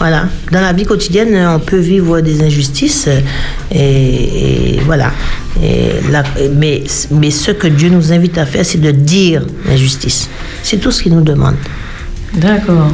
Voilà. 0.00 0.24
Dans 0.50 0.62
la 0.62 0.72
vie 0.72 0.84
quotidienne, 0.86 1.36
on 1.54 1.58
peut 1.60 1.78
vivre 1.78 2.20
des 2.22 2.42
injustices 2.42 3.06
euh, 3.06 3.20
et, 3.70 4.74
et 4.76 4.80
voilà. 4.86 5.12
Et 5.62 5.90
la- 6.10 6.24
mais, 6.56 6.82
mais 7.10 7.30
ce 7.30 7.50
que 7.52 7.66
Dieu 7.68 7.90
nous 7.90 8.10
invite 8.12 8.38
à 8.38 8.46
faire, 8.46 8.64
c'est 8.64 8.80
de 8.80 8.90
dire 8.92 9.42
l'injustice. 9.66 10.28
C'est 10.62 10.78
tout 10.78 10.90
ce 10.90 11.02
qu'il 11.02 11.14
nous 11.14 11.20
demande. 11.22 11.56
D'accord. 12.34 12.90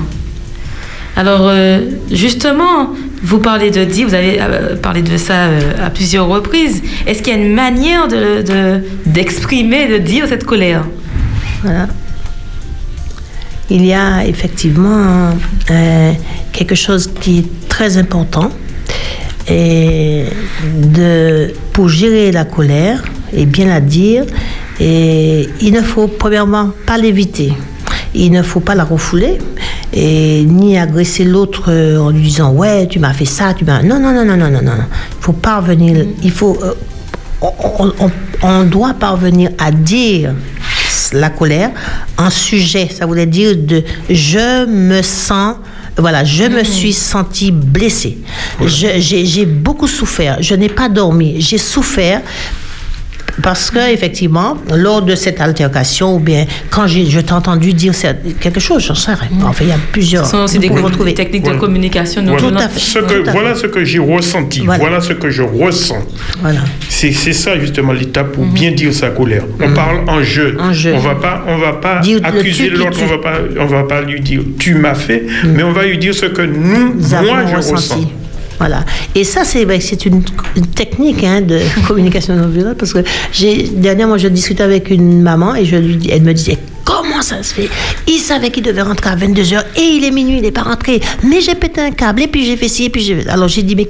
Alors, 1.15 1.43
euh, 1.45 1.81
justement, 2.11 2.91
vous 3.23 3.39
parlez 3.39 3.71
de 3.71 3.85
dire, 3.85 4.09
vous 4.09 4.15
avez 4.15 4.39
euh, 4.41 4.75
parlé 4.77 5.01
de 5.03 5.17
ça 5.17 5.45
euh, 5.47 5.61
à 5.83 5.91
plusieurs 5.91 6.27
reprises. 6.27 6.83
Est-ce 7.07 7.23
qu'il 7.23 7.33
y 7.35 7.37
a 7.37 7.41
une 7.41 7.55
manière 7.55 8.09
de- 8.09 8.43
de- 8.43 8.81
d'exprimer, 9.07 9.87
de, 9.89 9.99
dire 9.99 10.27
cette 10.29 10.45
colère? 10.45 10.85
Voilà. 11.63 11.87
Il 13.71 13.85
y 13.85 13.93
a 13.93 14.25
effectivement 14.25 15.31
euh, 15.71 16.13
quelque 16.53 16.75
chose 16.75 17.11
qui 17.21 17.41
est 17.41 17.69
très 17.69 17.97
important. 17.97 18.51
Et 19.49 20.25
de, 20.95 21.53
pour 21.73 21.89
gérer 21.89 22.33
la 22.33 22.45
colère 22.45 23.03
et 23.33 23.47
bien 23.47 23.67
la 23.67 23.81
dire, 23.81 24.25
et 24.81 25.49
il 25.61 25.73
ne 25.73 25.83
faut 25.83 26.09
premièrement 26.09 26.71
pas 26.85 26.99
l'éviter. 26.99 27.53
Il 28.15 28.33
ne 28.33 28.43
faut 28.43 28.61
pas 28.61 28.75
la 28.75 28.85
refouler 28.85 29.39
et 29.93 30.45
ni 30.45 30.79
agresser 30.79 31.25
l'autre 31.25 31.73
en 31.99 32.11
lui 32.11 32.23
disant 32.23 32.53
ouais 32.53 32.87
tu 32.89 32.99
m'as 32.99 33.13
fait 33.13 33.25
ça 33.25 33.55
tu 33.55 33.65
m'as 33.65 33.83
non 33.83 34.01
non 34.01 34.13
non 34.13 34.25
non 34.25 34.37
non 34.37 34.51
non 34.51 34.63
non 34.63 34.73
il 34.73 35.21
faut 35.21 35.33
parvenir 35.33 36.05
il 36.23 36.31
faut 36.31 36.59
euh, 36.63 36.75
on 38.43 38.65
doit 38.65 38.95
parvenir 38.95 39.51
à 39.59 39.71
dire 39.71 40.35
la 41.13 41.31
colère 41.31 41.71
en 42.17 42.31
sujet. 42.31 42.89
Ça 42.89 43.07
voulait 43.07 43.27
dire 43.27 43.57
de 43.57 43.83
je 44.09 44.67
me 44.67 45.03
sens. 45.03 45.57
Voilà, 45.99 46.25
je 46.25 46.45
me 46.45 46.63
suis 46.63 46.93
sentie 46.93 47.51
blessée. 47.51 48.19
J'ai 48.67 49.47
beaucoup 49.47 49.89
souffert. 49.89 50.37
Je 50.41 50.55
n'ai 50.55 50.69
pas 50.69 50.89
dormi. 50.91 51.41
J'ai 51.41 51.59
souffert 51.59 52.21
parce 53.43 53.71
que 53.71 53.93
effectivement, 53.93 54.57
lors 54.75 55.03
de 55.03 55.15
cette 55.15 55.41
altercation, 55.41 56.17
ou 56.17 56.19
bien 56.19 56.47
quand 56.71 56.87
j'ai- 56.87 57.07
je 57.07 57.21
t'ai 57.21 57.33
entendu 57.33 57.73
dire 57.75 57.95
cette- 57.95 58.39
quelque 58.41 58.61
chose, 58.61 58.85
j'en 58.87 58.95
sais 58.95 59.13
rien. 59.15 59.29
Enfin, 59.45 59.65
il 59.65 59.69
y 59.69 59.73
a 59.73 59.79
plusieurs. 59.93 60.25
Ce 60.25 60.33
sont 60.33 60.39
aussi 60.45 60.57
nous 60.57 60.63
des, 60.63 60.69
pouvons 60.69 60.89
des 60.89 60.95
trouver. 60.95 61.15
techniques 61.15 61.43
Voilà. 61.43 61.57
de 61.59 61.61
communication. 61.65 62.23
Voilà, 62.23 62.39
Tout 62.39 62.47
à 62.47 62.49
venons- 62.51 62.69
fait. 62.69 62.79
ce 62.81 62.99
que, 62.99 63.23
Tout 63.23 63.29
à 63.29 63.33
voilà 63.33 63.55
fait. 63.55 63.61
ce 63.63 63.67
que 63.67 63.85
j'ai 63.85 63.99
ressenti, 63.99 64.61
Voilà. 64.65 64.79
voilà. 64.81 65.01
ce 65.01 65.13
que 65.13 65.31
je 65.31 65.43
ressens. 65.43 66.05
Voilà. 66.41 66.61
C'est 66.89 67.13
c'est 67.13 67.33
ça 67.33 67.59
justement 67.59 67.93
l'étape 67.93 68.33
pour 68.33 68.45
bien 68.47 68.73
dire 68.73 68.93
sa 68.93 69.11
colère. 69.11 69.45
On 69.61 69.73
parle 69.73 69.99
en 70.09 70.23
jeu. 70.23 70.57
En 70.61 70.73
jeu. 70.73 70.93
On 70.95 70.99
va 71.01 71.15
pas, 71.17 71.45
on 71.47 71.59
va 71.59 71.73
pas 71.75 72.01
Dire 72.01 72.21
accuser 72.25 72.71
l'autre. 72.71 72.99
On 73.03 73.07
va 73.07 73.19
pas, 73.19 73.39
on 73.61 73.67
va 73.67 73.83
pas 73.85 74.01
lui 74.03 74.21
dire 74.21 74.41
tu 74.59 74.75
m'as 74.75 74.95
fait, 74.95 75.25
mais 75.45 75.63
on 75.63 75.73
va 75.73 75.85
lui 75.85 75.99
dire 75.99 76.15
ce 76.15 76.27
que 76.27 76.43
nous, 76.43 76.95
nous 76.95 77.25
moi, 77.25 77.45
je 77.51 77.57
ressenti. 77.57 77.73
ressens. 77.75 78.11
Voilà. 78.59 78.85
Et 79.15 79.25
ça, 79.25 79.45
c'est 79.45 79.65
ben, 79.65 79.81
une, 80.07 80.67
technique 80.75 81.25
hein, 81.25 81.41
de 81.41 81.61
communication 81.87 82.35
non 82.37 82.49
violente 82.49 82.79
parce 82.79 82.93
que 82.93 83.01
dernièrement, 83.75 84.19
je 84.19 84.29
discutais 84.29 84.63
avec 84.63 84.91
une 84.91 85.23
maman 85.23 85.55
et 85.55 85.65
elle 86.11 86.23
me 86.23 86.33
disait 86.33 86.59
comment 86.87 87.21
ça 87.21 87.43
se 87.43 87.53
fait? 87.53 87.69
Il 88.07 88.19
savait 88.19 88.51
qu'il 88.51 88.63
devait 88.63 88.83
rentrer 88.83 89.11
à 89.11 89.17
22h 89.17 89.63
et 89.77 89.83
il 89.83 90.05
est 90.05 90.11
minuit, 90.11 90.37
il 90.37 90.43
n'est 90.43 90.53
pas 90.53 90.63
rentré. 90.63 91.01
Mais 91.25 91.41
j'ai 91.41 91.55
pété 91.55 91.81
un 91.81 91.91
câble 91.91 92.23
et 92.23 92.29
puis 92.29 92.47
j'ai 92.47 92.57
fait 92.57 92.69
ci 92.69 92.85
et 92.85 92.91
puis 92.91 93.03
j'ai... 93.03 93.29
Alors 93.29 93.49
j'ai 93.49 93.63
dit, 93.63 93.77
mais. 93.77 93.87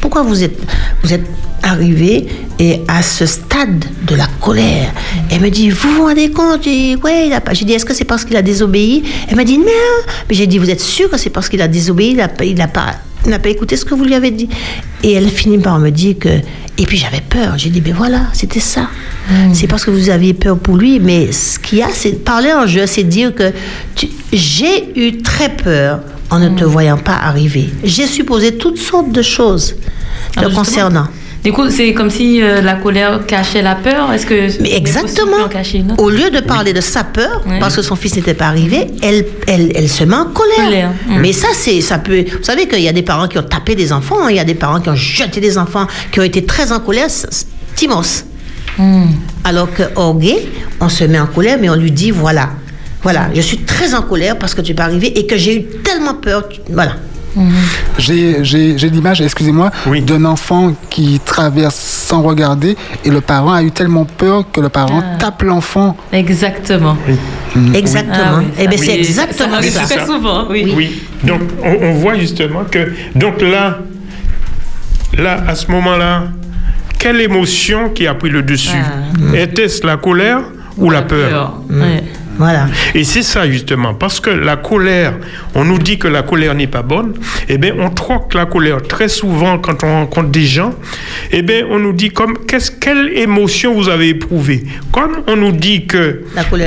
Pourquoi 0.00 0.22
vous 0.22 0.42
êtes, 0.42 0.58
vous 1.02 1.12
êtes 1.12 1.24
arrivé 1.62 2.26
et 2.58 2.80
à 2.88 3.02
ce 3.02 3.26
stade 3.26 3.84
de 4.06 4.14
la 4.14 4.26
colère? 4.40 4.92
Elle 5.30 5.40
me 5.40 5.50
dit, 5.50 5.70
vous 5.70 5.90
vous 5.96 6.02
rendez 6.04 6.30
compte? 6.30 6.62
J'ai 6.64 6.70
dit, 6.70 6.96
ouais, 7.02 7.26
il 7.26 7.32
a 7.32 7.40
pas... 7.40 7.52
J'ai 7.52 7.64
dit, 7.64 7.72
est-ce 7.72 7.84
que 7.84 7.94
c'est 7.94 8.04
parce 8.04 8.24
qu'il 8.24 8.36
a 8.36 8.42
désobéi? 8.42 9.04
Elle 9.28 9.36
m'a 9.36 9.44
dit, 9.44 9.58
non. 9.58 9.64
Mais 10.28 10.34
j'ai 10.34 10.46
dit, 10.46 10.58
vous 10.58 10.70
êtes 10.70 10.80
sûr 10.80 11.10
que 11.10 11.18
c'est 11.18 11.30
parce 11.30 11.48
qu'il 11.48 11.60
a 11.60 11.68
désobéi 11.68 12.16
Il 12.42 12.56
n'a 12.56 12.68
pas... 12.68 12.94
N'a 13.26 13.38
pas 13.38 13.48
écouté 13.48 13.76
ce 13.76 13.84
que 13.84 13.94
vous 13.94 14.04
lui 14.04 14.14
avez 14.14 14.30
dit. 14.30 14.48
Et 15.02 15.12
elle 15.12 15.28
finit 15.28 15.58
par 15.58 15.78
me 15.78 15.90
dire 15.90 16.16
que. 16.18 16.28
Et 16.78 16.84
puis 16.86 16.96
j'avais 16.98 17.22
peur. 17.22 17.54
J'ai 17.56 17.70
dit, 17.70 17.80
ben 17.80 17.94
voilà, 17.94 18.22
c'était 18.32 18.60
ça. 18.60 18.88
C'est 19.54 19.66
parce 19.66 19.84
que 19.84 19.90
vous 19.90 20.10
aviez 20.10 20.34
peur 20.34 20.56
pour 20.58 20.76
lui. 20.76 21.00
Mais 21.00 21.32
ce 21.32 21.58
qu'il 21.58 21.78
y 21.78 21.82
a, 21.82 21.88
c'est 21.92 22.22
parler 22.24 22.52
en 22.52 22.66
jeu, 22.66 22.86
c'est 22.86 23.02
dire 23.02 23.34
que 23.34 23.50
tu- 23.94 24.08
j'ai 24.32 24.92
eu 25.00 25.18
très 25.22 25.48
peur 25.48 26.00
en 26.30 26.38
ne 26.38 26.48
te 26.50 26.64
voyant 26.64 26.98
pas 26.98 27.14
arriver. 27.16 27.70
J'ai 27.82 28.06
supposé 28.06 28.56
toutes 28.56 28.78
sortes 28.78 29.10
de 29.10 29.22
choses 29.22 29.74
te 30.32 30.38
Alors, 30.38 30.50
justement, 30.50 30.64
concernant. 30.64 31.06
Du 31.44 31.52
coup, 31.52 31.70
c'est 31.70 31.94
comme 31.94 32.10
si 32.10 32.42
euh, 32.42 32.60
la 32.60 32.74
colère 32.74 33.24
cachait 33.24 33.62
la 33.62 33.76
peur. 33.76 34.12
Est-ce 34.12 34.26
que 34.26 34.60
Mais 34.62 34.74
exactement. 34.76 35.36
une 35.74 35.94
Au 35.98 36.10
lieu 36.10 36.30
de 36.30 36.40
parler 36.40 36.72
de 36.72 36.80
sa 36.80 37.04
peur, 37.04 37.42
Oui. 37.46 37.60
parce 37.60 37.76
que 37.76 37.82
son 37.82 37.94
fils 37.94 38.16
n'était 38.16 38.34
pas 38.34 38.46
arrivé, 38.46 38.88
elle, 39.00 39.24
elle, 39.46 39.70
elle 39.76 39.88
se 39.88 40.02
met 40.02 40.16
en 40.16 40.24
colère. 40.26 40.56
Colère. 40.64 40.90
Mais 41.20 41.32
ça, 41.32 41.48
c'est, 41.54 41.80
ça 41.80 41.98
peut. 41.98 42.24
Vous 42.38 42.42
savez 42.42 42.66
qu'il 42.66 42.80
y 42.82 42.88
a 42.88 42.92
des 42.92 43.02
parents 43.02 43.28
qui 43.28 43.38
ont 43.38 43.42
tapé 43.44 43.76
des 43.76 43.92
enfants, 43.92 44.16
hein, 44.24 44.30
il 44.30 44.36
y 44.36 44.40
a 44.40 44.44
des 44.44 44.56
parents 44.56 44.80
qui 44.80 44.88
ont 44.88 44.96
jeté 44.96 45.40
des 45.40 45.56
enfants, 45.56 45.86
qui 46.10 46.18
ont 46.18 46.24
été 46.24 46.44
très 46.44 46.72
en 46.72 46.80
colère. 46.80 47.06
Timos. 47.76 48.24
Mm. 48.78 49.04
Alors 49.44 49.72
que 49.72 49.84
Orgué, 49.94 50.48
on 50.80 50.88
se 50.88 51.04
met 51.04 51.20
en 51.20 51.26
colère, 51.26 51.58
mais 51.60 51.70
on 51.70 51.76
lui 51.76 51.92
dit 51.92 52.10
voilà, 52.10 52.50
voilà, 53.02 53.28
je 53.34 53.40
suis 53.40 53.58
très 53.58 53.94
en 53.94 54.02
colère 54.02 54.36
parce 54.38 54.54
que 54.54 54.60
tu 54.62 54.72
n'es 54.72 54.76
pas 54.76 54.84
arrivé 54.84 55.16
et 55.18 55.26
que 55.26 55.36
j'ai 55.36 55.56
eu 55.58 55.62
tellement 55.84 56.14
peur. 56.14 56.48
tu- 56.48 56.60
Voilà. 56.72 56.96
J'ai 57.98 58.42
j'ai- 58.44 58.78
j'ai 58.78 58.88
l'image, 58.90 59.20
excusez-moi, 59.20 59.70
Oui. 59.86 60.00
d'un 60.00 60.24
enfant 60.24 60.72
qui 60.90 61.20
traverse 61.24 61.74
sans 61.76 62.22
regarder 62.22 62.76
et 63.04 63.10
le 63.10 63.20
parent 63.20 63.52
a 63.52 63.62
eu 63.62 63.70
tellement 63.70 64.04
peur 64.04 64.44
que 64.50 64.60
le 64.60 64.68
parent 64.68 65.02
Ah. 65.04 65.16
tape 65.18 65.42
l'enfant. 65.42 65.96
Exactement. 66.12 66.96
Exactement. 67.74 68.16
Ah 68.16 68.38
oui, 68.38 68.44
Eh 68.58 68.68
bien, 68.68 68.78
c'est 68.78 68.92
oui, 68.92 68.98
exactement 68.98 69.60
ça. 69.62 69.86
ça. 69.86 69.86
Ça 69.98 70.06
souvent, 70.06 70.46
oui. 70.50 70.72
Oui. 70.76 71.02
Donc, 71.24 71.40
on, 71.62 71.76
on 71.86 71.92
voit 71.94 72.14
justement 72.18 72.64
que. 72.70 72.92
Donc 73.14 73.40
là, 73.42 73.78
là, 75.18 75.44
à 75.48 75.54
ce 75.54 75.70
moment-là, 75.70 76.24
quelle 76.98 77.20
émotion 77.20 77.90
qui 77.90 78.06
a 78.06 78.14
pris 78.14 78.30
le 78.30 78.42
dessus? 78.42 78.76
Ah. 78.76 79.36
Était-ce 79.36 79.86
la 79.86 79.96
colère 79.96 80.40
ou 80.76 80.90
la 80.90 81.02
peur? 81.02 81.60
Ouais. 81.70 82.04
Voilà. 82.38 82.66
Et 82.94 83.04
c'est 83.04 83.22
ça 83.22 83.50
justement, 83.50 83.94
parce 83.94 84.20
que 84.20 84.30
la 84.30 84.56
colère, 84.56 85.14
on 85.54 85.64
nous 85.64 85.78
dit 85.78 85.98
que 85.98 86.08
la 86.08 86.22
colère 86.22 86.54
n'est 86.54 86.66
pas 86.66 86.82
bonne, 86.82 87.14
eh 87.48 87.58
bien 87.58 87.74
on 87.78 87.90
troque 87.90 88.34
la 88.34 88.46
colère 88.46 88.82
très 88.82 89.08
souvent 89.08 89.58
quand 89.58 89.84
on 89.84 89.92
rencontre 90.00 90.28
des 90.28 90.44
gens, 90.44 90.74
eh 91.32 91.42
bien 91.42 91.66
on 91.70 91.78
nous 91.78 91.92
dit 91.92 92.10
comme, 92.10 92.38
qu'est-ce, 92.46 92.70
quelle 92.70 93.16
émotion 93.16 93.74
vous 93.74 93.88
avez 93.88 94.08
éprouvée? 94.08 94.64
Quand 94.92 95.08
on 95.26 95.36
nous 95.36 95.52
dit 95.52 95.86
que 95.86 96.24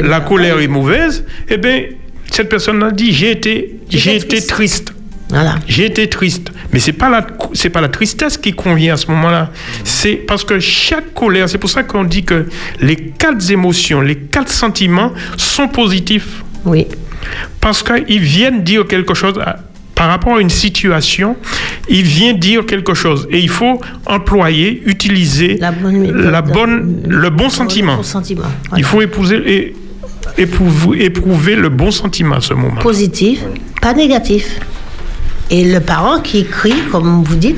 La 0.10 0.22
colère 0.22 0.60
est 0.60 0.68
mauvaise, 0.68 1.26
eh 1.48 1.58
bien 1.58 1.84
cette 2.32 2.50
personne 2.50 2.84
a 2.84 2.92
dit, 2.92 3.12
j'ai 3.12 3.32
été, 3.32 3.80
j'ai 3.90 4.18
été 4.18 4.28
triste. 4.28 4.50
triste. 4.50 4.94
Voilà. 5.30 5.56
J'ai 5.68 5.86
été 5.86 6.10
triste, 6.10 6.52
mais 6.74 6.80
c'est 6.80 6.94
pas 6.94 7.10
la 7.10 7.26
c'est 7.54 7.70
pas 7.70 7.82
la 7.82 7.90
tristesse 7.90 8.38
qui 8.38 8.52
convient 8.54 8.96
à 8.96 8.98
ce 8.98 9.08
moment-là. 9.08 9.52
C'est 9.84 10.16
parce 10.16 10.44
que 10.44 10.60
chaque 10.60 11.14
colère, 11.14 11.48
c'est 11.48 11.58
pour 11.60 11.70
ça 11.70 11.84
qu'on 11.84 12.04
dit 12.04 12.24
que 12.24 12.48
les 12.82 12.96
quatre 12.96 13.52
émotions, 13.52 14.02
les 14.02 14.16
quatre 14.16 14.50
sentiments 14.50 15.12
sont 15.38 15.68
positifs 15.68 16.44
Oui. 16.66 16.88
parce 17.62 17.84
qu'ils 17.84 18.20
viennent 18.22 18.64
dire 18.64 18.88
quelque 18.88 19.14
chose 19.14 19.36
à- 19.40 19.58
par 19.94 20.08
rapport 20.08 20.38
à 20.38 20.42
une 20.42 20.50
situation. 20.50 21.36
Ils 21.90 22.04
viennent 22.04 22.40
dire 22.40 22.66
quelque 22.66 22.94
chose 22.94 23.28
et 23.32 23.40
il 23.40 23.50
faut 23.50 23.80
employer, 24.08 24.82
utiliser 24.86 25.58
La 25.60 25.72
bonne 25.72 25.98
méthode. 25.98 26.32
la 26.32 26.42
bonne, 26.42 27.04
le 27.08 27.30
bon 27.30 27.46
Le 27.46 27.50
sentiment. 27.50 27.98
bon 27.98 28.04
sentiment. 28.04 28.44
Il 28.78 28.84
faut 28.84 29.02
épouser 29.02 29.38
et 29.46 29.76
éprouver, 30.38 31.04
éprouver 31.06 31.56
le 31.56 31.70
bon 31.70 31.92
sentiment 31.92 32.36
à 32.38 32.42
ce 32.42 32.54
moment. 32.54 32.80
positif, 32.82 33.42
pas 33.82 33.94
négatif. 33.94 34.60
Et 35.52 35.66
le 35.66 35.80
parent 35.80 36.20
qui 36.20 36.46
crie, 36.46 36.82
comme 36.92 37.24
vous 37.24 37.36
dites, 37.36 37.58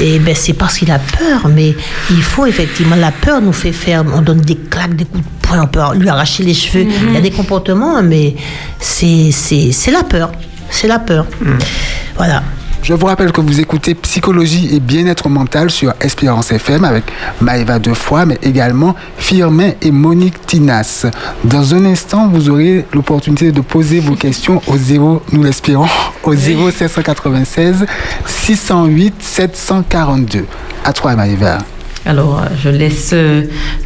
eh 0.00 0.18
ben 0.18 0.34
c'est 0.34 0.52
parce 0.52 0.78
qu'il 0.78 0.90
a 0.90 0.98
peur. 0.98 1.48
Mais 1.48 1.74
il 2.10 2.22
faut 2.22 2.46
effectivement, 2.46 2.96
la 2.96 3.12
peur 3.12 3.40
nous 3.40 3.52
fait 3.52 3.72
faire, 3.72 4.04
on 4.14 4.20
donne 4.20 4.40
des 4.40 4.56
claques, 4.56 4.94
des 4.94 5.06
coups 5.06 5.24
de 5.24 5.46
poing, 5.46 5.62
on 5.62 5.66
peut 5.66 5.80
lui 5.98 6.08
arracher 6.08 6.42
les 6.42 6.54
cheveux. 6.54 6.86
Il 7.08 7.14
y 7.14 7.16
a 7.16 7.20
des 7.20 7.30
comportements, 7.30 8.02
mais 8.02 8.34
c'est 8.78 9.30
c'est 9.32 9.72
c'est 9.72 9.90
la 9.90 10.02
peur. 10.02 10.32
C'est 10.70 10.86
la 10.86 10.98
peur. 10.98 11.26
Voilà. 12.16 12.42
Je 12.82 12.94
vous 12.94 13.06
rappelle 13.06 13.30
que 13.30 13.40
vous 13.42 13.60
écoutez 13.60 13.94
Psychologie 13.94 14.74
et 14.74 14.80
bien-être 14.80 15.28
mental 15.28 15.70
sur 15.70 15.92
Espérance 16.00 16.50
FM 16.50 16.84
avec 16.84 17.04
Maëva 17.40 17.78
Defoy, 17.78 18.24
mais 18.26 18.38
également 18.42 18.94
Firmin 19.18 19.72
et 19.82 19.90
Monique 19.90 20.46
Tinas. 20.46 21.06
Dans 21.44 21.74
un 21.74 21.84
instant, 21.84 22.28
vous 22.28 22.48
aurez 22.48 22.86
l'opportunité 22.92 23.52
de 23.52 23.60
poser 23.60 24.00
vos 24.00 24.14
questions 24.14 24.62
au 24.66 24.76
0, 24.78 25.22
nous 25.32 25.42
l'espérons, 25.42 25.86
au 26.24 26.34
0 26.34 26.70
796 26.70 27.84
608 28.26 29.14
742. 29.20 30.46
À 30.84 30.92
toi, 30.92 31.14
Maëva. 31.14 31.58
Alors, 32.06 32.40
euh, 32.40 32.46
je 32.64 32.70
laisse 32.70 33.10
euh, 33.12 33.42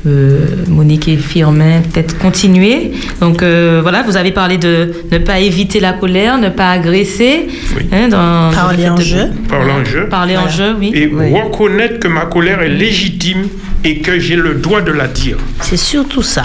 euh, 0.07 0.47
Monique 0.69 1.09
et 1.09 1.17
Firmin 1.17 1.81
peut-être 1.83 2.17
continuer. 2.19 2.93
Donc, 3.21 3.43
euh, 3.43 3.81
voilà, 3.83 4.03
vous 4.03 4.17
avez 4.17 4.31
parlé 4.31 4.57
de 4.57 4.93
ne 5.11 5.19
pas 5.19 5.41
éviter 5.41 5.81
la 5.81 5.93
colère, 5.95 6.39
ne 6.39 6.49
pas 6.49 6.71
agresser. 6.71 7.47
Oui. 7.77 7.83
hein, 7.93 8.09
dans- 8.09 8.53
Parler 8.55 8.89
en 8.89 8.95
de- 8.95 9.03
jeu. 9.03 9.31
Parler 9.49 9.73
en 9.73 9.85
jeu. 9.85 10.07
Parler 10.09 10.37
en 10.37 10.49
jeu, 10.49 10.75
oui. 10.79 10.93
Et 10.95 11.07
Oui. 11.13 11.33
reconnaître 11.35 11.99
que 11.99 12.09
ma 12.09 12.27
colère 12.27 12.63
est 12.63 12.69
légitime 12.69 13.49
et 13.83 13.99
que 13.99 14.19
j'ai 14.21 14.37
le 14.37 14.55
droit 14.55 14.81
de 14.81 14.93
la 14.93 15.09
dire. 15.09 15.37
C'est 15.61 15.77
surtout 15.77 16.23
ça. 16.23 16.45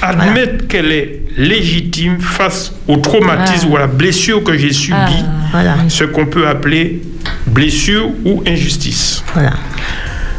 Admettre 0.00 0.66
qu'elle 0.66 0.90
est 0.92 1.20
légitime 1.36 2.20
face 2.20 2.72
au 2.88 2.96
traumatisme 2.96 3.66
Ah. 3.68 3.72
ou 3.72 3.76
à 3.76 3.80
la 3.80 3.86
blessure 3.86 4.42
que 4.42 4.56
j'ai 4.56 4.72
subie, 4.72 4.94
Ah. 4.96 5.48
Voilà. 5.52 5.74
ce 5.88 6.04
qu'on 6.04 6.26
peut 6.26 6.48
appeler 6.48 7.02
blessure 7.46 8.08
ou 8.24 8.42
injustice. 8.46 9.22
Voilà. 9.34 9.52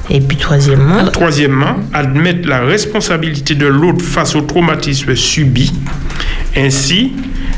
Et 0.10 0.20
puis 0.20 0.38
troisièmement, 0.38 1.06
Troisièmement, 1.12 1.76
admettre 1.94 2.48
la 2.48 2.62
responsabilité 2.62 3.56
de 3.56 3.66
l'autre 3.68 4.04
face 4.04 4.36
au 4.36 4.42
traumatisme 4.42 5.16
subi. 5.16 5.72
Ainsi, 6.58 7.14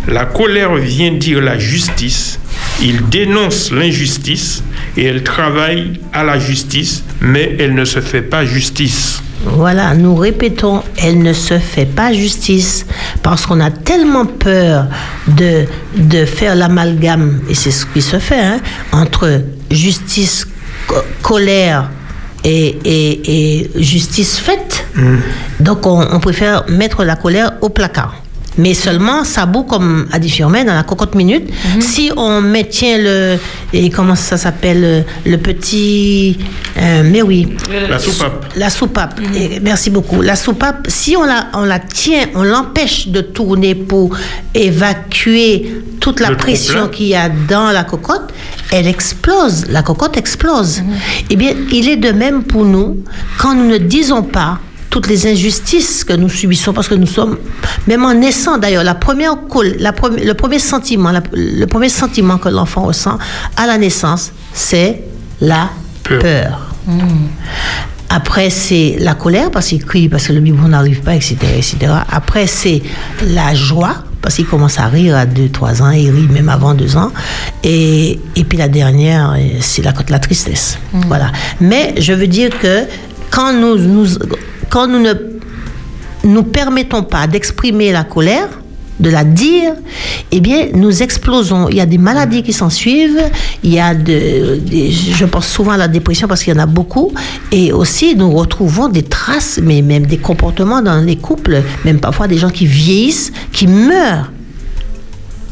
la 0.07 0.25
colère 0.25 0.75
vient 0.75 1.11
dire 1.11 1.41
la 1.41 1.57
justice, 1.57 2.39
il 2.81 3.09
dénonce 3.09 3.71
l'injustice 3.71 4.63
et 4.95 5.05
elle 5.05 5.23
travaille 5.23 5.99
à 6.13 6.23
la 6.23 6.37
justice, 6.39 7.03
mais 7.19 7.55
elle 7.59 7.73
ne 7.73 7.83
se 7.85 7.99
fait 7.99 8.21
pas 8.21 8.45
justice. 8.45 9.21
Voilà, 9.43 9.93
nous 9.95 10.15
répétons, 10.15 10.81
elle 10.97 11.21
ne 11.21 11.33
se 11.33 11.59
fait 11.59 11.85
pas 11.85 12.13
justice 12.13 12.85
parce 13.21 13.45
qu'on 13.45 13.59
a 13.59 13.69
tellement 13.71 14.25
peur 14.25 14.85
de, 15.27 15.65
de 15.97 16.25
faire 16.25 16.55
l'amalgame, 16.55 17.41
et 17.49 17.53
c'est 17.55 17.71
ce 17.71 17.85
qui 17.87 18.01
se 18.01 18.17
fait, 18.19 18.39
hein, 18.39 18.59
entre 18.91 19.41
justice, 19.71 20.47
co- 20.87 20.95
colère 21.21 21.89
et, 22.45 22.77
et- 22.85 23.59
et 23.59 23.71
justice 23.83 24.37
faite. 24.39 24.85
Donc 25.59 25.85
on, 25.85 25.99
on 26.11 26.19
préfère 26.21 26.63
mettre 26.69 27.03
la 27.03 27.15
colère 27.17 27.53
au 27.61 27.69
placard. 27.69 28.15
Mais 28.57 28.73
seulement, 28.73 29.25
ça 29.25 29.45
bout, 29.45 29.63
comme 29.63 30.07
a 30.13 30.17
dit 30.17 30.29
Firmin, 30.29 30.63
dans 30.63 30.73
la 30.73 30.83
cocotte 30.83 31.13
minute. 31.13 31.49
Si 31.81 32.09
on 32.15 32.39
maintient 32.39 32.97
le. 32.99 33.35
Et 33.73 33.89
comment 33.89 34.15
ça 34.15 34.37
s'appelle 34.37 35.03
Le 35.25 35.35
petit. 35.37 36.37
euh, 36.77 37.03
mais 37.03 37.21
oui. 37.21 37.49
La 37.89 37.99
soupape. 37.99 38.45
La 38.55 38.69
soupape, 38.69 39.19
Et 39.35 39.59
merci 39.59 39.89
beaucoup. 39.89 40.21
La 40.21 40.37
soupape, 40.37 40.85
si 40.87 41.17
on 41.17 41.23
la, 41.25 41.47
on 41.53 41.65
la 41.65 41.79
tient, 41.79 42.27
on 42.33 42.43
l'empêche 42.43 43.09
de 43.09 43.19
tourner 43.19 43.75
pour 43.75 44.15
évacuer 44.53 45.73
toute 46.05 46.19
la 46.19 46.29
Le 46.29 46.37
pression 46.37 46.87
qu'il 46.87 47.07
y 47.07 47.15
a 47.15 47.29
dans 47.29 47.71
la 47.71 47.83
cocotte, 47.83 48.31
elle 48.71 48.85
explose. 48.85 49.65
La 49.69 49.81
cocotte 49.81 50.17
explose. 50.17 50.83
Eh 51.31 51.35
bien, 51.35 51.53
il 51.71 51.89
est 51.89 51.95
de 51.97 52.11
même 52.11 52.43
pour 52.43 52.63
nous 52.63 52.97
quand 53.39 53.55
nous 53.55 53.65
ne 53.67 53.79
disons 53.79 54.21
pas 54.21 54.59
toutes 54.91 55.07
les 55.07 55.25
injustices 55.25 56.03
que 56.03 56.13
nous 56.13 56.29
subissons 56.29 56.73
parce 56.73 56.87
que 56.87 56.93
nous 56.93 57.07
sommes, 57.07 57.37
même 57.87 58.05
en 58.05 58.13
naissant 58.13 58.59
d'ailleurs, 58.59 58.83
la 58.83 58.93
première 58.93 59.35
la 59.79 59.91
le 60.31 60.33
premier 60.33 60.59
sentiment, 60.59 61.09
la- 61.11 61.23
le 61.33 61.65
premier 61.65 61.89
sentiment 61.89 62.37
que 62.37 62.49
l'enfant 62.49 62.83
ressent 62.83 63.17
à 63.57 63.65
la 63.65 63.79
naissance, 63.79 64.31
c'est 64.53 65.01
la 65.41 65.69
Peur. 66.03 66.21
peur. 66.21 66.75
Après, 68.09 68.51
c'est 68.51 68.97
la 68.99 69.15
colère 69.15 69.49
parce 69.49 69.67
qu'il 69.69 69.83
crie, 69.83 70.07
parce 70.07 70.27
que 70.27 70.33
le 70.33 70.39
biberon 70.39 70.67
n'arrive 70.69 71.01
pas, 71.01 71.15
etc., 71.15 71.35
etc. 71.57 71.91
Après, 72.09 72.45
c'est 72.45 72.83
la 73.25 73.55
joie 73.55 73.95
parce 74.25 74.37
qu'il 74.37 74.47
commence 74.47 74.79
à 74.79 74.87
rire 74.87 75.15
à 75.15 75.27
2, 75.27 75.49
3 75.49 75.83
ans, 75.83 75.91
il 75.91 76.09
rit 76.09 76.27
même 76.27 76.49
avant 76.49 76.73
2 76.73 76.97
ans. 76.97 77.11
Et, 77.63 78.19
et 78.35 78.43
puis 78.43 78.57
la 78.57 78.67
dernière, 78.67 79.35
euh, 79.37 79.59
c'est 79.61 79.83
la, 79.83 79.93
la 80.09 80.17
tristesse. 80.17 80.79
Voilà. 80.93 81.31
Mais 81.61 81.93
je 81.99 82.11
veux 82.11 82.25
dire 82.25 82.49
que 82.59 82.85
quand 83.29 83.53
nous, 83.53 83.77
nous, 83.77 84.07
quand 84.67 84.87
nous 84.87 84.97
ne 84.97 85.13
nous 86.23 86.41
permettons 86.41 87.03
pas 87.03 87.27
d'exprimer 87.27 87.91
la 87.91 88.03
colère, 88.03 88.49
de 88.99 89.09
la 89.09 89.23
dire, 89.23 89.73
eh 90.31 90.39
bien, 90.39 90.67
nous 90.73 91.03
explosons. 91.03 91.67
Il 91.69 91.75
y 91.75 91.81
a 91.81 91.85
des 91.85 91.97
maladies 91.97 92.43
qui 92.43 92.53
s'en 92.53 92.69
suivent. 92.69 93.21
Il 93.63 93.73
y 93.73 93.79
a 93.79 93.93
de, 93.93 94.59
je 94.69 95.25
pense 95.25 95.47
souvent 95.47 95.71
à 95.71 95.77
la 95.77 95.87
dépression 95.87 96.27
parce 96.27 96.43
qu'il 96.43 96.53
y 96.53 96.57
en 96.57 96.61
a 96.61 96.65
beaucoup. 96.65 97.11
Et 97.51 97.71
aussi, 97.73 98.15
nous 98.15 98.31
retrouvons 98.31 98.87
des 98.87 99.03
traces, 99.03 99.59
mais 99.61 99.81
même 99.81 100.05
des 100.05 100.17
comportements 100.17 100.81
dans 100.81 101.01
les 101.01 101.17
couples, 101.17 101.61
même 101.83 101.99
parfois 101.99 102.27
des 102.27 102.37
gens 102.37 102.49
qui 102.49 102.65
vieillissent, 102.65 103.31
qui 103.51 103.67
meurent 103.67 104.31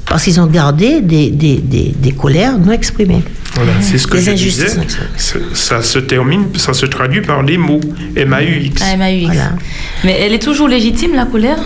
parce 0.05 0.23
qu'ils 0.23 0.39
ont 0.39 0.47
gardé 0.47 1.01
des, 1.01 1.29
des, 1.31 1.57
des, 1.57 1.93
des 1.97 2.11
colères 2.11 2.57
non 2.57 2.71
exprimées. 2.71 3.23
Voilà, 3.55 3.71
c'est 3.81 3.97
ce 3.99 4.07
que 4.07 4.17
Des 4.17 4.23
je 4.23 4.31
injustices 4.31 4.63
disais. 4.65 4.75
non 4.77 4.83
exprimées. 4.83 5.09
Ça, 5.17 5.39
ça 5.53 5.81
se 5.83 5.99
termine, 5.99 6.45
ça 6.57 6.73
se 6.73 6.85
traduit 6.87 7.21
par 7.21 7.43
des 7.43 7.57
mots. 7.57 7.79
M-A-U-X. 8.15 8.81
Ah, 8.83 8.97
MAUX. 8.97 9.25
Voilà. 9.25 9.51
Mais 10.03 10.17
elle 10.21 10.33
est 10.33 10.39
toujours 10.41 10.67
légitime, 10.67 11.15
la 11.15 11.25
colère? 11.25 11.59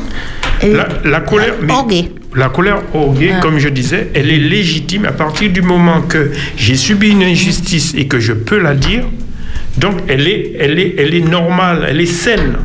La, 0.64 0.88
la 1.06 1.20
colère, 1.22 1.54
mais 1.62 1.72
Orguée. 1.72 2.12
la 2.36 2.50
colère 2.50 2.82
orguée, 2.94 3.32
Ah. 3.36 3.40
comme 3.42 3.60
je 3.60 3.70
disais, 3.70 4.10
elle 4.16 4.30
est 4.32 4.38
légitime 4.40 5.06
à 5.06 5.12
partir 5.12 5.50
du 5.52 5.62
moment 5.62 6.02
que 6.02 6.32
j'ai 6.58 6.76
subi 6.76 7.10
une 7.10 7.24
injustice 7.24 7.94
et 7.96 8.08
que 8.08 8.20
je 8.20 8.34
peux 8.34 8.60
la 8.60 8.74
dire. 8.74 9.04
Donc 9.78 9.98
elle 10.08 10.28
est, 10.28 10.54
elle 10.60 10.80
est, 10.80 10.96
elle 10.98 11.14
est 11.14 11.22
normale, 11.22 11.86
elle 11.88 12.02
est 12.02 12.08
saine, 12.08 12.56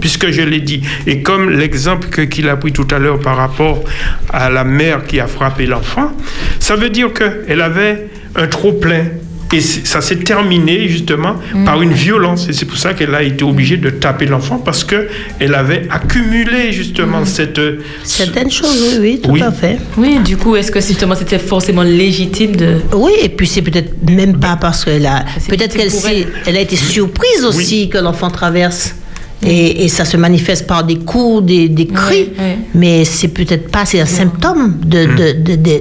puisque 0.00 0.30
je 0.30 0.42
l'ai 0.42 0.60
dit. 0.60 0.82
Et 1.06 1.22
comme 1.22 1.50
l'exemple 1.50 2.08
que- 2.08 2.22
qu'il 2.22 2.48
a 2.48 2.56
pris 2.56 2.72
tout 2.72 2.86
à 2.90 2.98
l'heure 2.98 3.20
par 3.20 3.36
rapport 3.36 3.84
à 4.30 4.48
la 4.50 4.64
mère 4.64 5.04
qui 5.06 5.20
a 5.20 5.26
frappé 5.26 5.66
l'enfant, 5.66 6.12
ça 6.60 6.76
veut 6.76 6.90
dire 6.90 7.12
qu'elle 7.12 7.60
avait 7.60 8.08
un 8.36 8.46
trop 8.46 8.72
plein. 8.72 9.04
Et 9.50 9.62
ça 9.62 10.02
s'est 10.02 10.16
terminé 10.16 10.88
justement 10.88 11.36
par 11.64 11.80
une 11.80 11.92
violence. 11.94 12.50
Et 12.50 12.52
c'est 12.52 12.66
pour 12.66 12.76
ça 12.76 12.92
qu'elle 12.92 13.14
a 13.14 13.22
été 13.22 13.44
obligée 13.44 13.78
de 13.78 13.88
taper 13.88 14.26
l'enfant 14.26 14.58
parce 14.58 14.84
que 14.84 15.08
elle 15.40 15.54
avait 15.54 15.86
accumulé 15.88 16.70
justement 16.70 17.24
cette. 17.24 17.58
Certaines 18.04 18.50
choses, 18.50 18.78
oui, 18.92 18.98
oui, 19.00 19.20
tout 19.22 19.30
Oui. 19.30 19.42
à 19.42 19.50
fait. 19.50 19.78
Oui, 19.96 20.18
du 20.18 20.36
coup, 20.36 20.54
est-ce 20.54 20.70
que 20.70 20.82
justement 20.82 21.14
c'était 21.14 21.38
forcément 21.38 21.82
légitime 21.82 22.56
de. 22.56 22.74
Oui, 22.94 23.12
et 23.22 23.30
puis 23.30 23.46
c'est 23.46 23.62
peut-être 23.62 23.94
même 24.10 24.38
pas 24.38 24.56
parce 24.60 24.84
qu'elle 24.84 25.06
a. 25.06 25.24
Peut-être 25.48 25.74
qu'elle 25.78 26.26
elle 26.46 26.56
a 26.56 26.60
été 26.60 26.76
surprise 26.76 27.42
aussi 27.46 27.88
que 27.88 27.96
l'enfant 27.96 28.30
traverse. 28.30 28.96
Et, 29.42 29.84
et 29.84 29.88
ça 29.88 30.04
se 30.04 30.16
manifeste 30.16 30.66
par 30.66 30.82
des 30.84 30.96
coups, 30.98 31.44
des, 31.46 31.68
des 31.68 31.86
cris, 31.86 32.30
oui. 32.38 32.44
mais 32.74 33.04
c'est 33.04 33.28
peut-être 33.28 33.70
pas, 33.70 33.84
c'est 33.86 34.00
un 34.00 34.06
symptôme 34.06 34.78
de, 34.84 35.06
Mm. 35.06 35.16
de- 35.16 35.54
de- 35.54 35.80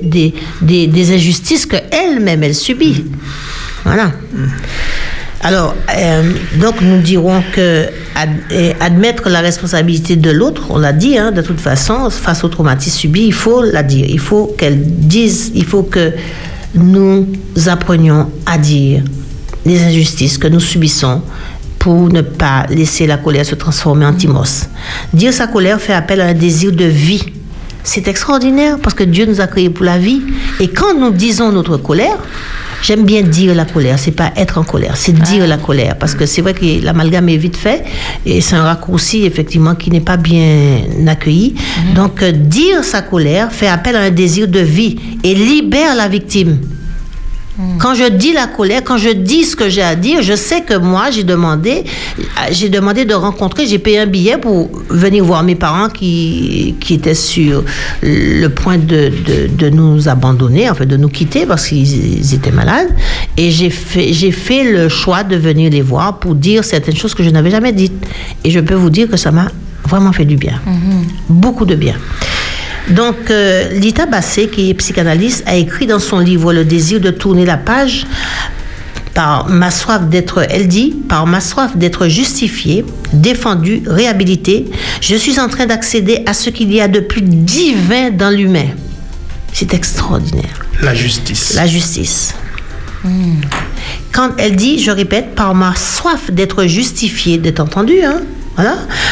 de- 0.62 0.86
des- 0.86 1.14
injustices 1.14 1.66
qu'elle-même 1.66 2.44
elle 2.44 2.54
subit. 2.54 3.06
Voilà. 3.84 4.12
Alors, 5.42 5.76
euh, 5.96 6.34
donc 6.60 6.82
nous 6.82 7.00
dirons 7.02 7.42
que 7.54 7.86
ad- 8.16 8.30
et 8.52 8.74
admettre 8.80 9.30
la 9.30 9.40
responsabilité 9.40 10.16
de 10.16 10.30
l'autre, 10.32 10.64
on 10.70 10.78
l'a 10.78 10.94
dit, 10.94 11.18
hein, 11.18 11.32
de 11.32 11.42
toute 11.42 11.60
façon, 11.60 12.10
face 12.10 12.44
au 12.44 12.50
traumatisme 12.50 12.98
subi, 12.98 13.26
il 13.28 13.34
faut 13.34 13.64
la 13.64 13.82
dire. 13.84 14.06
Il 14.10 14.20
faut 14.20 14.54
qu'elle 14.58 14.82
dise, 14.84 15.52
il 15.56 15.66
faut 15.66 15.84
que 15.84 16.12
nous 16.76 17.28
apprenions 17.68 18.30
à 18.46 18.58
dire 18.58 19.04
les 19.66 19.82
injustices 19.84 20.38
que 20.38 20.48
nous 20.48 20.60
subissons 20.60 21.22
pour 21.88 22.10
ne 22.10 22.20
pas 22.20 22.66
laisser 22.70 23.08
la 23.08 23.16
colère 23.16 23.46
se 23.46 23.56
transformer 23.56 24.06
en 24.06 24.12
timos. 24.12 24.68
Dire 25.14 25.32
sa 25.32 25.48
colère 25.48 25.80
fait 25.80 25.94
appel 25.94 26.20
à 26.20 26.26
un 26.26 26.34
désir 26.34 26.74
de 26.74 26.84
vie. 26.84 27.24
C'est 27.82 28.10
extraordinaire 28.10 28.78
parce 28.84 28.94
que 28.94 29.06
Dieu 29.06 29.26
nous 29.26 29.40
a 29.40 29.48
créés 29.48 29.70
pour 29.70 29.86
la 29.86 29.98
vie. 29.98 30.22
Et 30.60 30.68
quand 30.68 31.00
nous 31.00 31.12
disons 31.12 31.50
notre 31.54 31.78
colère, 31.78 32.18
j'aime 32.82 33.06
bien 33.06 33.22
dire 33.22 33.56
la 33.56 33.64
colère, 33.64 33.98
c'est 33.98 34.12
pas 34.12 34.34
être 34.36 34.58
en 34.58 34.66
colère, 34.66 34.98
c'est 34.98 35.14
dire 35.14 35.48
la 35.48 35.56
colère. 35.56 35.96
Parce 35.98 36.14
que 36.14 36.26
c'est 36.26 36.42
vrai 36.42 36.54
que 36.54 36.84
l'amalgame 36.84 37.30
est 37.30 37.38
vite 37.38 37.56
fait 37.56 37.86
et 38.26 38.42
c'est 38.42 38.58
un 38.58 38.64
raccourci 38.64 39.24
effectivement 39.24 39.76
qui 39.76 39.90
n'est 39.90 40.02
pas 40.02 40.18
bien 40.18 40.82
accueilli. 41.08 41.56
Donc 41.96 42.22
euh, 42.22 42.34
dire 42.34 42.84
sa 42.84 43.02
colère 43.02 43.50
fait 43.54 43.70
appel 43.70 43.96
à 43.96 44.02
un 44.02 44.12
désir 44.12 44.50
de 44.50 44.60
vie 44.60 45.00
et 45.24 45.34
libère 45.34 45.96
la 45.96 46.10
victime. 46.10 46.58
Quand 47.80 47.96
je 47.96 48.08
dis 48.10 48.34
la 48.34 48.46
colère, 48.46 48.82
quand 48.84 48.98
je 48.98 49.10
dis 49.10 49.44
ce 49.44 49.56
que 49.56 49.68
j'ai 49.68 49.82
à 49.82 49.96
dire, 49.96 50.22
je 50.22 50.36
sais 50.36 50.62
que 50.62 50.76
moi, 50.78 51.10
j'ai 51.12 51.24
demandé, 51.24 51.84
j'ai 52.52 52.70
demandé 52.70 53.04
de 53.06 53.16
rencontrer, 53.16 53.66
j'ai 53.66 53.80
payé 53.80 54.00
un 54.00 54.06
billet 54.06 54.38
pour 54.38 54.70
venir 54.90 55.24
voir 55.26 55.42
mes 55.44 55.56
parents 55.56 55.90
qui, 55.90 56.76
qui 56.80 56.94
étaient 56.96 57.16
sur 57.16 57.64
le 58.04 58.48
point 58.50 58.78
de, 58.78 59.12
de, 59.28 59.48
de 59.48 59.70
nous 59.70 60.08
abandonner, 60.08 60.70
en 60.70 60.76
fait, 60.76 60.86
de 60.86 60.98
nous 60.98 61.10
quitter 61.10 61.46
parce 61.48 61.68
qu'ils 61.68 62.20
ils 62.20 62.34
étaient 62.36 62.52
malades. 62.52 62.90
Et 63.38 63.50
j'ai 63.50 63.72
fait, 63.72 64.14
j'ai 64.14 64.32
fait 64.32 64.64
le 64.64 64.88
choix 64.88 65.24
de 65.24 65.36
venir 65.36 65.72
les 65.72 65.82
voir 65.82 66.20
pour 66.20 66.36
dire 66.36 66.64
certaines 66.64 66.96
choses 66.96 67.16
que 67.16 67.24
je 67.24 67.30
n'avais 67.32 67.50
jamais 67.52 67.74
dites. 67.74 68.06
Et 68.44 68.52
je 68.52 68.60
peux 68.60 68.76
vous 68.76 68.92
dire 68.92 69.10
que 69.10 69.18
ça 69.18 69.32
m'a 69.32 69.48
vraiment 69.88 70.12
fait 70.12 70.26
du 70.26 70.36
bien. 70.36 70.60
Beaucoup 71.28 71.66
de 71.66 71.76
bien. 71.76 71.96
Donc, 72.90 73.30
euh, 73.30 73.70
Lita 73.70 74.06
Bassé, 74.06 74.48
qui 74.48 74.70
est 74.70 74.74
psychanalyste, 74.74 75.44
a 75.46 75.56
écrit 75.56 75.88
dans 75.88 76.00
son 76.00 76.20
livre 76.20 76.54
Le 76.54 76.64
désir 76.64 77.00
de 77.00 77.12
tourner 77.12 77.46
la 77.46 77.58
page 77.58 78.06
par 79.14 79.50
ma 79.50 79.72
soif 79.72 80.08
d'être, 80.08 80.46
elle 80.48 80.68
dit, 80.68 80.96
par 81.10 81.26
ma 81.26 81.42
soif 81.42 81.76
d'être 81.76 82.08
justifiée, 82.08 82.86
défendue, 83.14 83.82
réhabilitée, 83.88 84.68
je 85.02 85.16
suis 85.16 85.40
en 85.40 85.48
train 85.50 85.66
d'accéder 85.66 86.22
à 86.28 86.36
ce 86.36 86.52
qu'il 86.52 86.72
y 86.72 86.80
a 86.80 86.88
de 86.88 87.00
plus 87.00 87.22
divin 87.22 88.12
dans 88.12 88.30
l'humain. 88.30 88.68
C'est 89.52 89.74
extraordinaire. 89.74 90.64
La 90.84 90.94
justice. 90.94 91.56
La 91.56 91.66
justice. 91.66 92.36
Quand 94.12 94.32
elle 94.38 94.56
dit, 94.56 94.78
je 94.80 94.92
répète, 94.92 95.34
par 95.34 95.56
ma 95.56 95.74
soif 95.76 96.30
d'être 96.30 96.66
justifiée, 96.66 97.40
d'être 97.40 97.60
entendue, 97.60 98.04
hein, 98.04 98.22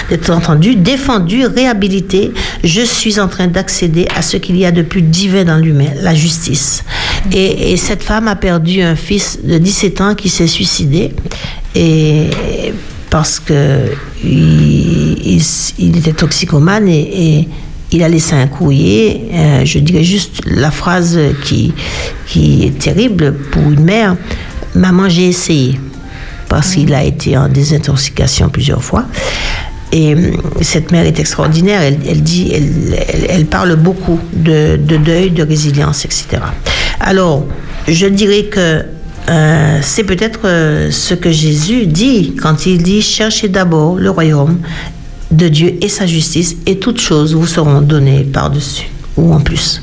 d'être 0.09 0.29
entendue, 0.31 0.75
défendue, 0.75 1.45
réhabilitée, 1.45 2.31
je 2.63 2.81
suis 2.81 3.19
en 3.19 3.27
train 3.27 3.47
d'accéder 3.47 4.07
à 4.15 4.21
ce 4.21 4.37
qu'il 4.37 4.57
y 4.57 4.65
a 4.65 4.71
de 4.71 4.81
plus 4.81 5.01
divin 5.01 5.45
dans 5.45 5.57
l'humain, 5.57 5.89
la 6.01 6.15
justice. 6.15 6.83
Et, 7.31 7.71
et 7.71 7.77
cette 7.77 8.03
femme 8.03 8.27
a 8.27 8.35
perdu 8.35 8.81
un 8.81 8.95
fils 8.95 9.39
de 9.43 9.57
17 9.57 10.01
ans 10.01 10.15
qui 10.15 10.29
s'est 10.29 10.47
suicidé. 10.47 11.11
Et 11.75 12.29
parce 13.09 13.39
que 13.39 13.91
il, 14.23 15.97
était 15.97 16.13
toxicomane 16.13 16.87
et, 16.87 17.39
et 17.39 17.47
il 17.91 18.03
a 18.03 18.09
laissé 18.09 18.35
un 18.35 18.47
courrier, 18.47 19.21
euh, 19.31 19.65
je 19.65 19.79
dirais 19.79 20.03
juste 20.03 20.41
la 20.45 20.71
phrase 20.71 21.17
qui, 21.43 21.73
qui 22.27 22.65
est 22.65 22.77
terrible 22.77 23.33
pour 23.51 23.63
une 23.71 23.83
mère, 23.83 24.17
Maman, 24.75 25.07
j'ai 25.07 25.29
essayé, 25.29 25.79
parce 26.49 26.73
qu'il 26.73 26.93
a 26.93 27.03
été 27.03 27.37
en 27.37 27.47
désintoxication 27.47 28.49
plusieurs 28.49 28.83
fois. 28.83 29.05
Et 29.91 30.13
hum, 30.15 30.41
cette 30.61 30.91
mère 30.91 31.05
est 31.05 31.19
extraordinaire, 31.19 31.81
elle, 31.81 32.21
dit, 32.21 32.51
elle, 33.29 33.45
parle 33.45 33.75
beaucoup 33.75 34.19
de, 34.33 34.77
de 34.77 34.97
deuil, 34.97 35.31
de 35.31 35.43
résilience, 35.43 36.05
etc. 36.05 36.41
Alors, 36.99 37.45
je 37.87 38.07
dirais 38.07 38.45
que 38.45 38.83
euh, 39.29 39.79
c'est 39.81 40.03
peut-être 40.03 40.41
euh, 40.45 40.91
ce 40.91 41.13
que 41.13 41.31
Jésus 41.31 41.87
dit 41.87 42.35
quand 42.39 42.65
il 42.67 42.83
dit 42.83 43.01
cherchez 43.01 43.47
d'abord 43.47 43.95
le 43.95 44.11
royaume 44.11 44.59
de 45.31 45.47
Dieu 45.47 45.77
et 45.81 45.89
sa 45.89 46.05
justice, 46.05 46.55
et 46.65 46.77
toutes 46.77 47.01
choses 47.01 47.33
vous 47.33 47.47
seront 47.47 47.81
données 47.81 48.23
par-dessus 48.23 48.87
ou 49.17 49.33
en 49.33 49.39
plus. 49.39 49.81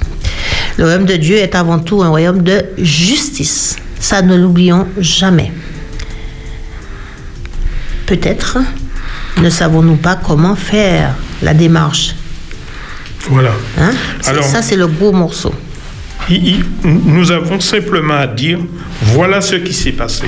Le 0.78 0.84
royaume 0.84 1.06
de 1.06 1.16
Dieu 1.16 1.36
est 1.36 1.54
avant 1.54 1.78
tout 1.78 2.02
un 2.02 2.08
royaume 2.08 2.42
de 2.42 2.64
justice. 2.78 3.76
Ça, 3.98 4.22
ne 4.22 4.36
l'oublions 4.36 4.86
jamais. 4.98 5.52
Peut-être 8.12 8.58
ne 9.40 9.48
savons-nous 9.48 9.96
pas 9.96 10.16
comment 10.16 10.54
faire 10.54 11.14
la 11.40 11.54
démarche. 11.54 12.14
Voilà. 13.30 13.52
Hein 13.80 13.92
Alors- 14.26 14.44
ça, 14.44 14.60
c'est 14.60 14.76
le 14.76 14.86
gros 14.86 15.12
morceau. 15.12 15.54
Nous 16.84 17.30
avons 17.32 17.58
simplement 17.58 18.12
à 18.18 18.26
dire 18.26 18.58
voilà 19.00 19.40
ce 19.40 19.54
qui 19.54 19.72
s'est 19.72 19.92
passé. 19.92 20.26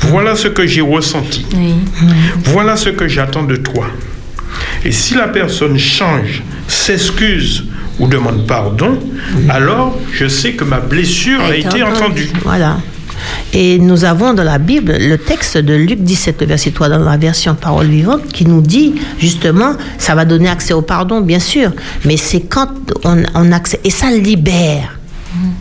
Voilà 0.00 0.34
ce 0.34 0.48
que 0.48 0.66
j'ai 0.66 0.80
ressenti. 0.80 1.46
Oui. 1.54 1.74
Voilà 2.46 2.76
ce 2.76 2.88
que 2.88 3.06
j'attends 3.06 3.44
de 3.44 3.54
toi. 3.54 3.86
Et 4.84 4.90
si 4.90 5.14
la 5.14 5.28
personne 5.28 5.78
change, 5.78 6.42
s'excuse 6.66 7.66
ou 8.00 8.08
demande 8.08 8.48
pardon, 8.48 8.98
alors 9.48 9.96
je 10.12 10.26
sais 10.26 10.54
que 10.54 10.64
ma 10.64 10.80
blessure 10.80 11.40
a 11.40 11.54
été 11.54 11.84
entendue. 11.84 12.30
Voilà. 12.42 12.78
Et 13.52 13.78
nous 13.78 14.04
avons 14.04 14.34
dans 14.34 14.44
la 14.44 14.58
Bible 14.58 14.96
le 14.98 15.16
texte 15.16 15.58
de 15.58 15.74
Luc 15.74 16.00
17, 16.00 16.40
le 16.40 16.46
verset 16.46 16.70
3, 16.70 16.88
dans 16.88 16.98
la 16.98 17.16
version 17.16 17.54
parole 17.54 17.86
vivante, 17.86 18.26
qui 18.32 18.46
nous 18.46 18.60
dit 18.60 18.94
justement, 19.18 19.74
ça 19.98 20.14
va 20.14 20.24
donner 20.24 20.48
accès 20.48 20.74
au 20.74 20.82
pardon, 20.82 21.20
bien 21.20 21.38
sûr, 21.38 21.72
mais 22.04 22.16
c'est 22.16 22.40
quand 22.40 22.68
on, 23.04 23.22
on 23.34 23.52
accède, 23.52 23.80
et 23.84 23.90
ça 23.90 24.10
libère. 24.10 24.98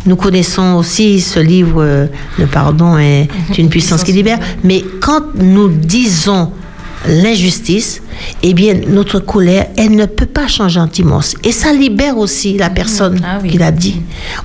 Nous 0.05 0.16
connaissons 0.16 0.76
aussi 0.76 1.22
ce 1.22 1.39
livre, 1.39 1.82
euh, 1.82 2.07
Le 2.38 2.45
pardon 2.45 2.97
est 2.97 3.28
une 3.57 3.70
puissance 3.70 4.03
qui 4.03 4.11
libère, 4.11 4.39
mais 4.64 4.84
quand 4.99 5.36
nous 5.36 5.70
disons 5.70 6.51
l'injustice, 7.08 8.01
eh 8.43 8.54
bien, 8.54 8.76
notre 8.88 9.20
colère, 9.20 9.68
elle 9.78 9.95
ne 9.95 10.06
peut 10.06 10.26
pas 10.26 10.47
changer 10.47 10.80
en 10.80 10.88
timos. 10.88 11.36
Et 11.43 11.51
ça 11.51 11.74
libère 11.74 12.18
aussi 12.18 12.58
la 12.58 12.70
personne 12.70 13.20
Ah 13.26 13.39
oui. 13.43 13.49
qui 13.51 13.58
l'a 13.58 13.72
dit. 13.72 13.97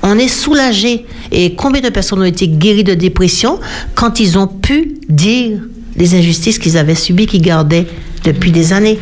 On 0.03 0.17
est 0.17 0.27
soulagé. 0.27 1.05
Et 1.31 1.55
combien 1.55 1.81
de 1.81 1.89
personnes 1.89 2.19
ont 2.21 2.25
été 2.25 2.47
guéries 2.47 2.83
de 2.83 2.93
dépression 2.95 3.59
quand 3.95 4.19
ils 4.19 4.37
ont 4.37 4.47
pu 4.47 4.95
dire 5.07 5.59
les 5.95 6.15
injustices 6.15 6.59
qu'ils 6.59 6.77
avaient 6.77 6.95
subies, 6.95 7.27
qu'ils 7.27 7.41
gardaient 7.41 7.87
depuis 8.23 8.51
des 8.51 8.73
années? 8.73 8.99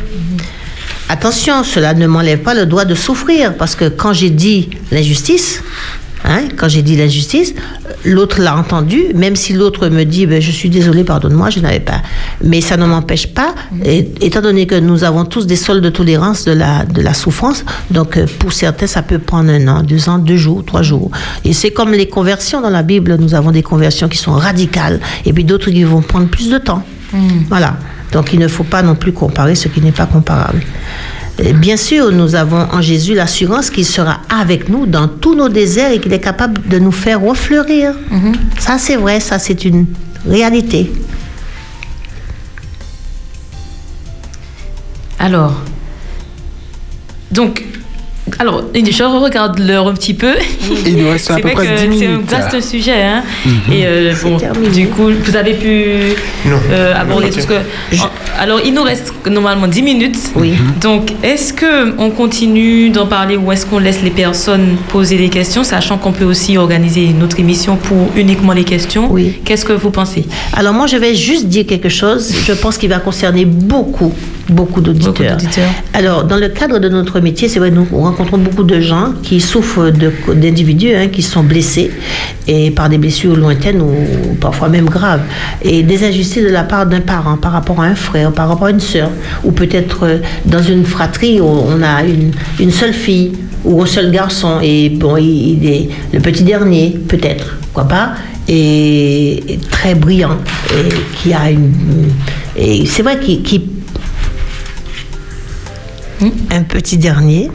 Attention, 1.10 1.64
cela 1.64 1.94
ne 1.94 2.06
m'enlève 2.06 2.40
pas 2.40 2.52
le 2.54 2.66
droit 2.66 2.84
de 2.84 2.94
souffrir, 2.94 3.56
parce 3.56 3.74
que 3.74 3.88
quand 3.88 4.12
j'ai 4.12 4.28
dit 4.28 4.68
l'injustice, 4.92 5.62
hein, 6.24 6.42
quand 6.56 6.68
j'ai 6.68 6.82
dit 6.82 6.96
l'injustice, 6.96 7.54
l'autre 8.04 8.40
l'a 8.40 8.56
entendu, 8.56 9.04
même 9.14 9.36
si 9.36 9.52
l'autre 9.52 9.88
me 9.88 10.04
dit 10.04 10.26
ben, 10.26 10.40
je 10.40 10.50
suis 10.50 10.68
désolé, 10.70 11.04
pardonne-moi, 11.04 11.50
je 11.50 11.60
n'avais 11.60 11.80
pas. 11.80 12.02
Mais 12.42 12.60
ça 12.60 12.76
ne 12.76 12.86
m'empêche 12.86 13.28
pas, 13.28 13.54
et- 13.84 14.08
étant 14.20 14.40
donné 14.40 14.66
que 14.66 14.74
nous 14.74 15.04
avons 15.04 15.24
tous 15.24 15.46
des 15.46 15.56
soldes 15.56 15.82
de 15.84 15.90
tolérance 15.90 16.44
de 16.44 16.52
la, 16.52 16.84
de 16.84 17.00
la 17.02 17.14
souffrance, 17.14 17.64
donc 17.90 18.16
euh, 18.16 18.26
pour 18.38 18.52
certains, 18.52 18.86
ça 18.86 19.02
peut 19.02 19.18
prendre 19.18 19.50
un 19.50 19.66
an, 19.68 19.82
deux 19.82 20.08
ans, 20.08 20.18
deux 20.18 20.36
jours, 20.36 20.64
trois 20.64 20.82
jours. 20.82 21.10
Et 21.44 21.52
c'est 21.52 21.70
comme 21.70 21.92
les 21.92 22.08
conversions 22.08 22.60
dans 22.60 22.70
la 22.70 22.82
Bible, 22.82 23.16
nous 23.18 23.34
avons 23.34 23.50
des 23.50 23.62
conversions 23.62 24.08
qui 24.08 24.18
sont 24.18 24.32
radicales, 24.32 25.00
et 25.24 25.32
puis 25.32 25.44
d'autres 25.44 25.70
qui 25.70 25.84
vont 25.84 26.02
prendre 26.02 26.28
plus 26.28 26.50
de 26.50 26.58
temps. 26.58 26.82
Voilà. 27.48 27.76
Donc 28.12 28.32
il 28.32 28.38
ne 28.38 28.48
faut 28.48 28.64
pas 28.64 28.82
non 28.82 28.94
plus 28.94 29.12
comparer 29.12 29.54
ce 29.54 29.68
qui 29.68 29.80
n'est 29.80 29.92
pas 29.92 30.06
comparable. 30.06 30.62
Et 31.38 31.52
Bien 31.52 31.76
sûr, 31.76 32.10
nous 32.10 32.34
avons 32.34 32.66
en 32.72 32.80
Jésus 32.80 33.14
l'assurance 33.14 33.70
qu'il 33.70 33.86
sera 33.86 34.20
avec 34.28 34.68
nous 34.68 34.86
dans 34.86 35.06
tous 35.06 35.34
nos 35.34 35.48
déserts 35.48 35.92
et 35.92 36.00
qu'il 36.00 36.12
est 36.12 36.20
capable 36.20 36.66
de 36.68 36.78
nous 36.78 36.92
faire 36.92 37.20
refleurir. 37.20 37.94
Ça, 38.58 38.78
c'est 38.78 38.96
vrai, 38.96 39.20
ça, 39.20 39.38
c'est 39.38 39.64
une 39.64 39.86
réalité. 40.26 40.92
Alors, 45.18 45.62
donc, 47.30 47.64
alors, 48.38 48.62
je 48.74 49.02
regarde 49.04 49.58
l'heure 49.58 49.88
un 49.88 49.94
petit 49.94 50.14
peu. 50.14 50.32
Il 50.86 50.96
nous 50.96 51.08
reste 51.10 51.30
à 51.30 51.36
peu 51.36 51.48
près 51.50 51.66
que 51.66 51.86
10 51.90 51.98
c'est 51.98 52.06
un 52.06 52.10
minutes. 52.10 52.30
vaste 52.30 52.60
sujet. 52.60 53.02
Hein? 53.02 53.22
Et 53.72 53.84
euh, 53.86 54.12
bon, 54.22 54.36
terminé. 54.36 54.68
du 54.68 54.86
coup, 54.88 55.08
vous 55.24 55.36
avez 55.36 55.54
pu 55.54 55.84
Non. 56.46 56.56
euh, 56.70 56.94
aborder 56.94 57.30
tout 57.30 57.40
ce 57.40 57.46
que. 57.46 57.54
Alors, 58.38 58.60
il 58.64 58.72
nous 58.74 58.82
reste 58.84 59.12
normalement 59.28 59.66
10 59.66 59.82
minutes. 59.82 60.18
Oui. 60.36 60.52
Donc, 60.80 61.12
est-ce 61.24 61.52
que 61.52 61.94
on 61.98 62.10
continue 62.10 62.90
d'en 62.90 63.06
parler 63.06 63.36
ou 63.36 63.50
est-ce 63.50 63.66
qu'on 63.66 63.78
laisse 63.80 64.02
les 64.02 64.10
personnes 64.10 64.76
poser 64.88 65.16
des 65.16 65.28
questions, 65.30 65.64
sachant 65.64 65.98
qu'on 65.98 66.12
peut 66.12 66.24
aussi 66.24 66.56
organiser 66.56 67.04
une 67.06 67.22
autre 67.24 67.40
émission 67.40 67.76
pour 67.76 68.08
uniquement 68.16 68.52
les 68.52 68.64
questions? 68.64 69.08
Oui. 69.10 69.38
Qu'est-ce 69.44 69.64
que 69.64 69.72
vous 69.72 69.90
pensez? 69.90 70.26
Alors 70.52 70.74
moi, 70.74 70.86
je 70.86 70.96
vais 70.96 71.14
juste 71.14 71.46
dire 71.46 71.66
quelque 71.66 71.88
chose, 71.88 72.32
je 72.46 72.52
pense 72.52 72.78
qu'il 72.78 72.90
va 72.90 72.98
concerner 73.00 73.44
beaucoup, 73.44 74.12
beaucoup 74.48 74.80
d'auditeurs. 74.80 75.12
Beaucoup 75.12 75.24
d'auditeurs. 75.24 75.70
Alors, 75.92 76.24
dans 76.24 76.36
le 76.36 76.48
cadre 76.48 76.78
de 76.78 76.88
notre 76.88 77.18
métier, 77.20 77.48
c'est 77.48 77.58
vrai, 77.58 77.70
nous 77.70 77.86
rencontrons 77.90 78.27
beaucoup 78.36 78.64
de 78.64 78.80
gens 78.80 79.12
qui 79.22 79.40
souffrent 79.40 79.90
d'individus 79.90 80.94
hein, 80.94 81.08
qui 81.08 81.22
sont 81.22 81.42
blessés, 81.42 81.90
et 82.46 82.70
par 82.70 82.88
des 82.88 82.98
blessures 82.98 83.36
lointaines 83.36 83.80
ou 83.80 84.34
parfois 84.40 84.68
même 84.68 84.86
graves, 84.86 85.22
et 85.62 85.82
des 85.82 86.04
injustices 86.04 86.44
de 86.44 86.50
la 86.50 86.64
part 86.64 86.86
d'un 86.86 87.00
parent 87.00 87.36
par 87.36 87.52
rapport 87.52 87.80
à 87.80 87.86
un 87.86 87.94
frère, 87.94 88.32
par 88.32 88.48
rapport 88.48 88.66
à 88.66 88.70
une 88.70 88.80
sœur, 88.80 89.10
ou 89.44 89.52
peut-être 89.52 90.04
euh, 90.04 90.18
dans 90.44 90.62
une 90.62 90.84
fratrie 90.84 91.40
où 91.40 91.46
on 91.46 91.82
a 91.82 92.04
une, 92.04 92.32
une 92.60 92.70
seule 92.70 92.92
fille 92.92 93.32
ou 93.64 93.82
un 93.82 93.86
seul 93.86 94.10
garçon, 94.10 94.58
et 94.62 94.90
bon, 94.90 95.16
il, 95.16 95.64
est 95.66 95.88
le 96.12 96.20
petit 96.20 96.42
dernier, 96.42 96.98
peut-être, 97.08 97.56
pourquoi 97.62 97.88
pas, 97.88 98.12
et, 98.46 99.54
et 99.54 99.58
très 99.70 99.94
brillant, 99.94 100.36
et 100.72 100.88
qui 101.16 101.32
a 101.32 101.50
une... 101.50 101.72
Et 102.56 102.86
c'est 102.86 103.02
vrai 103.02 103.20
qu'il 103.20 103.42
qu'il 103.42 103.62
un 106.50 106.62
petit 106.62 106.98
dernier. 106.98 107.50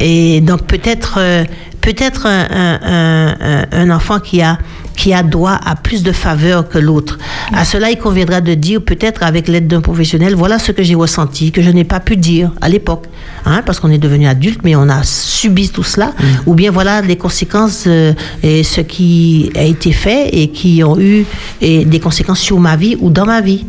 Et 0.00 0.40
donc 0.40 0.62
peut-être 0.66 1.18
euh, 1.18 1.44
peut-être 1.80 2.26
un 2.26 3.90
enfant 3.90 4.20
qui 4.20 4.42
a 4.42 4.58
qui 4.98 5.14
a 5.14 5.22
droit 5.22 5.58
à 5.64 5.76
plus 5.76 6.02
de 6.02 6.10
faveurs 6.10 6.68
que 6.68 6.76
l'autre. 6.76 7.18
À 7.54 7.64
cela, 7.64 7.90
il 7.90 7.98
conviendra 7.98 8.40
de 8.40 8.54
dire, 8.54 8.82
peut-être 8.82 9.22
avec 9.22 9.46
l'aide 9.46 9.68
d'un 9.68 9.80
professionnel, 9.80 10.34
voilà 10.34 10.58
ce 10.58 10.72
que 10.72 10.82
j'ai 10.82 10.96
ressenti, 10.96 11.52
que 11.52 11.62
je 11.62 11.70
n'ai 11.70 11.84
pas 11.84 12.00
pu 12.00 12.16
dire 12.16 12.50
à 12.60 12.68
l'époque, 12.68 13.04
hein, 13.46 13.62
parce 13.64 13.78
qu'on 13.78 13.92
est 13.92 13.98
devenu 13.98 14.26
adulte, 14.26 14.60
mais 14.64 14.74
on 14.74 14.88
a 14.88 15.04
subi 15.04 15.68
tout 15.68 15.84
cela, 15.84 16.12
ou 16.46 16.54
bien 16.54 16.72
voilà 16.72 17.00
les 17.00 17.16
conséquences 17.16 17.84
euh, 17.86 18.12
et 18.42 18.64
ce 18.64 18.80
qui 18.80 19.52
a 19.54 19.62
été 19.62 19.92
fait 19.92 20.30
et 20.32 20.48
qui 20.48 20.82
ont 20.82 20.98
eu 20.98 21.24
et 21.60 21.84
des 21.84 22.00
conséquences 22.00 22.40
sur 22.40 22.58
ma 22.58 22.74
vie 22.74 22.96
ou 22.98 23.10
dans 23.10 23.24
ma 23.24 23.40
vie. 23.40 23.64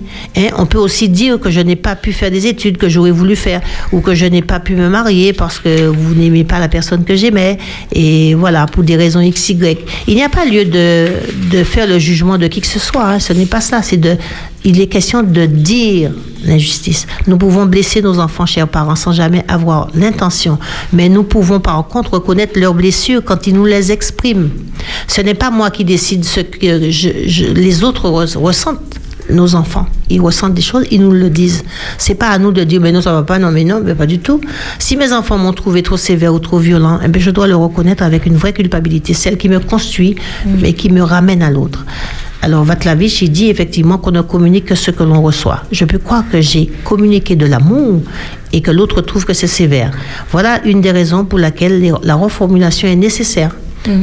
On 0.57 0.65
peut 0.65 0.79
aussi 0.79 1.09
dire 1.09 1.39
que 1.39 1.51
je 1.51 1.59
n'ai 1.59 1.75
pas 1.75 1.95
pu 1.95 2.11
faire 2.11 2.31
des 2.31 2.47
études 2.47 2.77
que 2.77 2.89
j'aurais 2.89 3.11
voulu 3.11 3.35
faire, 3.35 3.61
ou 3.91 4.01
que 4.01 4.15
je 4.15 4.25
n'ai 4.25 4.41
pas 4.41 4.59
pu 4.59 4.75
me 4.75 4.89
marier 4.89 5.33
parce 5.33 5.59
que 5.59 5.85
vous 5.85 6.15
n'aimez 6.15 6.43
pas 6.43 6.57
la 6.59 6.69
personne 6.69 7.03
que 7.03 7.15
j'aimais, 7.15 7.59
et 7.93 8.33
voilà, 8.33 8.65
pour 8.65 8.81
des 8.81 8.95
raisons 8.95 9.21
X, 9.21 9.49
Y. 9.49 9.85
Il 10.07 10.15
n'y 10.15 10.23
a 10.23 10.29
pas 10.29 10.45
lieu 10.45 10.65
de, 10.65 11.18
de 11.51 11.63
faire 11.63 11.87
le 11.87 11.99
jugement 11.99 12.37
de 12.37 12.47
qui 12.47 12.61
que 12.61 12.67
ce 12.67 12.79
soit, 12.79 13.05
hein, 13.05 13.19
ce 13.19 13.33
n'est 13.33 13.45
pas 13.45 13.61
ça, 13.61 13.81
c'est 13.81 13.97
de... 13.97 14.15
Il 14.65 14.81
est 14.81 14.87
question 14.87 15.23
de 15.23 15.45
dire 15.45 16.11
l'injustice. 16.43 17.07
Nous 17.27 17.37
pouvons 17.37 17.65
blesser 17.65 18.01
nos 18.01 18.19
enfants, 18.19 18.45
chers 18.45 18.67
parents, 18.67 18.95
sans 18.95 19.13
jamais 19.13 19.45
avoir 19.47 19.87
l'intention. 19.95 20.57
Mais 20.91 21.07
nous 21.07 21.23
pouvons 21.23 21.59
par 21.61 21.87
contre 21.87 22.15
reconnaître 22.15 22.59
leurs 22.59 22.73
blessures 22.73 23.23
quand 23.23 23.47
ils 23.47 23.53
nous 23.53 23.65
les 23.65 23.91
expriment. 23.93 24.49
Ce 25.07 25.21
n'est 25.21 25.33
pas 25.33 25.49
moi 25.49 25.69
qui 25.71 25.85
décide 25.85 26.25
ce 26.25 26.41
que 26.41 27.53
les 27.53 27.83
autres 27.85 28.09
res- 28.09 28.37
ressentent 28.37 28.79
nos 29.29 29.55
enfants. 29.55 29.85
Ils 30.09 30.21
ressentent 30.21 30.53
des 30.53 30.61
choses, 30.61 30.85
ils 30.91 31.01
nous 31.01 31.11
le 31.11 31.29
disent. 31.29 31.63
C'est 31.97 32.15
pas 32.15 32.27
à 32.29 32.37
nous 32.39 32.51
de 32.51 32.63
dire, 32.63 32.81
mais 32.81 32.91
non, 32.91 33.01
ça 33.01 33.13
va 33.13 33.23
pas, 33.23 33.39
non, 33.39 33.51
mais 33.51 33.63
non, 33.63 33.81
mais 33.83 33.95
pas 33.95 34.05
du 34.05 34.19
tout. 34.19 34.41
Si 34.79 34.97
mes 34.97 35.13
enfants 35.13 35.37
m'ont 35.37 35.53
trouvé 35.53 35.83
trop 35.83 35.97
sévère 35.97 36.33
ou 36.33 36.39
trop 36.39 36.57
violent, 36.59 36.99
eh 37.03 37.07
bien, 37.07 37.21
je 37.21 37.31
dois 37.31 37.47
le 37.47 37.55
reconnaître 37.55 38.03
avec 38.03 38.25
une 38.25 38.35
vraie 38.35 38.53
culpabilité, 38.53 39.13
celle 39.13 39.37
qui 39.37 39.49
me 39.49 39.59
construit, 39.59 40.15
mais 40.61 40.73
qui 40.73 40.89
me 40.89 41.01
ramène 41.01 41.41
à 41.41 41.49
l'autre. 41.51 41.85
Alors, 42.41 42.63
Vatlavich, 42.63 43.21
il 43.21 43.31
dit 43.31 43.49
effectivement 43.49 43.97
qu'on 43.97 44.11
ne 44.11 44.21
communique 44.21 44.65
que 44.65 44.75
ce 44.75 44.91
que 44.91 45.03
l'on 45.03 45.21
reçoit. 45.21 45.63
Je 45.73 45.83
peux 45.83 45.97
croire 45.97 46.23
que 46.31 46.39
j'ai 46.39 46.67
communiqué 46.85 47.35
de 47.35 47.45
l'amour 47.45 48.01
et 48.53 48.61
que 48.61 48.71
l'autre 48.71 49.01
trouve 49.01 49.25
que 49.25 49.33
c'est 49.33 49.45
sévère. 49.47 49.91
Voilà 50.31 50.61
une 50.65 50.79
des 50.79 50.91
raisons 50.91 51.25
pour 51.25 51.37
laquelle 51.37 51.81
les- 51.81 51.91
la 52.01 52.15
reformulation 52.15 52.87
est 52.87 52.95
nécessaire 52.95 53.55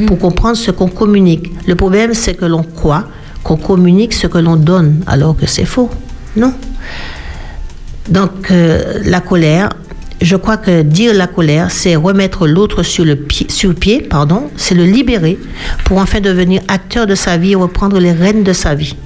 pour 0.05 0.19
comprendre 0.19 0.55
ce 0.55 0.69
qu'on 0.69 0.87
communique. 0.87 1.51
Le 1.67 1.73
problème, 1.75 2.13
c'est 2.13 2.35
que 2.35 2.45
l'on 2.45 2.61
croit 2.63 3.05
qu'on 3.47 3.55
communique 3.55 4.13
ce 4.13 4.27
que 4.27 4.37
l'on 4.37 4.57
donne, 4.57 5.01
alors 5.07 5.37
que 5.37 5.47
c'est 5.47 5.63
faux. 5.63 5.89
Non? 6.35 6.53
Donc, 8.09 8.51
euh, 8.51 8.99
la 9.05 9.21
colère, 9.21 9.69
je 10.21 10.35
crois 10.35 10.57
que 10.57 10.81
dire 10.81 11.13
la 11.13 11.27
colère, 11.27 11.71
c'est 11.71 11.95
remettre 11.95 12.45
l'autre 12.45 12.83
sur 12.83 13.05
le 13.05 13.15
pied, 13.15 13.47
sur 13.49 13.73
pied, 13.73 14.01
pardon, 14.01 14.49
c'est 14.57 14.75
le 14.75 14.83
libérer 14.83 15.39
pour 15.85 15.99
enfin 15.99 16.19
devenir 16.19 16.61
acteur 16.67 17.07
de 17.07 17.15
sa 17.15 17.37
vie 17.37 17.53
et 17.53 17.55
reprendre 17.55 17.99
les 17.99 18.11
rênes 18.11 18.43
de 18.43 18.51
sa 18.51 18.75
vie. 18.75 18.97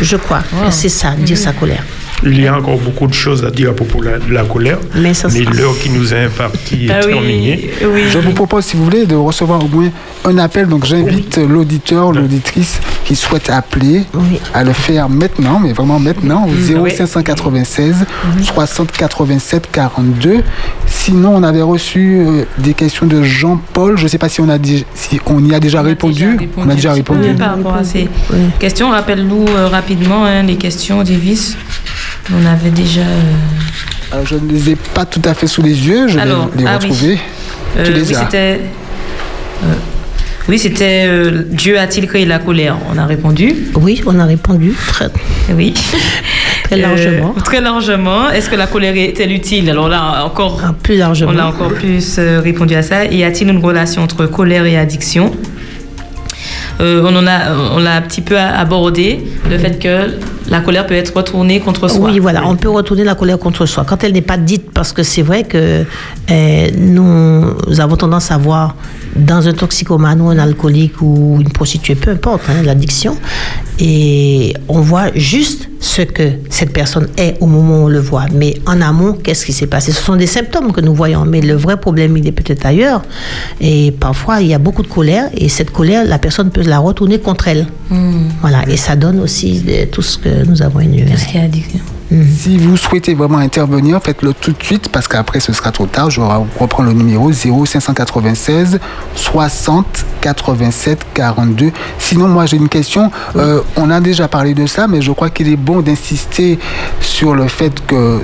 Je 0.00 0.16
crois 0.16 0.40
que 0.40 0.70
c'est 0.70 0.88
ça, 0.88 1.14
dire 1.16 1.36
sa 1.36 1.52
colère. 1.52 1.84
Il 2.24 2.40
y 2.40 2.46
a 2.46 2.54
encore 2.56 2.76
beaucoup 2.78 3.06
de 3.06 3.14
choses 3.14 3.44
à 3.44 3.50
dire 3.50 3.70
à 3.70 3.72
propos 3.72 4.00
de 4.00 4.08
la, 4.10 4.18
de 4.18 4.32
la 4.32 4.44
colère, 4.44 4.78
Mais 4.94 5.12
l'heure 5.56 5.74
qui 5.82 5.88
nous 5.90 6.12
est 6.12 6.24
impartie 6.24 6.86
est 6.88 6.90
Ah 6.90 7.00
oui, 7.06 7.12
terminée. 7.14 7.70
oui. 7.82 8.02
Je 8.10 8.18
vous 8.18 8.32
propose, 8.32 8.64
si 8.66 8.76
vous 8.76 8.84
voulez, 8.84 9.06
de 9.06 9.14
recevoir 9.14 9.64
au 9.64 9.68
moins 9.68 9.88
un 10.24 10.36
appel. 10.38 10.66
Donc, 10.68 10.84
j'invite 10.84 11.38
l'auditeur, 11.38 12.12
l'auditrice 12.12 12.78
qui 13.04 13.16
souhaite 13.16 13.48
appeler 13.50 14.02
Oui. 14.14 14.38
à 14.52 14.62
le 14.64 14.72
faire 14.74 15.08
maintenant, 15.08 15.58
mais 15.60 15.72
vraiment 15.72 15.98
maintenant, 15.98 16.44
au 16.46 16.50
Mm, 16.50 16.80
oui. 16.82 16.90
0596 16.90 18.04
60 18.42 18.92
87 18.92 19.68
42. 19.72 20.42
Sinon, 20.86 21.34
on 21.36 21.42
avait 21.42 21.62
reçu 21.62 22.18
euh, 22.20 22.44
des 22.58 22.74
questions 22.74 23.06
de 23.06 23.22
Jean-Paul. 23.22 23.96
Je 23.96 24.04
ne 24.04 24.08
sais 24.08 24.18
pas 24.18 24.28
si 24.28 24.40
on, 24.40 24.48
a 24.48 24.58
dit, 24.58 24.84
si 24.94 25.18
on 25.26 25.42
y 25.44 25.54
a 25.54 25.60
déjà 25.60 25.78
On 25.78 25.84
a 25.84 25.88
répondu. 25.88 26.36
déjà 26.36 26.50
On 26.56 26.68
a 26.68 26.74
déjà 26.74 26.92
répondu. 26.92 27.34
Par 27.34 27.56
rapport 27.56 27.74
à 27.74 27.84
ces 27.84 28.08
questions, 28.58 28.90
rappelle-nous 28.90 29.46
euh, 29.48 29.68
rapidement 29.68 30.24
hein, 30.24 30.42
les 30.42 30.56
questions, 30.56 31.02
Davis. 31.02 31.56
On 32.34 32.46
avait 32.46 32.70
déjà. 32.70 33.00
euh, 33.02 34.14
Euh, 34.14 34.22
je 34.24 34.34
ne 34.34 34.50
les 34.50 34.70
ai 34.70 34.76
pas 34.76 35.04
tout 35.04 35.22
à 35.24 35.34
fait 35.34 35.46
sous 35.46 35.62
les 35.62 35.86
yeux. 35.86 36.08
Je 36.08 36.18
Alors, 36.18 36.48
vais 36.48 36.62
les 36.62 36.66
ah 36.66 36.78
oui. 36.82 36.88
retrouver. 36.88 37.18
euh, 37.78 37.84
Tu 37.84 37.92
les 37.92 38.02
oui, 38.02 38.14
as. 38.14 38.20
c'était. 38.20 38.60
euh, 39.64 39.74
oui, 40.48 40.58
c'était 40.58 41.04
euh, 41.06 41.42
Dieu 41.46 41.78
a-t-il 41.78 42.08
créé 42.08 42.24
la 42.24 42.40
colère? 42.40 42.76
On 42.92 42.98
a 42.98 43.06
répondu. 43.06 43.54
Oui, 43.76 44.02
on 44.06 44.18
a 44.18 44.24
répondu 44.24 44.74
très, 44.88 45.08
Oui. 45.54 45.74
très 46.64 46.76
largement. 46.76 47.34
Euh, 47.36 47.40
très 47.40 47.60
largement. 47.60 48.30
Est-ce 48.30 48.50
que 48.50 48.56
la 48.56 48.66
colère 48.66 48.96
est-elle 48.96 49.30
utile? 49.30 49.70
Alors 49.70 49.88
là, 49.88 50.24
encore. 50.24 50.60
Ah, 50.64 50.74
plus 50.82 50.96
largement. 50.96 51.30
On 51.32 51.38
a 51.38 51.44
encore 51.46 51.72
plus 51.74 52.16
euh, 52.18 52.40
répondu 52.42 52.74
à 52.74 52.82
ça. 52.82 53.04
Y 53.04 53.22
a-t-il 53.22 53.48
une 53.48 53.58
relation 53.64 54.02
entre 54.02 54.26
colère 54.26 54.64
et 54.66 54.76
addiction? 54.76 55.30
Euh, 56.80 57.02
on 57.04 57.14
en 57.14 57.26
a, 57.28 57.52
on 57.76 57.78
l'a 57.78 57.94
un 57.96 58.00
petit 58.02 58.22
peu 58.22 58.36
abordé, 58.38 59.20
le 59.48 59.58
fait 59.58 59.78
que 59.78 60.16
la 60.50 60.60
colère 60.60 60.86
peut 60.86 60.94
être 60.94 61.16
retournée 61.16 61.60
contre 61.60 61.88
soi. 61.88 62.10
Oui, 62.10 62.18
voilà, 62.18 62.46
on 62.46 62.56
peut 62.56 62.68
retourner 62.68 63.04
la 63.04 63.14
colère 63.14 63.38
contre 63.38 63.66
soi. 63.66 63.84
Quand 63.86 64.02
elle 64.02 64.12
n'est 64.12 64.20
pas 64.20 64.36
dite, 64.36 64.70
parce 64.72 64.92
que 64.92 65.02
c'est 65.02 65.22
vrai 65.22 65.44
que 65.44 65.84
euh, 66.30 66.68
nous 66.76 67.80
avons 67.80 67.96
tendance 67.96 68.30
à 68.30 68.36
voir 68.38 68.74
dans 69.16 69.46
un 69.48 69.52
toxicomane 69.52 70.20
ou 70.20 70.28
un 70.28 70.38
alcoolique 70.38 71.00
ou 71.02 71.38
une 71.40 71.50
prostituée, 71.50 71.94
peu 71.96 72.10
importe, 72.12 72.42
hein, 72.48 72.62
l'addiction, 72.64 73.16
et 73.78 74.54
on 74.68 74.80
voit 74.80 75.10
juste 75.14 75.68
ce 75.80 76.02
que 76.02 76.32
cette 76.50 76.72
personne 76.72 77.08
est 77.16 77.36
au 77.40 77.46
moment 77.46 77.80
où 77.80 77.84
on 77.86 77.88
le 77.88 77.98
voit. 78.00 78.26
Mais 78.34 78.54
en 78.66 78.80
amont, 78.82 79.14
qu'est-ce 79.14 79.46
qui 79.46 79.52
s'est 79.52 79.66
passé? 79.66 79.92
Ce 79.92 80.02
sont 80.02 80.16
des 80.16 80.26
symptômes 80.26 80.72
que 80.72 80.80
nous 80.82 80.94
voyons, 80.94 81.24
mais 81.24 81.40
le 81.40 81.54
vrai 81.54 81.78
problème, 81.80 82.16
il 82.18 82.26
est 82.26 82.32
peut-être 82.32 82.66
ailleurs. 82.66 83.02
Et 83.60 83.90
parfois, 83.98 84.42
il 84.42 84.48
y 84.48 84.54
a 84.54 84.58
beaucoup 84.58 84.82
de 84.82 84.88
colère, 84.88 85.30
et 85.34 85.48
cette 85.48 85.70
colère, 85.70 86.04
la 86.04 86.18
personne 86.18 86.50
peut 86.50 86.62
la 86.62 86.78
retourner 86.78 87.18
contre 87.18 87.48
elle. 87.48 87.66
Voilà, 88.42 88.68
et 88.68 88.76
ça 88.76 88.94
donne 88.96 89.20
aussi 89.20 89.60
de- 89.60 89.86
tout 89.86 90.02
ce 90.02 90.18
que 90.18 90.44
nous 90.46 90.62
avons 90.62 90.80
énuméré. 90.80 91.10
Qu'est-ce 91.10 91.26
qu'il 91.26 91.36
y 91.36 91.42
a 91.42 91.44
addiction 91.46 91.80
Si 92.10 92.58
vous 92.58 92.76
souhaitez 92.76 93.14
vraiment 93.14 93.38
intervenir, 93.38 94.00
faites-le 94.02 94.34
tout 94.34 94.50
de 94.50 94.62
suite 94.62 94.88
parce 94.88 95.06
qu'après 95.06 95.38
ce 95.38 95.52
sera 95.52 95.70
trop 95.70 95.86
tard. 95.86 96.10
Je 96.10 96.20
reprends 96.58 96.82
le 96.82 96.92
numéro 96.92 97.30
0596 97.30 98.80
60 99.14 100.06
87 100.20 101.06
42. 101.14 101.70
Sinon, 101.98 102.26
moi 102.26 102.46
j'ai 102.46 102.56
une 102.56 102.68
question. 102.68 103.12
Euh, 103.36 103.60
on 103.76 103.90
a 103.90 104.00
déjà 104.00 104.26
parlé 104.26 104.54
de 104.54 104.66
ça, 104.66 104.88
mais 104.88 105.00
je 105.02 105.12
crois 105.12 105.30
qu'il 105.30 105.48
est 105.52 105.56
bon 105.56 105.82
d'insister 105.82 106.58
sur 107.00 107.36
le 107.36 107.46
fait 107.46 107.86
que 107.86 108.20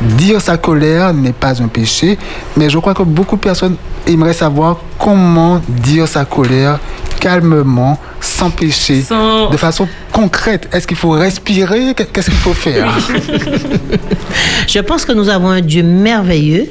dire 0.00 0.40
sa 0.40 0.56
colère 0.56 1.12
n'est 1.12 1.32
pas 1.32 1.60
un 1.60 1.66
péché, 1.66 2.18
mais 2.56 2.70
je 2.70 2.78
crois 2.78 2.94
que 2.94 3.02
beaucoup 3.02 3.34
de 3.34 3.40
personnes 3.40 3.74
aimeraient 4.06 4.32
savoir 4.32 4.76
comment 4.96 5.60
dire 5.68 6.06
sa 6.06 6.24
colère 6.24 6.78
calmement, 7.18 7.98
sans 8.20 8.50
péché, 8.50 9.04
de 9.50 9.56
façon 9.56 9.88
concrète. 10.12 10.68
Est-ce 10.72 10.86
qu'il 10.86 10.96
faut 10.96 11.10
respirer? 11.10 11.94
Qu'est-ce 11.94 12.30
qu'il 12.30 12.38
faut 12.38 12.54
faire? 12.54 12.92
Je 14.66 14.80
pense 14.80 15.04
que 15.04 15.12
nous 15.12 15.28
avons 15.28 15.48
un 15.48 15.60
Dieu 15.60 15.82
merveilleux 15.82 16.66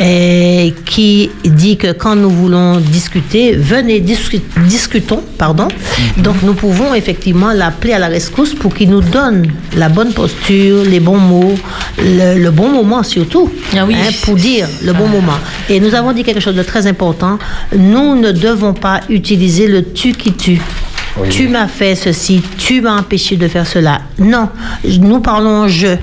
et 0.00 0.74
qui 0.84 1.30
dit 1.44 1.76
que 1.76 1.92
quand 1.92 2.14
nous 2.14 2.30
voulons 2.30 2.76
discuter, 2.78 3.54
venez 3.56 4.00
discutons, 4.00 5.22
pardon. 5.38 5.68
Mhm. 5.68 6.22
Donc 6.22 6.36
nous 6.42 6.54
pouvons 6.54 6.94
effectivement 6.94 7.52
l'appeler 7.52 7.94
à 7.94 7.98
la 7.98 8.08
rescousse 8.08 8.54
pour 8.54 8.74
qu'il 8.74 8.90
nous 8.90 9.00
donne 9.00 9.50
la 9.76 9.88
bonne 9.88 10.12
posture, 10.12 10.84
les 10.84 11.00
bons 11.00 11.18
mots, 11.18 11.54
le, 11.98 12.50
bon 12.50 12.68
moment 12.68 13.02
surtout, 13.02 13.50
ah 13.76 13.84
oui. 13.86 13.94
Hein, 13.96 14.12
pour 14.24 14.34
dire 14.36 14.68
le 14.84 14.92
bon 14.92 15.06
ah. 15.06 15.12
moment. 15.16 15.38
Et 15.68 15.80
nous 15.80 15.94
avons 15.94 16.12
dit 16.12 16.22
quelque 16.22 16.40
chose 16.40 16.56
de 16.56 16.62
très 16.62 16.86
important. 16.86 17.38
Nous 17.76 18.14
ne 18.14 18.30
devons 18.32 18.74
pas 18.74 19.00
utiliser 19.08 19.66
le 19.66 19.82
tu 19.92 20.12
qui 20.12 20.32
tue. 20.32 20.60
Tu 21.28 21.48
m'as 21.48 21.66
fait 21.66 21.94
ceci, 21.94 22.42
tu 22.56 22.80
m'as 22.80 22.98
empêché 22.98 23.36
de 23.36 23.48
faire 23.48 23.66
cela. 23.66 24.02
Non, 24.18 24.48
nous 24.84 25.20
parlons 25.20 25.68
je. 25.68 25.96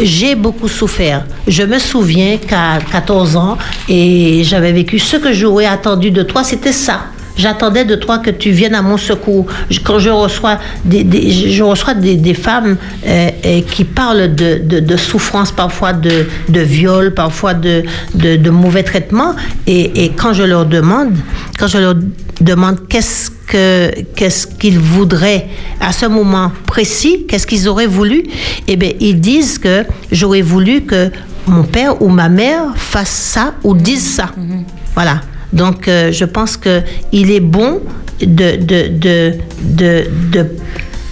J'ai 0.00 0.34
beaucoup 0.34 0.68
souffert. 0.68 1.24
Je 1.46 1.62
me 1.64 1.78
souviens 1.78 2.38
qu'à 2.38 2.78
14 2.90 3.36
ans, 3.36 3.58
et 3.88 4.42
j'avais 4.42 4.72
vécu 4.72 4.98
ce 4.98 5.16
que 5.16 5.32
j'aurais 5.32 5.66
attendu 5.66 6.10
de 6.10 6.22
toi, 6.22 6.44
c'était 6.44 6.72
ça. 6.72 7.06
J'attendais 7.36 7.84
de 7.84 7.94
toi 7.94 8.18
que 8.18 8.30
tu 8.30 8.50
viennes 8.50 8.74
à 8.74 8.82
mon 8.82 8.96
secours. 8.96 9.46
Quand 9.84 9.98
je 9.98 10.10
reçois 10.10 10.58
des, 10.84 11.30
je 11.30 11.62
reçois 11.62 11.94
des, 11.94 12.34
femmes 12.34 12.76
euh, 13.06 13.30
qui 13.70 13.84
parlent 13.84 14.34
de, 14.34 14.58
de, 14.58 14.96
souffrance, 14.96 15.50
parfois 15.52 15.92
de, 15.92 16.26
de 16.48 16.60
viol, 16.60 17.14
parfois 17.14 17.54
de, 17.54 17.82
de, 18.14 18.50
mauvais 18.50 18.82
traitements, 18.82 19.34
et, 19.66 20.04
et, 20.04 20.10
quand 20.10 20.32
je 20.32 20.42
leur 20.42 20.66
demande, 20.66 21.14
quand 21.58 21.66
je 21.66 21.78
leur 21.78 21.94
demande 22.40 22.86
qu'est-ce 22.88 23.30
que 23.46 23.90
qu'est-ce 24.16 24.46
qu'ils 24.46 24.78
voudraient 24.78 25.46
à 25.80 25.92
ce 25.92 26.06
moment 26.06 26.52
précis, 26.66 27.26
qu'est-ce 27.28 27.46
qu'ils 27.46 27.68
auraient 27.68 27.86
voulu, 27.86 28.24
eh 28.68 28.76
bien 28.76 28.92
ils 29.00 29.20
disent 29.20 29.58
que 29.58 29.84
j'aurais 30.10 30.42
voulu 30.42 30.82
que 30.82 31.10
mon 31.46 31.64
père 31.64 32.00
ou 32.02 32.08
ma 32.08 32.28
mère 32.28 32.76
fasse 32.76 33.10
ça 33.10 33.54
ou 33.64 33.74
dise 33.74 34.14
ça. 34.14 34.30
Mm-hmm. 34.38 34.64
Voilà. 34.94 35.20
Donc, 35.52 35.88
euh, 35.88 36.12
je 36.12 36.24
pense 36.24 36.56
qu'il 36.56 37.30
est 37.30 37.40
bon 37.40 37.82
de, 38.20 39.34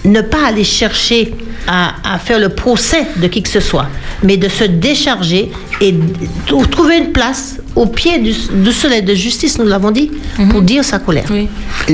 ne 0.05 0.21
pas 0.21 0.47
aller 0.47 0.63
chercher 0.63 1.33
à, 1.67 2.17
faire 2.19 2.39
le 2.39 2.49
procès 2.49 3.05
de 3.17 3.27
qui 3.27 3.41
que 3.41 3.49
ce 3.49 3.59
soit, 3.59 3.87
mais 4.23 4.37
de 4.37 4.49
se 4.49 4.63
décharger 4.63 5.51
et 5.79 5.91
de 5.93 6.65
trouver 6.65 6.97
une 6.97 7.11
place 7.11 7.57
au 7.75 7.85
pied 7.85 8.19
du, 8.19 8.33
soleil 8.71 9.01
de 9.01 9.15
justice, 9.15 9.57
nous 9.57 9.65
l'avons 9.65 9.91
dit, 9.91 10.11
pour 10.49 10.59
mhm. 10.59 10.65
dire 10.65 10.83
sa 10.83 10.99
colère. 10.99 11.25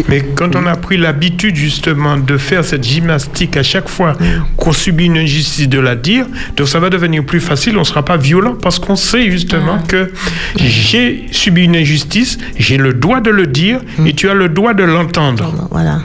Mais 0.07 0.23
quand 0.35 0.55
on 0.55 0.65
a 0.65 0.75
pris 0.75 0.97
l'habitude 0.97 1.55
justement 1.55 2.17
de 2.17 2.37
faire 2.37 2.65
cette 2.65 2.83
gymnastique 2.83 3.55
à 3.57 3.63
chaque 3.63 3.87
fois 3.87 4.17
qu'on 4.55 4.71
subit 4.71 5.05
une 5.05 5.17
injustice, 5.17 5.67
de 5.67 5.79
la 5.79 5.95
dire, 5.95 6.25
donc 6.55 6.67
ça 6.67 6.79
va 6.79 6.89
devenir 6.89 7.23
plus 7.25 7.39
facile, 7.39 7.77
on 7.77 7.81
ne 7.81 7.85
sera 7.85 8.03
pas 8.03 8.17
violent 8.17 8.55
parce 8.61 8.79
qu'on 8.79 8.95
sait 8.95 9.29
justement 9.31 9.77
ah. 9.79 9.87
que 9.87 10.11
j'ai 10.57 11.25
subi 11.31 11.63
une 11.63 11.75
injustice, 11.75 12.37
j'ai 12.57 12.77
le 12.77 12.93
droit 12.93 13.21
de 13.21 13.29
le 13.29 13.47
dire 13.47 13.81
et 14.05 14.13
tu 14.13 14.29
as 14.29 14.33
le 14.33 14.49
droit 14.49 14.73
de 14.73 14.83
l'entendre. 14.83 15.67
Voilà. 15.71 15.99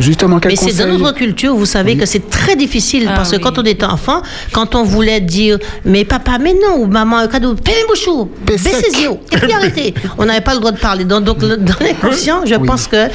Justement, 0.00 0.38
Mais 0.44 0.54
c'est 0.54 0.76
dans 0.76 0.96
notre 0.98 1.14
culture, 1.14 1.54
vous 1.56 1.66
savez 1.66 1.96
que 1.96 2.06
c'est 2.06 2.30
très 2.30 2.54
difficile 2.54 3.06
ah 3.08 3.14
parce 3.16 3.32
que 3.32 3.36
quand 3.36 3.58
on 3.58 3.64
était 3.64 3.84
enfant, 3.84 4.22
quand 4.52 4.74
on 4.74 4.84
voulait 4.84 5.20
dire 5.20 5.58
mais 5.84 6.04
papa, 6.04 6.38
mais 6.40 6.54
non, 6.54 6.82
ou 6.82 6.86
maman, 6.86 7.26
cadeau, 7.26 7.54
bouchou, 7.88 8.30
baissez 8.46 8.70
et 8.70 9.36
puis 9.36 9.52
arrêtez. 9.52 9.94
On 10.16 10.24
n'avait 10.24 10.40
pas 10.40 10.54
le 10.54 10.60
droit 10.60 10.72
de 10.72 10.78
parler. 10.78 11.04
Donc, 11.04 11.24
donc 11.24 11.38
dans 11.38 11.74
l'inconscient, 11.80 12.46
je 12.46 12.54
pense 12.54 12.86
que 12.86 13.08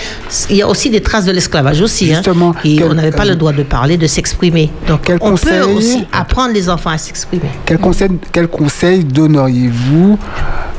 il 0.49 0.57
y 0.57 0.61
a 0.61 0.67
aussi 0.67 0.89
des 0.89 1.01
traces 1.01 1.25
de 1.25 1.31
l'esclavage 1.31 1.81
aussi. 1.81 2.11
Hein. 2.11 2.15
Justement, 2.15 2.53
et 2.63 2.83
on 2.83 2.93
n'avait 2.93 3.11
pas 3.11 3.25
le 3.25 3.35
droit 3.35 3.53
de 3.53 3.63
parler, 3.63 3.97
de 3.97 4.07
s'exprimer. 4.07 4.69
Donc 4.87 5.01
quel 5.05 5.17
on 5.21 5.35
peut 5.35 5.61
aussi 5.61 6.05
apprendre 6.11 6.53
les 6.53 6.69
enfants 6.69 6.89
à 6.89 6.97
s'exprimer. 6.97 7.49
Quel 7.65 7.77
conseil, 7.77 8.09
quel 8.31 8.47
conseil 8.47 9.03
donneriez-vous 9.03 10.17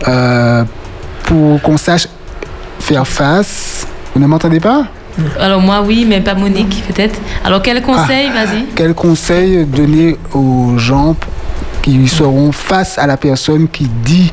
euh, 0.09 0.65
pour 1.25 1.63
qu'on 1.63 1.77
sache 1.77 2.09
faire 2.81 3.07
face? 3.07 3.87
Vous 4.15 4.21
ne 4.21 4.27
m'entendez 4.27 4.61
pas? 4.61 4.87
Alors 5.39 5.61
moi 5.61 5.83
oui, 5.87 6.05
mais 6.09 6.21
pas 6.21 6.35
Monique 6.35 6.83
peut-être. 6.87 7.21
Alors 7.45 7.63
quel 7.63 7.83
conseil, 7.83 8.31
ah, 8.31 8.45
vas-y 8.45 8.65
Quel 8.75 8.95
conseil 8.95 9.65
donner 9.65 10.17
aux 10.33 10.77
gens 10.77 11.17
qui 11.83 12.09
seront 12.09 12.53
face 12.53 12.99
à 12.99 13.07
la 13.07 13.17
personne 13.17 13.69
qui 13.69 13.89
dit 14.05 14.33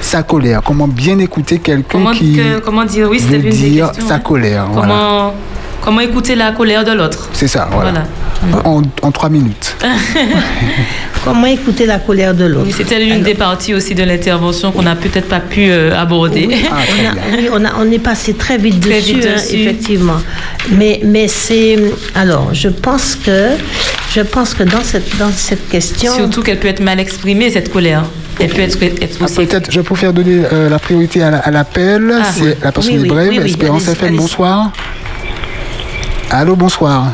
sa 0.00 0.22
colère? 0.22 0.62
Comment 0.64 0.88
bien 0.88 1.18
écouter 1.18 1.58
quelqu'un 1.58 2.12
qui 2.12 2.40
comment 2.64 2.84
dire? 2.84 3.08
Oui, 3.10 3.18
veut 3.18 3.38
dire 3.38 3.92
sa 4.06 4.14
hein. 4.14 4.18
colère 4.18 4.66
Comment 4.74 5.34
comment 5.82 6.00
écouter 6.00 6.34
la 6.34 6.52
colère 6.52 6.84
de 6.84 6.92
l'autre 6.92 7.28
C'est 7.32 7.48
ça. 7.48 7.68
Voilà. 7.70 8.04
En, 8.64 8.82
en, 9.02 9.12
trois 9.12 9.28
minutes. 9.28 9.76
Comment 11.24 11.46
écouter 11.46 11.86
la 11.86 11.98
colère 11.98 12.34
de 12.34 12.44
l'autre 12.44 12.70
C'était 12.76 12.98
l'une 12.98 13.22
des 13.22 13.34
parties 13.34 13.74
aussi 13.74 13.94
de 13.94 14.02
l'intervention 14.02 14.72
qu'on 14.72 14.82
n'a 14.82 14.96
peut-être 14.96 15.28
pas 15.28 15.38
pu 15.38 15.70
euh, 15.70 15.96
aborder. 15.96 16.48
Ah, 16.70 16.78
on, 17.52 17.64
a, 17.64 17.70
on, 17.78 17.90
est 17.92 18.00
passé 18.00 18.34
très 18.34 18.58
vite 18.58 18.80
dessus, 18.80 19.20
hein, 19.24 19.40
effectivement. 19.52 20.20
Mais, 20.72 21.00
mais 21.04 21.28
c'est. 21.28 21.78
Alors, 22.16 22.52
je 22.52 22.68
pense 22.68 23.14
que. 23.14 23.50
Je 24.12 24.20
pense 24.20 24.54
que 24.54 24.64
dans 24.64 24.82
cette, 24.82 25.16
dans 25.18 25.30
cette 25.30 25.68
question. 25.68 26.14
Surtout 26.14 26.42
qu'elle 26.42 26.58
peut 26.58 26.68
être 26.68 26.82
mal 26.82 26.98
exprimée, 26.98 27.50
cette 27.50 27.72
colère. 27.72 28.04
Elle 28.40 28.48
peut 28.48 28.62
être, 28.62 28.78
ah, 29.20 29.26
Peut-être, 29.36 29.70
je 29.70 29.80
préfère 29.80 30.12
donner 30.12 30.42
euh, 30.52 30.68
la 30.68 30.78
priorité 30.78 31.22
à 31.22 31.50
l'appel. 31.50 32.12
Ah, 32.12 32.24
c'est 32.24 32.58
la 32.62 32.72
personne 32.72 32.98
oui, 32.98 33.08
brève. 33.08 33.46
Espérance 33.46 33.86
FM, 33.86 34.16
bonsoir. 34.16 34.72
Allô, 36.32 36.56
bonsoir. 36.56 37.12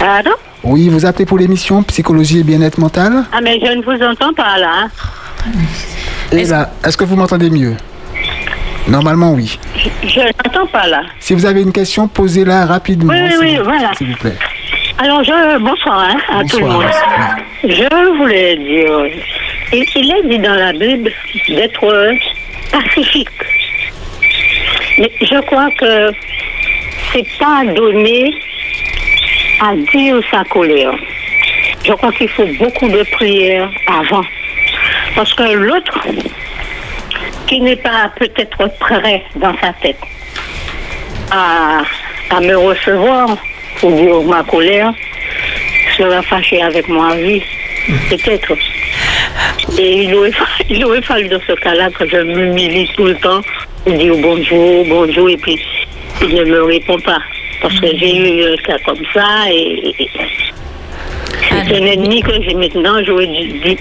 Allô 0.00 0.32
oui, 0.64 0.88
vous 0.88 1.04
appelez 1.06 1.26
pour 1.26 1.38
l'émission 1.38 1.82
Psychologie 1.82 2.38
et 2.38 2.42
bien-être 2.44 2.78
mental 2.78 3.24
Ah, 3.32 3.40
mais 3.42 3.58
je 3.58 3.72
ne 3.72 3.82
vous 3.82 4.00
entends 4.04 4.32
pas 4.32 4.58
là. 4.58 4.86
Et 6.30 6.44
là, 6.44 6.70
est-ce 6.86 6.96
que 6.96 7.02
vous 7.02 7.16
m'entendez 7.16 7.50
mieux? 7.50 7.74
Normalement, 8.86 9.32
oui. 9.32 9.58
Je 10.04 10.20
n'entends 10.20 10.66
pas 10.68 10.86
là. 10.86 11.02
Si 11.18 11.34
vous 11.34 11.46
avez 11.46 11.62
une 11.62 11.72
question, 11.72 12.06
posez-la 12.06 12.66
rapidement. 12.66 13.12
Oui, 13.12 13.34
oui, 13.40 13.58
voilà. 13.64 13.90
S'il 13.96 14.10
vous 14.12 14.16
plaît. 14.18 14.36
Alors, 14.98 15.24
je, 15.24 15.58
bonsoir 15.58 16.10
hein, 16.10 16.16
à 16.32 16.44
tout 16.44 16.60
le 16.60 16.66
monde. 16.66 16.84
Je 17.64 18.18
voulais 18.18 18.54
dire, 18.54 19.20
il, 19.72 19.84
il 19.96 20.12
est 20.12 20.28
dit 20.28 20.38
dans 20.38 20.54
la 20.54 20.72
Bible 20.72 21.10
d'être 21.48 22.12
pacifique. 22.70 23.28
Mais 24.98 25.10
je 25.22 25.40
crois 25.40 25.70
que 25.72 26.12
c'est 27.12 27.38
pas 27.38 27.64
donné 27.64 28.34
à 29.60 29.74
dire 29.92 30.20
sa 30.30 30.44
colère. 30.44 30.94
Je 31.84 31.92
crois 31.92 32.12
qu'il 32.12 32.28
faut 32.28 32.46
beaucoup 32.58 32.88
de 32.88 33.02
prières 33.12 33.70
avant. 33.86 34.24
Parce 35.14 35.34
que 35.34 35.42
l'autre, 35.52 35.98
qui 37.46 37.60
n'est 37.60 37.76
pas 37.76 38.10
peut-être 38.18 38.66
prêt 38.78 39.22
dans 39.36 39.54
sa 39.58 39.72
tête 39.74 39.98
à, 41.30 41.82
à 42.30 42.40
me 42.40 42.56
recevoir 42.56 43.28
pour 43.80 43.92
dire 43.92 44.22
ma 44.22 44.42
colère, 44.44 44.92
sera 45.96 46.22
fâché 46.22 46.62
avec 46.62 46.88
moi 46.88 47.14
vie. 47.16 47.42
Peut-être. 48.08 48.56
Et 49.78 50.04
il 50.04 50.32
il 50.70 50.84
aurait 50.84 51.02
fallu 51.02 51.28
dans 51.28 51.40
ce 51.46 51.52
cas-là 51.52 51.90
que 51.90 52.08
je 52.08 52.16
m'humilie 52.18 52.88
tout 52.96 53.04
le 53.04 53.16
temps 53.16 53.42
pour 53.84 53.92
dire 53.92 54.14
bonjour, 54.20 54.84
bonjour, 54.86 55.28
et 55.28 55.36
puis 55.36 55.58
il 56.20 56.34
ne 56.34 56.44
me 56.44 56.62
répond 56.64 56.98
pas. 57.00 57.18
Parce 57.60 57.78
que 57.78 57.86
j'ai 57.96 58.16
eu 58.16 58.52
un 58.52 58.56
cas 58.56 58.78
comme 58.84 58.98
ça 59.14 59.50
et, 59.50 59.94
c'est 61.48 61.76
un 61.76 61.86
ennemi 61.86 62.20
que 62.22 62.32
j'ai 62.42 62.54
maintenant. 62.54 63.02
J'aurais 63.04 63.26
dit 63.26 63.76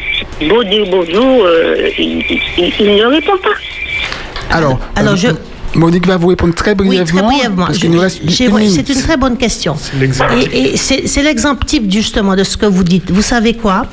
beau 0.47 0.63
dire 0.63 0.85
bonjour, 0.89 1.45
euh, 1.45 1.89
il, 1.97 2.17
ne 2.17 3.05
répond 3.05 3.37
pas. 3.37 4.55
Alors, 4.55 4.79
Alors 4.95 5.15
je, 5.15 5.27
Monique 5.75 6.05
va 6.07 6.17
vous 6.17 6.27
répondre 6.27 6.53
très 6.53 6.75
brièvement. 6.75 6.99
Oui, 7.69 7.75
très 7.77 8.45
brièvement. 8.49 8.75
C'est 8.75 8.89
une 8.89 9.01
très 9.01 9.17
bonne 9.17 9.37
question. 9.37 9.75
Et, 10.53 10.73
et 10.73 10.77
c'est 10.77 11.23
l'exemple 11.23 11.65
type 11.65 11.89
justement 11.91 12.35
de 12.35 12.43
ce 12.43 12.57
que 12.57 12.65
vous 12.65 12.83
dites. 12.83 13.09
Vous 13.11 13.21
savez 13.21 13.53
quoi? 13.53 13.85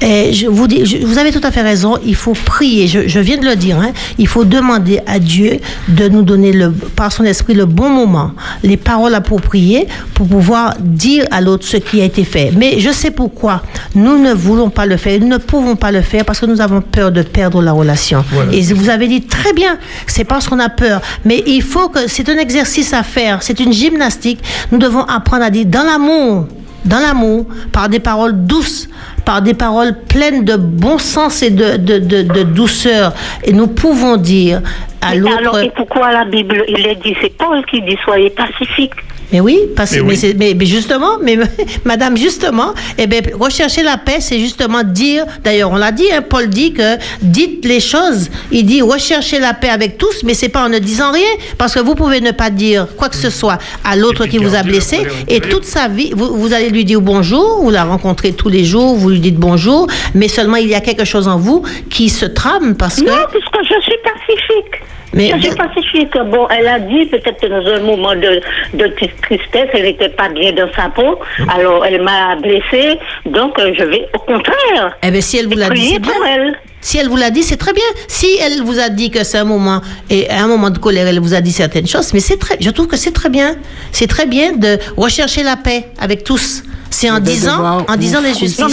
Et 0.00 0.32
je 0.32 0.46
vous 0.46 0.66
dis, 0.68 0.86
je- 0.86 0.98
vous 1.04 1.18
avez 1.18 1.32
tout 1.32 1.40
à 1.42 1.50
fait 1.50 1.62
raison. 1.62 1.96
Il 2.06 2.14
faut 2.14 2.34
prier. 2.34 2.86
Je, 2.86 3.08
je 3.08 3.18
viens 3.18 3.36
de 3.38 3.44
le 3.46 3.56
dire. 3.56 3.78
hein. 3.80 3.92
Il 4.18 4.28
faut 4.28 4.44
demander 4.44 5.00
à 5.06 5.18
Dieu 5.18 5.58
de 5.88 6.08
nous 6.08 6.22
donner 6.22 6.52
le, 6.52 6.70
par 6.70 7.10
son 7.12 7.24
esprit 7.24 7.54
le 7.54 7.66
bon 7.66 7.88
moment, 7.90 8.32
les 8.62 8.76
paroles 8.76 9.14
appropriées 9.14 9.88
pour 10.14 10.28
pouvoir 10.28 10.74
dire 10.80 11.26
à 11.32 11.40
l'autre 11.40 11.66
ce 11.66 11.76
qui 11.78 12.00
a 12.00 12.04
été 12.04 12.24
fait. 12.24 12.52
Mais 12.56 12.78
je 12.78 12.90
sais 12.90 13.10
pourquoi 13.10 13.62
nous 13.96 14.18
ne 14.22 14.32
voulons 14.32 14.70
pas 14.70 14.86
le 14.86 14.96
faire. 14.96 15.18
Nous 15.20 15.28
ne 15.28 15.38
pouvons 15.38 15.74
pas 15.76 15.90
le 15.90 16.02
faire 16.02 16.24
parce 16.24 16.38
que 16.40 16.46
nous 16.46 16.60
avons 16.60 16.80
peur 16.80 17.10
de 17.10 17.22
perdre 17.22 17.60
la 17.62 17.72
relation. 17.72 18.24
Et 18.52 18.62
vous 18.72 18.88
avez 18.88 19.08
dit 19.08 19.22
très 19.22 19.52
bien, 19.52 19.78
c'est 20.06 20.24
parce 20.24 20.46
qu'on 20.48 20.60
a 20.60 20.68
peur. 20.68 21.00
Mais 21.24 21.42
il 21.46 21.62
faut 21.62 21.88
que 21.88 22.08
c'est 22.08 22.28
un 22.28 22.38
exercice 22.38 22.92
à 22.92 23.02
faire. 23.02 23.42
C'est 23.42 23.60
une 23.60 23.72
gymnastique. 23.72 24.40
Nous 24.70 24.78
devons 24.78 25.02
apprendre 25.04 25.44
à 25.44 25.50
dire 25.50 25.66
dans 25.66 25.84
l'amour 25.84 26.46
dans 26.84 26.98
l'amour, 26.98 27.46
par 27.72 27.88
des 27.88 27.98
paroles 27.98 28.44
douces, 28.46 28.88
par 29.24 29.40
des 29.42 29.54
paroles 29.54 29.96
pleines 30.06 30.44
de 30.44 30.56
bon 30.56 30.98
sens 30.98 31.42
et 31.42 31.50
de, 31.50 31.76
de, 31.76 32.42
douceur. 32.42 33.14
Et 33.42 33.52
nous 33.52 33.68
pouvons 33.68 34.16
dire 34.16 34.60
à 35.04 35.38
Alors, 35.38 35.58
et 35.60 35.70
pourquoi 35.76 36.12
la 36.12 36.24
Bible, 36.24 36.64
il 36.68 36.86
est 36.86 36.96
dit, 36.96 37.14
c'est 37.20 37.36
Paul 37.36 37.64
qui 37.66 37.80
dit, 37.82 37.96
soyez 38.04 38.30
pacifique. 38.30 38.92
Mais 39.32 39.40
oui, 39.40 39.58
parce, 39.74 39.92
Mais 39.92 40.00
mais, 40.00 40.08
oui. 40.10 40.16
c'est- 40.16 40.34
mais- 40.34 40.54
mais 40.54 40.66
justement, 40.66 41.18
mais, 41.20 41.36
Madame, 41.84 42.16
justement, 42.16 42.72
eh 42.98 43.06
ben, 43.06 43.22
rechercher 43.40 43.82
la 43.82 43.96
paix, 43.96 44.18
c'est 44.20 44.38
justement 44.38 44.82
dire, 44.84 45.24
d'ailleurs, 45.42 45.72
on 45.72 45.76
l'a 45.76 45.90
dit, 45.92 46.06
hein, 46.12 46.22
Paul 46.22 46.48
dit 46.48 46.72
que 46.72 46.96
dites 47.22 47.64
les 47.64 47.80
choses. 47.80 48.30
Il 48.52 48.64
dit 48.66 48.80
recherchez 48.82 49.40
la 49.40 49.54
paix 49.54 49.70
avec 49.70 49.98
tous, 49.98 50.22
mais 50.24 50.34
c'est 50.34 50.50
pas 50.50 50.64
en 50.64 50.68
ne 50.68 50.78
disant 50.78 51.10
rien, 51.10 51.26
parce 51.58 51.74
que 51.74 51.80
vous 51.80 51.94
pouvez 51.94 52.20
ne 52.20 52.30
pas 52.32 52.50
dire 52.50 52.86
quoi 52.96 53.08
que 53.08 53.16
ce 53.16 53.30
soit 53.30 53.58
à 53.82 53.96
l'autre 53.96 54.26
qui 54.26 54.38
vous 54.38 54.54
a 54.54 54.62
blessé, 54.62 54.98
et 55.26 55.40
toute 55.40 55.64
sa 55.64 55.88
vie, 55.88 56.12
vous, 56.14 56.36
vous 56.36 56.52
allez 56.52 56.68
lui 56.68 56.84
dire 56.84 57.00
bonjour, 57.00 57.60
vous 57.62 57.70
la 57.70 57.84
rencontrez 57.84 58.32
tous 58.34 58.50
les 58.50 58.64
jours, 58.64 58.94
vous 58.94 59.08
lui 59.10 59.20
dites 59.20 59.36
bonjour, 59.36 59.88
mais 60.14 60.28
seulement 60.28 60.56
il 60.58 60.68
y 60.68 60.74
a 60.74 60.80
quelque 60.80 61.04
chose 61.04 61.26
en 61.28 61.38
vous 61.38 61.62
qui 61.90 62.08
se 62.08 62.26
trame 62.26 62.76
parce 62.76 62.96
que. 63.00 63.06
Non, 63.08 63.26
puisque 63.32 63.58
je 63.62 63.80
suis 63.82 63.98
pacifique. 64.04 64.82
Mais- 65.14 65.30
je 65.36 65.42
suis 65.46 65.54
pacifique. 65.54 66.12
Bon, 66.26 66.46
elle 66.48 66.66
a 66.68 66.78
dit 66.78 67.06
peut-être 67.06 67.40
que 67.40 67.46
dans 67.46 67.66
un 67.72 67.80
moment 67.80 68.14
de, 68.14 68.40
de 68.74 68.86
tristesse, 69.22 69.68
elle 69.72 69.82
n'était 69.84 70.08
pas 70.10 70.28
bien 70.28 70.52
dans 70.52 70.68
sa 70.74 70.88
peau. 70.90 71.18
Alors, 71.56 71.84
elle 71.86 72.02
m'a 72.02 72.36
blessée. 72.36 72.98
Donc, 73.26 73.58
euh, 73.58 73.72
je 73.78 73.84
vais 73.84 74.06
au 74.14 74.18
contraire. 74.18 74.96
Eh 75.02 75.10
bien, 75.10 75.20
si 75.20 75.38
elle 75.38 75.46
vous 75.46 75.56
l'a 75.56 75.70
dit, 75.70 75.90
c'est 75.94 75.98
bien. 76.00 76.12
elle. 76.28 76.54
Si 76.80 76.98
elle 76.98 77.08
vous 77.08 77.16
l'a 77.16 77.30
dit, 77.30 77.42
c'est 77.42 77.56
très 77.56 77.72
bien. 77.72 77.84
Si 78.08 78.26
elle 78.44 78.62
vous 78.62 78.78
a 78.78 78.90
dit 78.90 79.10
que 79.10 79.24
c'est 79.24 79.38
un 79.38 79.44
moment, 79.44 79.80
et 80.10 80.28
à 80.28 80.42
un 80.44 80.46
moment 80.48 80.68
de 80.68 80.78
colère, 80.78 81.06
elle 81.06 81.18
vous 81.20 81.32
a 81.32 81.40
dit 81.40 81.52
certaines 81.52 81.86
choses, 81.86 82.12
mais 82.12 82.20
c'est 82.20 82.36
très, 82.38 82.56
je 82.60 82.68
trouve 82.70 82.88
que 82.88 82.96
c'est 82.96 83.12
très 83.12 83.30
bien. 83.30 83.56
C'est 83.90 84.06
très 84.06 84.26
bien 84.26 84.52
de 84.52 84.78
rechercher 84.96 85.42
la 85.44 85.56
paix 85.56 85.84
avec 85.98 86.24
tous. 86.24 86.62
C'est 86.96 87.10
en 87.10 87.14
Vous 87.14 87.16
allez 87.26 87.32
disant, 87.34 87.52
devoir 87.56 87.84
en 87.88 87.96
disant 87.96 88.18
vous 88.20 88.24
les 88.26 88.34
justices. 88.34 88.64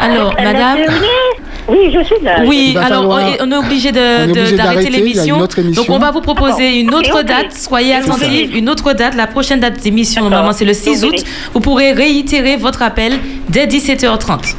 Alors, 0.00 0.34
madame- 0.42 0.78
Oui, 1.68 1.78
je 1.94 2.04
suis 2.04 2.16
là. 2.22 2.40
Oui, 2.44 2.76
alors 2.78 3.08
on 3.08 3.18
est- 3.18 3.40
obligé 3.56 3.92
d'arrêter 3.92 4.90
l'émission. 4.90 5.38
Donc 5.38 5.86
on 5.90 5.98
va 5.98 6.10
vous 6.10 6.20
proposer 6.20 6.80
une 6.80 6.92
autre 6.92 7.22
date. 7.22 7.52
Soyez 7.56 7.94
attentifs. 7.94 8.50
Une 8.54 8.68
autre 8.68 8.92
date. 8.94 9.14
La 9.14 9.26
prochaine 9.28 9.60
date 9.60 9.80
d'émission, 9.80 10.22
normalement, 10.28 10.52
c'est 10.52 10.64
le 10.64 10.74
6 10.74 11.00
Donc, 11.02 11.12
août. 11.12 11.24
Vous 11.54 11.60
pourrez 11.60 11.92
réitérer 11.92 12.56
votre 12.56 12.82
appel 12.82 13.18
dès 13.48 13.66
17h30. 13.66 14.56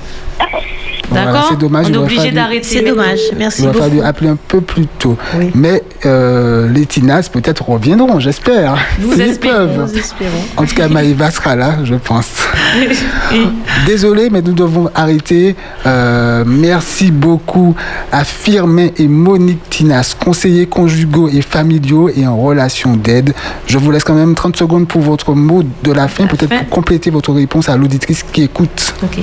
Voilà, 1.07 1.25
D'accord 1.25 1.47
c'est 1.51 1.59
dommage, 1.59 1.85
On 1.85 1.89
il 1.89 1.93
est 1.93 1.97
aurait 1.97 2.05
obligé 2.07 2.21
fallu- 2.23 2.33
d'arrêter. 2.33 2.63
C'est 2.67 2.81
dommage. 2.81 3.19
Merci 3.37 3.61
Il 3.61 3.65
aurait 3.65 3.73
beaucoup. 3.77 3.89
fallu 3.89 4.01
appeler 4.01 4.29
un 4.31 4.37
peu 4.47 4.59
plus 4.59 4.87
tôt. 4.87 5.15
Oui. 5.37 5.51
Mais 5.53 5.83
euh, 6.05 6.67
les 6.73 6.85
Tinas 6.87 7.29
peut-être 7.31 7.69
reviendront, 7.69 8.19
j'espère. 8.19 8.75
Nous 8.99 9.13
espérons, 9.21 9.85
espérons. 9.85 10.31
En 10.57 10.65
tout 10.65 10.73
cas, 10.75 10.87
Maïva 10.87 11.29
sera 11.29 11.55
là, 11.55 11.75
je 11.83 11.93
pense. 11.95 12.27
Désolé, 13.85 14.29
mais 14.31 14.41
nous 14.41 14.53
devons 14.53 14.89
arrêter. 14.95 15.55
Euh, 15.85 16.43
merci 16.45 17.11
beaucoup 17.11 17.75
à 18.11 18.23
Firmin 18.23 18.87
et 18.97 19.07
Monique 19.07 19.69
Tinas, 19.69 20.15
conseillers 20.19 20.65
conjugaux 20.65 21.29
et 21.29 21.41
familiaux 21.41 22.09
et 22.09 22.25
en 22.25 22.35
relation 22.37 22.95
d'aide. 22.97 23.33
Je 23.67 23.77
vous 23.77 23.91
laisse 23.91 24.03
quand 24.03 24.15
même 24.15 24.33
30 24.33 24.57
secondes 24.57 24.87
pour 24.87 25.01
votre 25.01 25.33
mot 25.33 25.61
de 25.83 25.91
la 25.91 26.07
fin, 26.07 26.25
peut-être 26.25 26.49
pour 26.49 26.69
compléter 26.69 27.11
votre 27.11 27.31
réponse 27.31 27.69
à 27.69 27.77
l'auditrice 27.77 28.23
qui 28.23 28.43
écoute. 28.43 28.95
Ok. 29.03 29.19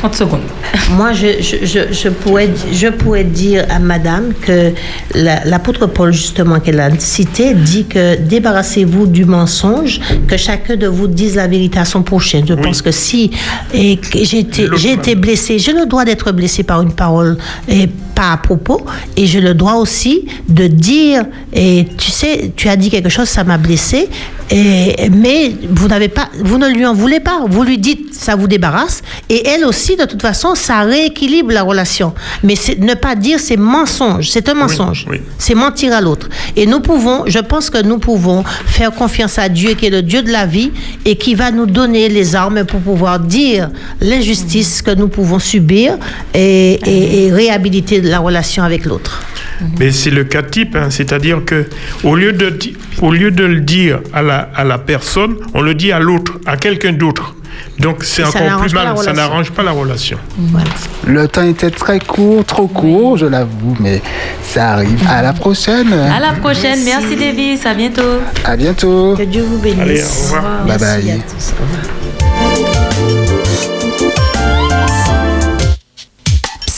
30 0.00 0.14
secondes. 0.14 0.40
Moi, 0.96 1.12
je, 1.12 1.40
je, 1.40 1.64
je, 1.66 1.92
je 1.92 2.08
pourrais, 2.08 2.48
je 2.72 2.88
pourrais 2.88 3.24
dire 3.24 3.64
à 3.68 3.78
madame 3.78 4.32
que 4.40 4.72
la- 5.14 5.44
l'apôtre 5.44 5.86
Paul, 5.86 6.12
justement, 6.12 6.58
qu'elle 6.60 6.80
a 6.80 6.90
cité, 6.98 7.54
dit 7.54 7.84
que 7.86 8.16
débarrassez-vous 8.16 9.06
du 9.06 9.24
mensonge, 9.24 10.00
que 10.26 10.36
chacun 10.36 10.76
de 10.76 10.86
vous 10.86 11.06
dise 11.06 11.36
la 11.36 11.46
vérité 11.46 11.78
à 11.78 11.84
son 11.84 12.02
prochain. 12.02 12.42
Je 12.48 12.54
pense 12.54 12.82
que 12.82 12.90
si 12.90 13.30
j'ai 13.72 13.92
été, 13.92 14.62
L'autre 14.66 14.78
j'ai 14.78 14.92
été 14.92 15.14
blessée, 15.14 15.58
j'ai 15.58 15.72
le 15.72 15.86
droit 15.86 16.04
d'être 16.04 16.32
blessée 16.32 16.62
par 16.62 16.82
une 16.82 16.92
parole 16.92 17.36
et 17.68 17.86
pas 18.14 18.32
à 18.32 18.36
propos, 18.36 18.84
et 19.16 19.26
j'ai 19.26 19.40
le 19.40 19.54
droit 19.54 19.74
aussi 19.74 20.26
de 20.48 20.66
dire, 20.66 21.24
et 21.52 21.86
tu 21.96 22.10
sais, 22.10 22.52
tu 22.56 22.68
as 22.68 22.76
dit 22.76 22.90
quelque 22.90 23.08
chose, 23.08 23.28
ça 23.28 23.44
m'a 23.44 23.56
blessée, 23.58 24.08
et, 24.50 25.08
mais 25.10 25.52
vous 25.70 25.86
n'avez 25.88 26.08
pas, 26.08 26.28
vous 26.42 26.58
ne 26.58 26.68
lui 26.68 26.84
en 26.84 26.92
voulez 26.94 27.20
pas. 27.20 27.40
Vous 27.48 27.62
lui 27.62 27.78
dites, 27.78 28.12
ça 28.14 28.34
vous 28.36 28.48
débarrasse. 28.48 29.02
Et 29.28 29.46
elle 29.46 29.64
aussi, 29.64 29.96
de 29.96 30.04
toute 30.04 30.20
façon, 30.22 30.54
ça 30.54 30.80
rééquilibre 30.82 31.52
la 31.52 31.62
relation. 31.62 32.12
Mais 32.42 32.54
ne 32.78 32.94
pas 32.94 33.14
dire, 33.14 33.38
c'est 33.40 33.56
mensonge. 33.56 34.28
C'est 34.30 34.48
un 34.48 34.54
mensonge. 34.54 35.06
oui. 35.08 35.20
C'est 35.38 35.54
mentir 35.54 35.94
à 35.94 36.00
l'autre. 36.00 36.28
Et 36.56 36.66
nous 36.66 36.80
pouvons, 36.80 37.24
je 37.26 37.38
pense 37.38 37.70
que 37.70 37.82
nous 37.82 37.98
pouvons 37.98 38.42
faire 38.66 38.90
confiance 38.92 39.38
à 39.38 39.48
Dieu, 39.48 39.74
qui 39.74 39.86
est 39.86 39.90
le 39.90 40.02
Dieu 40.02 40.22
de 40.22 40.30
la 40.30 40.46
vie, 40.46 40.70
et 41.04 41.16
qui 41.16 41.34
va 41.34 41.50
nous 41.52 41.66
donner 41.66 42.08
les 42.08 42.34
armes 42.34 42.64
pour 42.64 42.80
pouvoir 42.80 43.20
dire 43.20 43.70
l'injustice 44.00 44.82
que 44.82 44.90
nous 44.94 45.08
pouvons 45.08 45.38
subir 45.38 45.96
et, 46.34 46.72
et- 46.84 47.26
et 47.26 47.32
réhabiliter 47.32 48.00
la 48.00 48.18
relation 48.18 48.62
avec 48.64 48.84
l'autre. 48.84 49.22
Mais 49.78 49.90
c'est 49.92 50.10
le 50.10 50.24
cas 50.24 50.42
type, 50.42 50.76
hein, 50.76 50.88
c'est-à-dire 50.90 51.44
que 51.44 51.66
au 52.04 52.14
lieu 52.16 52.32
de 52.32 52.56
au 53.02 53.12
lieu 53.12 53.30
de 53.30 53.44
le 53.44 53.60
dire 53.60 54.00
à 54.12 54.22
la 54.22 54.48
à 54.54 54.64
la 54.64 54.78
personne, 54.78 55.36
on 55.54 55.62
le 55.62 55.74
dit 55.74 55.92
à 55.92 56.00
l'autre, 56.00 56.38
à 56.46 56.56
quelqu'un 56.56 56.92
d'autre. 56.92 57.34
Donc 57.78 58.04
c'est 58.04 58.24
encore 58.24 58.60
plus 58.60 58.74
mal, 58.74 58.96
ça 58.98 59.12
n'arrange 59.12 59.50
pas 59.50 59.62
la 59.62 59.72
relation. 59.72 60.18
Voilà. 60.36 60.68
Le 61.06 61.28
temps 61.28 61.42
était 61.42 61.70
très 61.70 61.98
court, 61.98 62.44
trop 62.44 62.66
court, 62.66 63.16
je 63.16 63.26
l'avoue, 63.26 63.76
mais 63.80 64.02
ça 64.42 64.72
arrive. 64.72 65.02
À 65.08 65.22
la 65.22 65.32
prochaine. 65.32 65.92
À 65.92 66.20
la 66.20 66.32
prochaine. 66.32 66.78
Merci, 66.84 67.16
Davis. 67.16 67.64
À 67.64 67.74
bientôt. 67.74 68.20
À 68.44 68.56
bientôt. 68.56 69.14
Que 69.16 69.22
Dieu 69.24 69.42
vous 69.42 69.58
bénisse. 69.58 69.80
Allez, 69.80 70.02
au 70.02 70.22
revoir. 70.24 70.42
Bye 70.66 70.76
Merci 70.80 71.06
bye. 71.06 71.10
à 71.10 71.14
tous. 71.14 71.52
Au 71.58 72.62
revoir. 72.62 72.89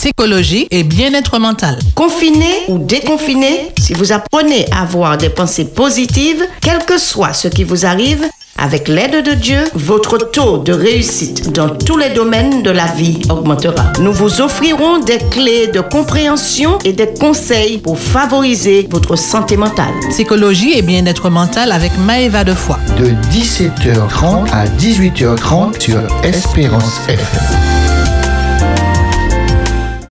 Psychologie 0.02 0.66
et 0.72 0.82
bien-être 0.82 1.38
mental. 1.38 1.78
Confiné 1.94 2.52
ou 2.66 2.78
déconfiné, 2.78 3.70
si 3.78 3.92
vous 3.92 4.10
apprenez 4.10 4.66
à 4.72 4.82
avoir 4.82 5.16
des 5.16 5.28
pensées 5.28 5.64
positives, 5.64 6.44
quel 6.60 6.84
que 6.84 6.98
soit 6.98 7.32
ce 7.32 7.46
qui 7.46 7.62
vous 7.62 7.86
arrive, 7.86 8.24
avec 8.58 8.88
l'aide 8.88 9.24
de 9.24 9.34
Dieu, 9.34 9.62
votre 9.74 10.18
taux 10.18 10.58
de 10.58 10.72
réussite 10.72 11.52
dans 11.52 11.68
tous 11.68 11.96
les 11.96 12.08
domaines 12.10 12.64
de 12.64 12.70
la 12.70 12.86
vie 12.86 13.20
augmentera. 13.30 13.92
Nous 14.00 14.12
vous 14.12 14.40
offrirons 14.40 14.98
des 14.98 15.18
clés 15.30 15.68
de 15.68 15.78
compréhension 15.78 16.80
et 16.84 16.92
des 16.92 17.14
conseils 17.14 17.78
pour 17.78 17.96
favoriser 17.96 18.88
votre 18.90 19.14
santé 19.14 19.56
mentale. 19.56 19.94
Psychologie 20.10 20.76
et 20.76 20.82
bien-être 20.82 21.30
mental 21.30 21.70
avec 21.70 21.92
Maëva 21.98 22.42
de 22.42 22.54
Foix. 22.54 22.80
De 22.98 23.10
17h30 23.30 24.50
à 24.50 24.66
18h30 24.66 25.80
sur 25.80 26.00
Espérance 26.24 26.98
FM. 27.06 27.81